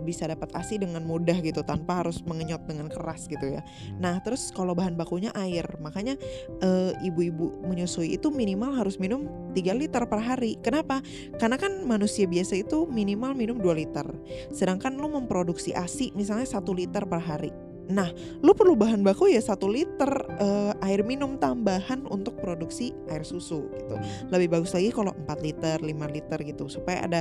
bisa 0.00 0.24
dapat 0.24 0.48
ASI 0.56 0.80
dengan 0.80 1.04
mudah 1.04 1.36
gitu 1.44 1.60
tanpa 1.60 2.00
harus 2.00 2.24
mengenyot 2.24 2.64
dengan 2.64 2.88
keras 2.88 3.28
gitu 3.28 3.44
ya. 3.44 3.60
Hmm. 3.60 4.00
Nah, 4.00 4.14
terus 4.24 4.48
kalau 4.48 4.72
bahan 4.72 4.96
bakunya 4.96 5.28
air, 5.36 5.68
makanya 5.84 6.16
eh, 6.64 6.92
ibu-ibu 7.04 7.60
menyusui 7.68 8.16
itu 8.16 8.32
minimal 8.32 8.72
harus 8.72 8.96
minum 8.96 9.28
3 9.52 9.76
liter 9.76 10.02
per 10.08 10.20
hari. 10.24 10.56
Kenapa? 10.64 11.04
Karena 11.36 11.60
kan 11.60 11.84
manusia 11.84 12.24
biasa 12.24 12.56
itu 12.56 12.88
minimal 12.88 13.36
minum 13.36 13.60
2 13.60 13.68
liter. 13.76 14.06
Sedangkan 14.48 14.96
lu 14.96 15.12
memproduksi 15.12 15.76
ASI 15.76 16.16
misalnya 16.16 16.48
1 16.48 16.64
liter 16.72 17.04
per 17.04 17.20
hari. 17.20 17.65
Nah, 17.86 18.10
lu 18.42 18.50
perlu 18.52 18.74
bahan 18.74 19.06
baku 19.06 19.30
ya 19.30 19.38
1 19.38 19.56
liter 19.70 20.10
eh, 20.38 20.72
air 20.86 21.06
minum 21.06 21.38
tambahan 21.38 22.02
untuk 22.10 22.38
produksi 22.38 22.90
air 23.06 23.22
susu 23.22 23.70
gitu. 23.78 23.94
Hmm. 23.94 24.30
Lebih 24.34 24.58
bagus 24.58 24.74
lagi 24.74 24.90
kalau 24.90 25.14
4 25.14 25.46
liter, 25.46 25.78
5 25.78 25.86
liter 26.10 26.38
gitu 26.42 26.66
supaya 26.66 27.06
ada 27.06 27.20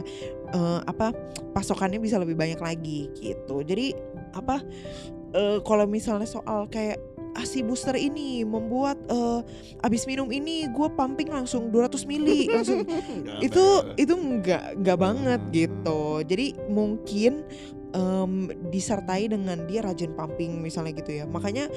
eh, 0.52 0.80
apa 0.86 1.14
pasokannya 1.54 2.02
bisa 2.02 2.18
lebih 2.18 2.34
banyak 2.34 2.58
lagi 2.58 3.10
gitu. 3.22 3.62
Jadi 3.62 3.94
apa 4.34 4.62
eh, 5.34 5.60
kalau 5.62 5.86
misalnya 5.86 6.26
soal 6.26 6.66
kayak 6.66 6.98
ASI 7.36 7.68
booster 7.68 8.00
ini 8.00 8.48
membuat 8.48 8.96
eh, 9.12 9.42
abis 9.84 10.08
minum 10.08 10.32
ini 10.32 10.72
gue 10.72 10.88
pumping 10.96 11.28
langsung 11.28 11.68
200 11.68 12.08
mili 12.08 12.48
langsung 12.48 12.88
itu 13.46 13.66
itu 14.00 14.14
nggak 14.16 14.80
nggak 14.82 14.98
banget 14.98 15.42
Hmm. 15.44 15.52
gitu 15.52 16.02
jadi 16.24 16.56
mungkin 16.72 17.44
em, 17.96 18.32
disertai 18.68 19.26
dengan 19.26 19.64
dia 19.64 19.80
rajin 19.82 20.12
pumping 20.12 20.60
misalnya 20.60 20.92
gitu 20.94 21.16
ya 21.16 21.26
makanya 21.26 21.72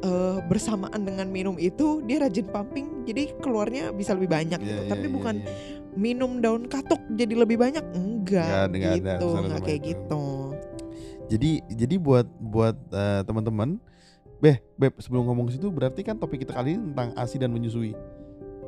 eh, 0.00 0.38
bersamaan 0.44 1.00
dengan 1.00 1.26
minum 1.26 1.56
itu 1.56 2.04
dia 2.04 2.20
rajin 2.20 2.44
pumping 2.46 3.02
jadi 3.02 3.32
keluarnya 3.40 3.90
bisa 3.90 4.12
lebih 4.12 4.28
banyak 4.28 4.60
Iya, 4.60 4.68
gitu 4.68 4.82
iya, 4.84 4.90
tapi 4.92 5.06
iya, 5.08 5.14
bukan 5.14 5.34
iya. 5.40 5.48
minum 5.94 6.38
daun 6.38 6.68
katuk 6.68 7.00
jadi 7.10 7.34
lebih 7.34 7.56
banyak 7.56 7.82
enggak 7.92 8.68
ada 8.68 8.76
gitu 8.76 9.24
urusannya 9.24 9.48
nggak 9.48 9.58
sama 9.58 9.66
kayak 9.66 9.80
itu. 9.80 9.88
gitu 9.96 10.24
Jadi 11.22 11.50
jadi 11.72 11.96
buat 11.96 12.28
buat 12.36 12.76
eh, 12.92 13.24
teman-teman, 13.24 13.80
beh 14.38 14.60
beb 14.76 14.92
sebelum 15.00 15.24
ngomong 15.24 15.48
ke 15.48 15.56
situ 15.56 15.72
berarti 15.72 16.04
kan 16.04 16.20
topik 16.20 16.44
kita 16.44 16.52
kali 16.52 16.76
ini 16.76 16.92
tentang 16.92 17.16
asi 17.16 17.40
dan 17.40 17.48
menyusui. 17.48 17.96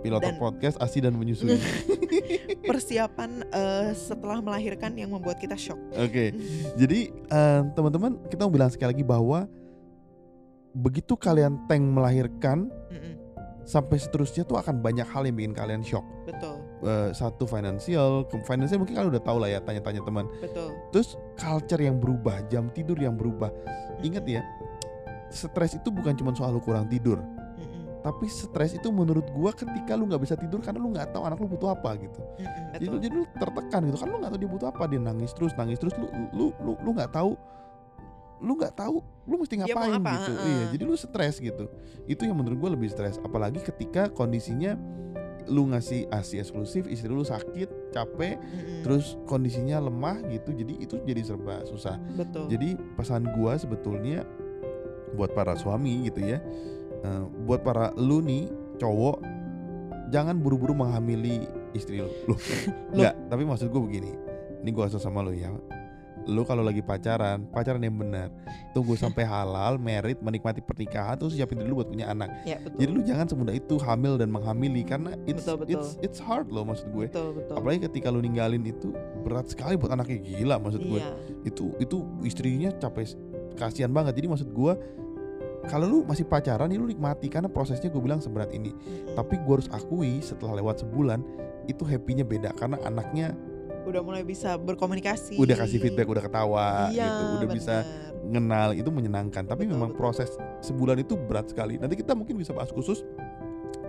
Pilotok 0.00 0.32
Dan- 0.32 0.40
podcast 0.40 0.76
asi 0.80 1.04
dan 1.04 1.12
menyusui. 1.12 1.60
persiapan 2.64 3.30
eh, 3.48 3.90
setelah 3.92 4.40
melahirkan 4.40 4.96
yang 4.96 5.12
membuat 5.12 5.38
kita 5.38 5.54
shock 5.54 5.78
Oke. 5.94 6.32
Jadi 6.74 7.12
eh, 7.12 7.60
teman-teman 7.76 8.18
kita 8.28 8.48
mau 8.48 8.52
bilang 8.52 8.72
sekali 8.72 8.96
lagi 8.96 9.04
bahwa 9.06 9.46
begitu 10.74 11.14
kalian 11.14 11.54
tank 11.70 11.84
melahirkan 11.86 12.66
Mm-mm, 12.90 13.14
sampai 13.62 13.96
seterusnya 13.96 14.42
tuh 14.42 14.58
akan 14.58 14.82
banyak 14.82 15.06
hal 15.06 15.22
yang 15.22 15.38
bikin 15.38 15.54
kalian 15.54 15.82
shock. 15.86 16.02
betul 16.26 16.58
Eh, 16.84 17.16
satu 17.16 17.48
finansial, 17.48 18.28
finansial 18.44 18.76
mungkin 18.76 18.92
kalian 18.92 19.08
udah 19.16 19.24
tahu 19.24 19.40
lah 19.40 19.48
ya 19.48 19.60
tanya-tanya 19.64 20.04
teman. 20.04 20.28
betul 20.44 20.68
Terus 20.92 21.16
culture 21.32 21.80
yang 21.80 21.96
berubah, 21.96 22.44
jam 22.52 22.68
tidur 22.76 23.00
yang 23.00 23.16
berubah. 23.16 23.48
Ingat 24.04 24.24
ya, 24.28 24.44
stres 25.32 25.80
itu 25.80 25.88
bukan 25.88 26.12
cuma 26.12 26.36
soal 26.36 26.52
lu 26.52 26.60
kurang 26.60 26.84
tidur, 26.92 27.24
tapi 28.04 28.28
stres 28.28 28.76
itu 28.76 28.92
menurut 28.92 29.24
gua 29.32 29.56
ketika 29.56 29.96
lu 29.96 30.04
nggak 30.04 30.20
bisa 30.20 30.36
tidur 30.36 30.60
karena 30.60 30.76
lu 30.76 30.92
nggak 30.92 31.16
tahu 31.16 31.24
anak 31.24 31.40
lu 31.40 31.48
butuh 31.48 31.72
apa 31.72 31.96
gitu. 31.96 32.20
Jadi 32.76 33.00
jadi 33.00 33.14
lu 33.16 33.24
tertekan 33.40 33.80
gitu. 33.88 33.96
Kan 33.96 34.12
lu 34.12 34.20
nggak 34.20 34.36
tahu 34.36 34.40
dia 34.44 34.50
butuh 34.52 34.68
apa 34.68 34.84
dia 34.92 35.00
nangis 35.00 35.32
terus 35.32 35.56
nangis 35.56 35.80
terus 35.80 35.96
lu 35.96 36.12
lu 36.36 36.46
lu 36.60 36.76
lu 36.84 36.90
nggak 36.92 37.16
tahu 37.16 37.32
lu 38.44 38.60
nggak 38.60 38.76
tahu 38.76 39.00
lu 39.24 39.40
mesti 39.40 39.56
ngapain 39.56 39.96
apa, 39.96 40.20
gitu. 40.20 40.32
heeh. 40.36 40.44
iya 40.52 40.64
jadi 40.76 40.82
lu 40.84 40.94
stres 41.00 41.40
gitu. 41.40 41.64
Itu 42.04 42.28
yang 42.28 42.36
menurut 42.36 42.60
gua 42.60 42.70
lebih 42.76 42.92
stres. 42.92 43.16
Apalagi 43.24 43.64
ketika 43.64 44.12
kondisinya 44.12 44.76
lu 45.48 45.72
ngasih 45.72 46.04
asi 46.12 46.40
eksklusif 46.44 46.84
istri 46.88 47.08
lu 47.08 47.24
sakit 47.24 47.92
capek 47.92 48.36
Mm-mm, 48.36 48.80
terus 48.84 49.16
kondisinya 49.24 49.80
lemah 49.80 50.20
gitu. 50.28 50.52
Jadi 50.52 50.76
itu 50.76 51.00
jadi 51.08 51.24
serba 51.24 51.64
susah. 51.64 51.96
Betul. 52.20 52.52
Jadi 52.52 52.76
pesan 53.00 53.32
gua 53.32 53.56
sebetulnya 53.56 54.28
buat 55.16 55.32
para 55.32 55.56
suami 55.56 56.04
gitu 56.10 56.20
ya 56.20 56.42
eh, 57.04 57.24
buat 57.44 57.60
para 57.60 57.92
lu 58.00 58.24
nih 58.24 58.48
cowok 58.80 59.22
jangan 60.10 60.36
buru-buru 60.38 60.74
menghamili 60.76 61.46
istri 61.74 62.00
lu. 62.00 62.10
Loh, 62.30 62.38
enggak 62.94 63.14
tapi 63.28 63.42
maksud 63.44 63.68
gue 63.68 63.82
begini. 63.82 64.12
Ini 64.64 64.70
gua 64.72 64.88
asal 64.88 65.02
sama 65.02 65.20
lu 65.20 65.36
ya. 65.36 65.52
Lu 66.24 66.40
kalau 66.48 66.64
lagi 66.64 66.80
pacaran 66.80 67.44
pacaran 67.52 67.84
yang 67.84 68.00
benar. 68.00 68.32
Tunggu 68.72 68.96
sampai 69.02 69.28
halal 69.28 69.76
merit 69.76 70.24
menikmati 70.24 70.64
pernikahan 70.64 71.20
terus 71.20 71.36
siapin 71.36 71.60
diri 71.60 71.68
lu 71.68 71.76
buat 71.76 71.92
punya 71.92 72.08
anak. 72.08 72.32
Ya 72.48 72.56
betul. 72.64 72.80
Jadi 72.80 72.90
lu 72.96 73.00
jangan 73.04 73.26
semudah 73.28 73.52
itu 73.52 73.74
hamil 73.76 74.16
dan 74.16 74.32
menghamili 74.32 74.80
karena 74.86 75.12
it's 75.28 75.44
Betul, 75.44 75.66
betul. 75.66 75.72
it's 75.76 75.88
it's 76.00 76.20
hard 76.22 76.48
loh 76.48 76.64
maksud 76.64 76.88
gue. 76.96 77.12
Betul 77.12 77.36
betul. 77.36 77.54
Apalagi 77.60 77.80
ketika 77.90 78.08
lu 78.08 78.24
ninggalin 78.24 78.64
itu 78.64 78.88
berat 79.20 79.52
sekali 79.52 79.76
buat 79.76 79.92
anaknya 79.92 80.24
gila 80.24 80.56
maksud 80.62 80.80
gue. 80.80 81.00
Iya. 81.02 81.12
Itu 81.44 81.76
itu 81.76 81.96
istrinya 82.24 82.72
capek 82.72 83.12
kasihan 83.60 83.92
banget. 83.92 84.16
Jadi 84.16 84.26
maksud 84.32 84.48
gua 84.50 84.80
kalau 85.68 85.86
lu 85.88 85.98
masih 86.04 86.28
pacaran 86.28 86.68
ya 86.68 86.76
lu 86.76 86.86
nikmati 86.88 87.32
karena 87.32 87.48
prosesnya 87.48 87.88
gue 87.88 88.02
bilang 88.02 88.20
seberat 88.20 88.52
ini. 88.52 88.72
Tapi 89.16 89.40
gua 89.42 89.60
harus 89.60 89.68
akui 89.72 90.20
setelah 90.20 90.60
lewat 90.60 90.84
sebulan 90.84 91.20
itu 91.64 91.82
happynya 91.88 92.24
beda 92.24 92.52
karena 92.52 92.76
anaknya 92.84 93.32
udah 93.84 94.00
mulai 94.00 94.24
bisa 94.24 94.56
berkomunikasi. 94.56 95.36
Udah 95.36 95.56
kasih 95.60 95.76
feedback 95.80 96.08
udah 96.08 96.24
ketawa 96.24 96.88
iya, 96.88 97.04
gitu. 97.04 97.24
Udah 97.40 97.48
bisa 97.52 97.74
bener. 97.84 98.32
ngenal 98.32 98.68
itu 98.76 98.88
menyenangkan. 98.88 99.44
Tapi 99.44 99.68
Betul, 99.68 99.72
memang 99.76 99.90
betul. 99.92 100.00
proses 100.00 100.30
sebulan 100.64 101.04
itu 101.04 101.14
berat 101.20 101.52
sekali. 101.52 101.76
Nanti 101.76 102.00
kita 102.00 102.16
mungkin 102.16 102.40
bisa 102.40 102.56
bahas 102.56 102.72
khusus 102.72 103.04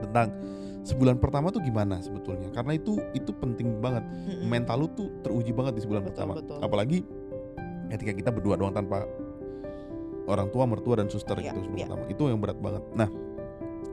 tentang 0.04 0.36
sebulan 0.84 1.18
pertama 1.18 1.48
tuh 1.50 1.64
gimana 1.64 2.04
sebetulnya. 2.04 2.52
Karena 2.52 2.76
itu 2.76 3.00
itu 3.16 3.32
penting 3.36 3.80
banget. 3.80 4.04
Mental 4.44 4.84
lu 4.84 4.88
tuh 4.92 5.08
teruji 5.24 5.56
banget 5.56 5.80
di 5.80 5.82
sebulan 5.88 6.04
Betul, 6.04 6.12
pertama. 6.12 6.34
betul. 6.44 6.60
apalagi 6.60 6.98
ketika 7.88 8.12
kita 8.12 8.30
berdua 8.36 8.60
doang 8.60 8.76
tanpa 8.76 9.08
orang 10.26 10.50
tua 10.50 10.66
mertua 10.66 11.00
dan 11.02 11.08
suster 11.08 11.38
Iya, 11.38 11.54
gitu 11.54 11.60
sebulan 11.66 11.78
iya. 11.78 11.86
pertama. 11.88 12.04
Itu 12.10 12.22
yang 12.30 12.40
berat 12.42 12.60
banget. 12.60 12.84
Nah 12.94 13.10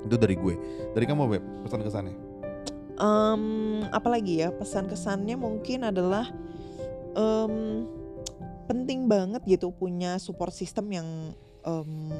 itu 0.02 0.16
dari 0.18 0.34
gue. 0.34 0.54
Dari 0.92 1.04
kamu 1.06 1.22
beb 1.28 1.44
pesan 1.64 1.80
kesannya 1.80 2.16
Em, 2.92 3.42
apalagi 3.88 4.44
ya 4.44 4.52
pesan 4.52 4.86
kesannya 4.86 5.34
mungkin 5.34 5.88
adalah 5.88 6.28
em, 7.16 7.82
penting 8.68 9.08
banget 9.10 9.42
gitu 9.48 9.72
punya 9.74 10.20
support 10.20 10.52
system 10.54 10.92
yang 10.92 11.08
em, 11.64 12.12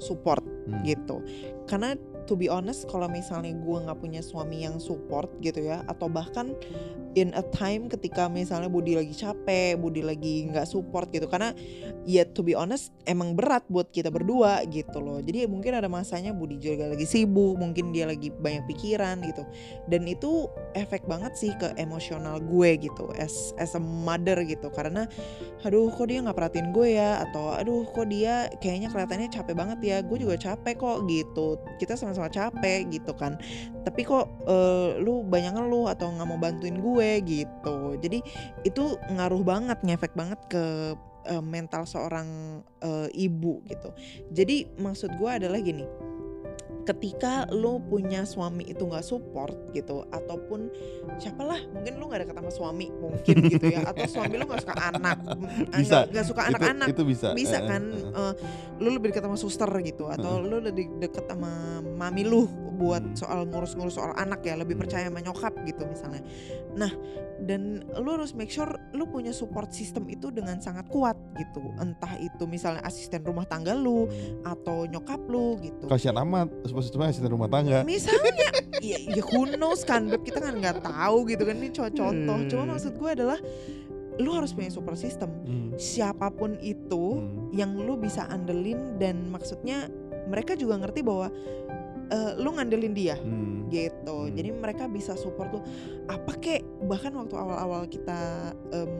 support 0.00 0.42
Hmm. 0.66 0.82
gitu. 0.82 1.22
Karena 1.70 1.94
to 2.26 2.34
be 2.34 2.50
honest 2.50 2.84
kalau 2.90 3.06
misalnya 3.06 3.54
gue 3.54 3.78
nggak 3.86 3.98
punya 3.98 4.20
suami 4.20 4.66
yang 4.66 4.82
support 4.82 5.30
gitu 5.40 5.64
ya 5.64 5.86
atau 5.86 6.10
bahkan 6.10 6.52
in 7.16 7.32
a 7.32 7.42
time 7.54 7.88
ketika 7.88 8.28
misalnya 8.28 8.68
Budi 8.68 8.92
lagi 8.92 9.16
capek 9.16 9.80
Budi 9.80 10.04
lagi 10.04 10.52
nggak 10.52 10.68
support 10.68 11.08
gitu 11.08 11.24
karena 11.26 11.56
ya 12.04 12.28
to 12.28 12.44
be 12.44 12.52
honest 12.52 12.92
emang 13.08 13.32
berat 13.32 13.64
buat 13.72 13.88
kita 13.90 14.12
berdua 14.12 14.62
gitu 14.68 15.00
loh. 15.00 15.18
Jadi 15.24 15.48
mungkin 15.48 15.74
ada 15.74 15.88
masanya 15.88 16.36
Budi 16.36 16.60
juga 16.60 16.92
lagi 16.92 17.08
sibuk 17.08 17.56
mungkin 17.56 17.90
dia 17.90 18.04
lagi 18.04 18.28
banyak 18.28 18.68
pikiran 18.68 19.24
gitu. 19.24 19.42
Dan 19.88 20.04
itu 20.04 20.46
efek 20.76 21.08
banget 21.08 21.32
sih 21.34 21.50
ke 21.56 21.72
emosional 21.80 22.38
gue 22.38 22.70
gitu 22.78 23.08
as 23.16 23.56
as 23.56 23.72
a 23.72 23.82
mother 23.82 24.36
gitu. 24.44 24.68
Karena 24.68 25.08
aduh 25.64 25.88
kok 25.90 26.06
dia 26.12 26.20
nggak 26.20 26.36
perhatiin 26.36 26.68
gue 26.70 26.88
ya? 27.00 27.24
Atau 27.24 27.56
aduh 27.56 27.88
kok 27.88 28.06
dia 28.12 28.52
kayaknya 28.60 28.92
kelihatannya 28.92 29.28
capek 29.32 29.54
banget 29.56 29.78
ya? 29.82 29.96
Gue 30.04 30.20
juga 30.20 30.36
capek 30.36 30.74
kok 30.76 30.98
gitu. 31.08 31.56
Kita 31.80 31.96
sama-sama 32.16 32.32
capek 32.32 32.88
gitu 32.88 33.12
kan. 33.12 33.36
Tapi 33.84 34.00
kok 34.02 34.26
eh, 34.48 34.96
lu 35.04 35.20
banyak 35.22 35.52
ngeluh 35.52 35.92
atau 35.92 36.08
nggak 36.08 36.26
mau 36.26 36.40
bantuin 36.40 36.80
gue 36.80 37.10
gitu. 37.22 38.00
Jadi 38.00 38.24
itu 38.64 38.96
ngaruh 39.12 39.44
banget 39.44 39.78
ngefek 39.84 40.16
banget 40.16 40.40
ke 40.48 40.96
eh, 41.28 41.44
mental 41.44 41.84
seorang 41.84 42.60
eh, 42.80 43.08
ibu 43.12 43.60
gitu. 43.68 43.92
Jadi 44.32 44.64
maksud 44.80 45.12
gue 45.20 45.30
adalah 45.30 45.60
gini 45.60 46.15
ketika 46.86 47.50
lu 47.50 47.82
punya 47.82 48.22
suami 48.22 48.62
itu 48.64 48.86
nggak 48.86 49.02
support 49.02 49.52
gitu 49.74 50.06
ataupun 50.08 50.70
siapalah 51.18 51.58
mungkin 51.74 51.98
lu 51.98 52.06
nggak 52.06 52.22
deket 52.24 52.36
sama 52.38 52.52
suami 52.54 52.86
mungkin 52.94 53.36
gitu 53.50 53.66
ya 53.66 53.82
atau 53.84 54.06
suami 54.06 54.38
lu 54.38 54.46
nggak 54.46 54.62
suka 54.62 54.82
anak 54.94 55.18
Bisa. 55.82 56.06
nggak 56.06 56.26
suka 56.26 56.42
Itu- 56.46 56.50
anak-anak 56.54 56.88
itu, 56.94 57.02
bisa 57.02 57.28
bisa 57.34 57.58
Eh, 57.58 57.66
kan 57.66 57.82
eh, 57.90 58.32
lu 58.78 58.88
lebih 58.94 59.10
dekat 59.10 59.26
sama 59.26 59.34
suster 59.34 59.70
gitu 59.82 60.06
atau 60.06 60.38
lu 60.38 60.62
lebih 60.62 61.02
deket 61.02 61.26
sama 61.26 61.50
mami 61.82 62.22
lu 62.22 62.46
buat 62.76 63.02
Hmm. 63.02 63.16
soal 63.16 63.48
ngurus-ngurus 63.48 63.96
soal 63.96 64.12
anak 64.14 64.44
ya 64.44 64.52
lebih 64.52 64.76
Hmm. 64.76 64.84
percaya 64.84 65.08
sama 65.08 65.20
nyokap 65.20 65.54
gitu 65.64 65.82
misalnya 65.82 66.20
nah 66.72 66.92
dan 67.38 67.80
lu 67.96 68.08
harus 68.10 68.32
make 68.32 68.48
sure 68.48 68.68
lu 68.92 69.04
punya 69.06 69.32
support 69.32 69.68
system 69.70 70.04
itu 70.06 70.28
dengan 70.28 70.56
sangat 70.58 70.84
kuat 70.86 71.16
gitu 71.34 71.72
entah 71.76 72.16
itu 72.16 72.44
misalnya 72.44 72.80
asisten 72.80 73.24
rumah 73.24 73.44
tangga 73.44 73.72
lu 73.72 74.04
hmm. 74.04 74.44
atau 74.44 74.84
nyokap 74.84 75.20
lu 75.24 75.56
gitu 75.58 75.88
kasihan 75.88 76.20
amat 76.20 76.52
supaya 76.80 77.08
asisten 77.08 77.28
rumah 77.28 77.46
tangga 77.46 77.80
misalnya 77.82 78.48
ya, 78.82 78.98
ya 78.98 79.22
who 79.24 79.46
knows 79.50 79.82
kan 79.82 80.06
Beb 80.06 80.22
kita 80.22 80.40
kan 80.40 80.54
nggak 80.54 80.80
tahu 80.80 81.26
gitu 81.26 81.42
kan 81.42 81.56
ini 81.56 81.70
co- 81.70 81.88
contoh 81.88 82.38
cuma 82.46 82.62
Hmm. 82.62 82.70
maksud 82.72 82.92
gue 82.94 83.10
adalah 83.12 83.38
lu 84.16 84.32
harus 84.32 84.50
punya 84.50 84.68
support 84.68 84.96
system 84.96 85.28
Hmm, 85.44 85.70
siapa 85.74 86.28
pun 86.30 86.56
itu 86.58 87.20
hmm. 87.20 87.52
yang 87.52 87.76
lu 87.76 87.94
bisa 87.94 88.24
andelin 88.26 88.96
dan 88.96 89.26
maksudnya 89.26 89.92
mereka 90.26 90.52
juga 90.52 90.76
ngerti 90.76 91.00
bahwa 91.00 91.28
eh, 92.06 92.32
lu 92.36 92.52
ngandelin 92.52 92.92
dia 92.92 93.16
Hmm. 93.16 93.68
gitu 93.68 94.16
Hmm. 94.24 94.32
jadi 94.32 94.50
mereka 94.52 94.86
bisa 94.86 95.12
support 95.14 95.50
lu 95.50 95.60
apa 96.06 96.32
kek 96.34 96.60
bahkan 96.82 97.12
waktu 97.12 97.34
awal-awal 97.34 97.84
kita 97.84 98.18
em, 98.70 98.92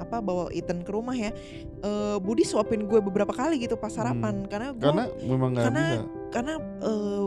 apa 0.00 0.22
bawa 0.22 0.50
Ethan 0.54 0.82
ke 0.82 0.90
rumah 0.90 1.14
ya. 1.14 1.30
Eh, 1.82 2.16
Budi 2.20 2.42
suapin 2.42 2.86
gue 2.86 3.00
beberapa 3.02 3.30
kali 3.30 3.60
gitu 3.62 3.78
pas 3.78 3.92
sarapan. 3.92 4.46
Karena 4.48 4.74
gue 4.74 4.82
karena 4.82 5.04
memang 5.24 5.50
nggak 5.54 5.64
karena 5.68 5.86
bisa. 5.86 6.02
karena 6.28 6.54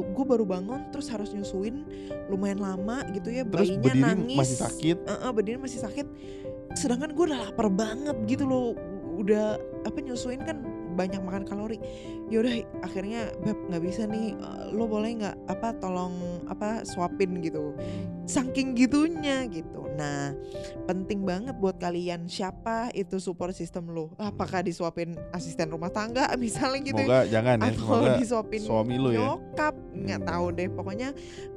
gue 0.02 0.26
baru 0.26 0.46
bangun 0.46 0.82
terus 0.94 1.10
harus 1.10 1.34
nyusuin 1.34 1.84
lumayan 2.32 2.64
lama 2.64 3.04
gitu 3.12 3.28
ya 3.28 3.44
terus 3.44 3.68
bayinya 3.68 3.84
berdiri 3.84 4.04
nangis. 4.04 4.40
masih 4.40 4.58
sakit. 4.64 4.98
Eh, 5.04 5.12
eh, 5.12 5.32
berdiri 5.32 5.58
masih 5.60 5.80
sakit. 5.84 6.08
Sedangkan 6.78 7.12
gue 7.12 7.26
udah 7.32 7.40
lapar 7.50 7.68
banget 7.68 8.16
gitu 8.30 8.48
loh. 8.48 8.78
Udah 9.20 9.60
apa 9.84 9.98
nyusuin 10.00 10.42
kan 10.46 10.64
banyak 10.96 11.20
makan 11.24 11.44
kalori. 11.48 11.78
Yaudah 12.32 12.64
akhirnya 12.84 13.32
beb 13.44 13.58
nggak 13.68 13.84
bisa 13.84 14.08
nih. 14.08 14.36
Eh, 14.36 14.66
lo 14.76 14.88
boleh 14.88 15.20
nggak 15.20 15.36
apa 15.52 15.76
tolong 15.80 16.14
apa 16.48 16.88
suapin 16.88 17.40
gitu. 17.44 17.76
Saking 18.28 18.76
gitunya 18.78 19.48
gitu 19.52 19.81
nah 19.96 20.34
penting 20.86 21.24
banget 21.24 21.56
buat 21.58 21.78
kalian. 21.78 22.26
Siapa 22.28 22.94
itu 22.96 23.18
support 23.18 23.52
system 23.56 23.92
lo 23.92 24.14
apakah 24.20 24.64
disuapin 24.64 25.18
asisten 25.36 25.72
rumah 25.72 25.92
tangga 25.92 26.32
misalnya 26.42 26.80
gitu 26.82 27.02
ya, 27.02 27.08
semoga 27.08 27.22
jangan 27.28 27.56
ya 27.58 27.70
atau 27.72 27.86
semoga 27.86 28.12
disuapin 28.20 28.62
suami 28.62 28.96
lu 28.98 29.10
ya. 29.14 29.20
nyokap? 29.22 29.76
Nggak 29.92 30.22
tahu 30.26 30.46
deh 30.56 30.68
pokoknya 30.72 31.10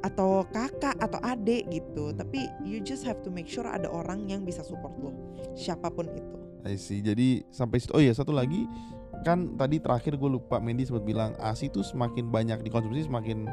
atau 0.03 0.31
kakak 0.51 0.97
atau 0.99 1.21
adik 1.23 1.63
gitu. 1.71 2.11
Hmm. 2.11 2.19
tapi 2.21 2.47
you 2.67 2.83
just 2.83 3.07
have 3.07 3.21
to 3.25 3.31
make 3.31 3.49
sure 3.49 3.65
ada 3.65 3.89
orang 3.89 4.29
yang 4.29 4.43
bisa 4.43 4.61
support 4.61 4.93
lo 5.01 5.15
siapa 5.55 5.89
pun 5.91 6.11
itu. 6.11 6.37
I 6.65 6.81
see. 6.81 7.05
Jadi 7.05 7.45
sampai 7.53 7.77
situ. 7.79 7.93
Oh 7.93 8.01
iya 8.01 8.17
satu 8.17 8.33
lagi. 8.33 8.65
Kan 9.23 9.57
tadi 9.57 9.81
terakhir 9.81 10.17
gue 10.17 10.31
lupa 10.31 10.61
Mendy 10.61 10.85
sempat 10.85 11.05
bilang 11.05 11.33
ASI 11.41 11.73
tuh 11.73 11.85
semakin 11.85 12.29
banyak 12.29 12.61
dikonsumsi 12.65 13.09
semakin 13.09 13.49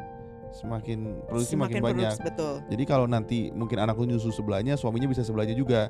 semakin 0.51 1.23
produksi 1.25 1.55
makin 1.55 1.79
banyak. 1.79 2.11
produksi, 2.11 2.27
betul 2.27 2.53
Jadi 2.67 2.83
kalau 2.83 3.05
nanti 3.05 3.49
mungkin 3.49 3.79
anak 3.79 3.95
lu 3.95 4.05
nyusu 4.05 4.29
sebelahnya, 4.29 4.75
suaminya 4.75 5.07
bisa 5.07 5.21
sebelahnya 5.21 5.53
juga. 5.53 5.87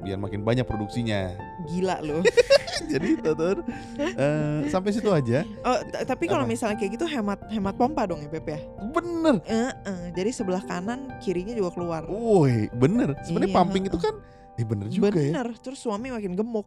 Biar 0.00 0.20
makin 0.20 0.44
banyak 0.44 0.68
produksinya. 0.68 1.32
gila 1.64 1.96
lo 2.04 2.20
Jadi 2.92 3.16
Tutur 3.16 3.64
eh, 3.96 4.68
sampai 4.68 4.92
situ 4.92 5.08
aja. 5.08 5.46
oh 5.64 5.78
tapi 6.04 6.26
kalau 6.26 6.44
misalnya 6.44 6.76
kayak 6.76 6.98
gitu 6.98 7.06
hemat 7.06 7.40
hemat 7.48 7.72
pompa 7.72 8.04
dong 8.04 8.20
ya 8.20 8.28
Beb 8.28 8.44
ya 8.44 8.60
Bener. 8.92 9.40
Eh, 9.46 9.72
eh, 9.72 10.04
jadi 10.12 10.28
sebelah 10.28 10.60
kanan 10.60 11.08
kirinya 11.18 11.56
juga 11.56 11.72
keluar 11.72 12.02
Woi, 12.04 12.68
bener. 12.76 13.16
Sebenarnya 13.24 13.48
Iya, 13.48 13.56
pumping 13.56 13.84
itu 13.88 13.96
kan 13.96 14.14
eh 14.54 14.62
bener 14.62 14.86
juga 14.86 15.08
ya. 15.10 15.34
bener 15.34 15.48
terus 15.58 15.78
suami 15.80 16.12
makin 16.12 16.36
gemuk 16.36 16.66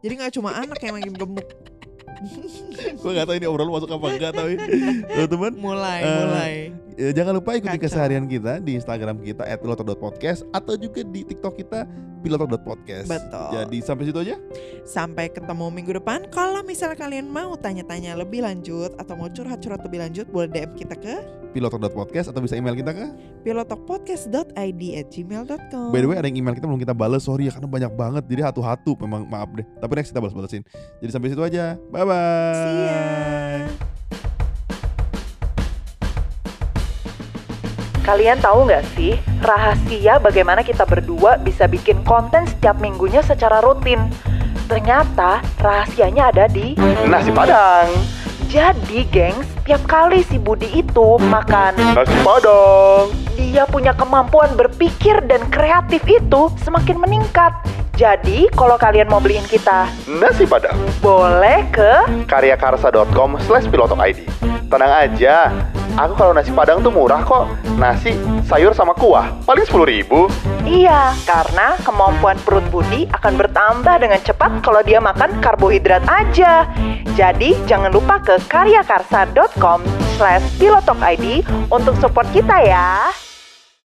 jadi 0.00 0.12
nggak 0.16 0.32
cuma 0.34 0.54
anak 0.54 0.78
yang 0.80 0.94
makin 0.96 1.14
gemuk 1.14 1.46
Gue 2.98 3.10
gak 3.14 3.26
tahu 3.26 3.36
ini 3.36 3.46
obrol 3.46 3.70
masuk 3.70 3.90
apa 3.90 4.06
enggak 4.10 4.32
tapi 4.34 4.54
teman-teman 4.58 5.52
mulai 5.56 6.00
Eh, 6.00 6.14
mulai 6.18 6.52
Ya, 6.98 7.14
jangan 7.14 7.38
lupa 7.38 7.54
ikuti 7.54 7.78
Kacau. 7.78 7.86
keseharian 7.86 8.26
kita 8.26 8.58
di 8.58 8.74
Instagram 8.74 9.22
kita 9.22 9.46
@piloto.podcast 9.62 10.42
atau 10.50 10.74
juga 10.74 11.06
di 11.06 11.22
TikTok 11.22 11.54
kita 11.54 11.86
piloto.podcast. 12.26 13.06
Betul. 13.06 13.48
Jadi 13.54 13.78
sampai 13.78 14.04
situ 14.10 14.18
aja. 14.18 14.34
Sampai 14.82 15.30
ketemu 15.30 15.70
minggu 15.70 15.94
depan. 15.94 16.26
Kalau 16.34 16.66
misalnya 16.66 16.98
kalian 16.98 17.30
mau 17.30 17.54
tanya-tanya 17.54 18.18
lebih 18.18 18.42
lanjut 18.42 18.98
atau 18.98 19.14
mau 19.14 19.30
curhat-curhat 19.30 19.78
lebih 19.86 20.02
lanjut, 20.02 20.26
boleh 20.26 20.50
DM 20.50 20.74
kita 20.74 20.98
ke 20.98 21.22
piloto.podcast 21.54 22.34
atau 22.34 22.42
bisa 22.42 22.58
email 22.58 22.74
kita 22.74 22.90
ke. 22.90 23.06
pilotokpodcast.id 23.46 24.82
at 24.98 25.06
gmail.com 25.08 25.88
By 25.94 26.02
the 26.04 26.08
way 26.10 26.18
ada 26.18 26.26
yang 26.28 26.44
email 26.44 26.52
kita 26.52 26.66
belum 26.68 26.82
kita 26.82 26.92
balas 26.92 27.24
sorry 27.24 27.48
ya 27.48 27.56
karena 27.56 27.70
banyak 27.70 27.92
banget 27.96 28.22
jadi 28.28 28.50
hatu-hatu 28.50 28.98
memang 29.06 29.24
maaf 29.30 29.48
deh. 29.54 29.64
Tapi 29.78 29.92
next 29.94 30.10
kita 30.10 30.18
balas-balasin. 30.18 30.66
Jadi 30.98 31.10
sampai 31.14 31.30
situ 31.30 31.42
aja. 31.46 31.78
Bye 31.94 32.02
bye. 32.02 32.58
See 32.58 32.82
ya. 32.82 33.87
Kalian 38.08 38.40
tahu 38.40 38.64
nggak 38.64 38.88
sih 38.96 39.20
rahasia 39.44 40.16
bagaimana 40.16 40.64
kita 40.64 40.88
berdua 40.88 41.36
bisa 41.36 41.68
bikin 41.68 42.00
konten 42.08 42.48
setiap 42.48 42.80
minggunya 42.80 43.20
secara 43.20 43.60
rutin? 43.60 44.00
Ternyata 44.64 45.44
rahasianya 45.60 46.32
ada 46.32 46.48
di 46.48 46.72
Nasi 47.04 47.28
Padang. 47.28 47.92
Jadi, 48.48 49.04
gengs, 49.12 49.44
tiap 49.68 49.84
kali 49.84 50.24
si 50.24 50.40
Budi 50.40 50.72
itu 50.72 51.20
makan, 51.20 51.76
Nasi 51.92 52.16
Padang. 52.24 53.12
dia 53.36 53.68
punya 53.68 53.92
kemampuan 53.92 54.56
berpikir 54.56 55.20
dan 55.28 55.44
kreatif 55.52 56.00
itu 56.08 56.48
semakin 56.64 56.96
meningkat. 56.96 57.52
Jadi, 57.98 58.46
kalau 58.54 58.78
kalian 58.78 59.10
mau 59.10 59.18
beliin 59.18 59.42
kita, 59.42 59.90
Nasi 60.06 60.46
Padang. 60.46 60.78
boleh 61.02 61.66
ke 61.74 62.22
karyakarsa.com 62.30 63.42
slash 63.42 63.66
pilotok 63.66 63.98
ID. 63.98 64.22
Tenang 64.70 64.92
aja, 65.02 65.50
aku 65.98 66.14
kalau 66.14 66.30
nasi 66.30 66.54
padang 66.54 66.78
tuh 66.78 66.94
murah 66.94 67.26
kok. 67.26 67.50
Nasi, 67.74 68.14
sayur 68.46 68.70
sama 68.70 68.94
kuah, 68.94 69.34
paling 69.42 69.66
10 69.66 69.82
ribu. 69.82 70.30
Iya, 70.62 71.10
karena 71.26 71.74
kemampuan 71.82 72.38
perut 72.46 72.62
Budi 72.70 73.10
akan 73.10 73.34
bertambah 73.34 73.96
dengan 73.98 74.22
cepat 74.22 74.62
kalau 74.62 74.78
dia 74.86 75.02
makan 75.02 75.42
karbohidrat 75.42 76.06
aja. 76.06 76.70
Jadi, 77.18 77.58
jangan 77.66 77.90
lupa 77.90 78.22
ke 78.22 78.38
karyakarsa.com 78.46 79.82
slash 80.14 80.46
pilotokid 80.54 81.42
untuk 81.66 81.98
support 81.98 82.30
kita 82.30 82.62
ya. 82.62 83.10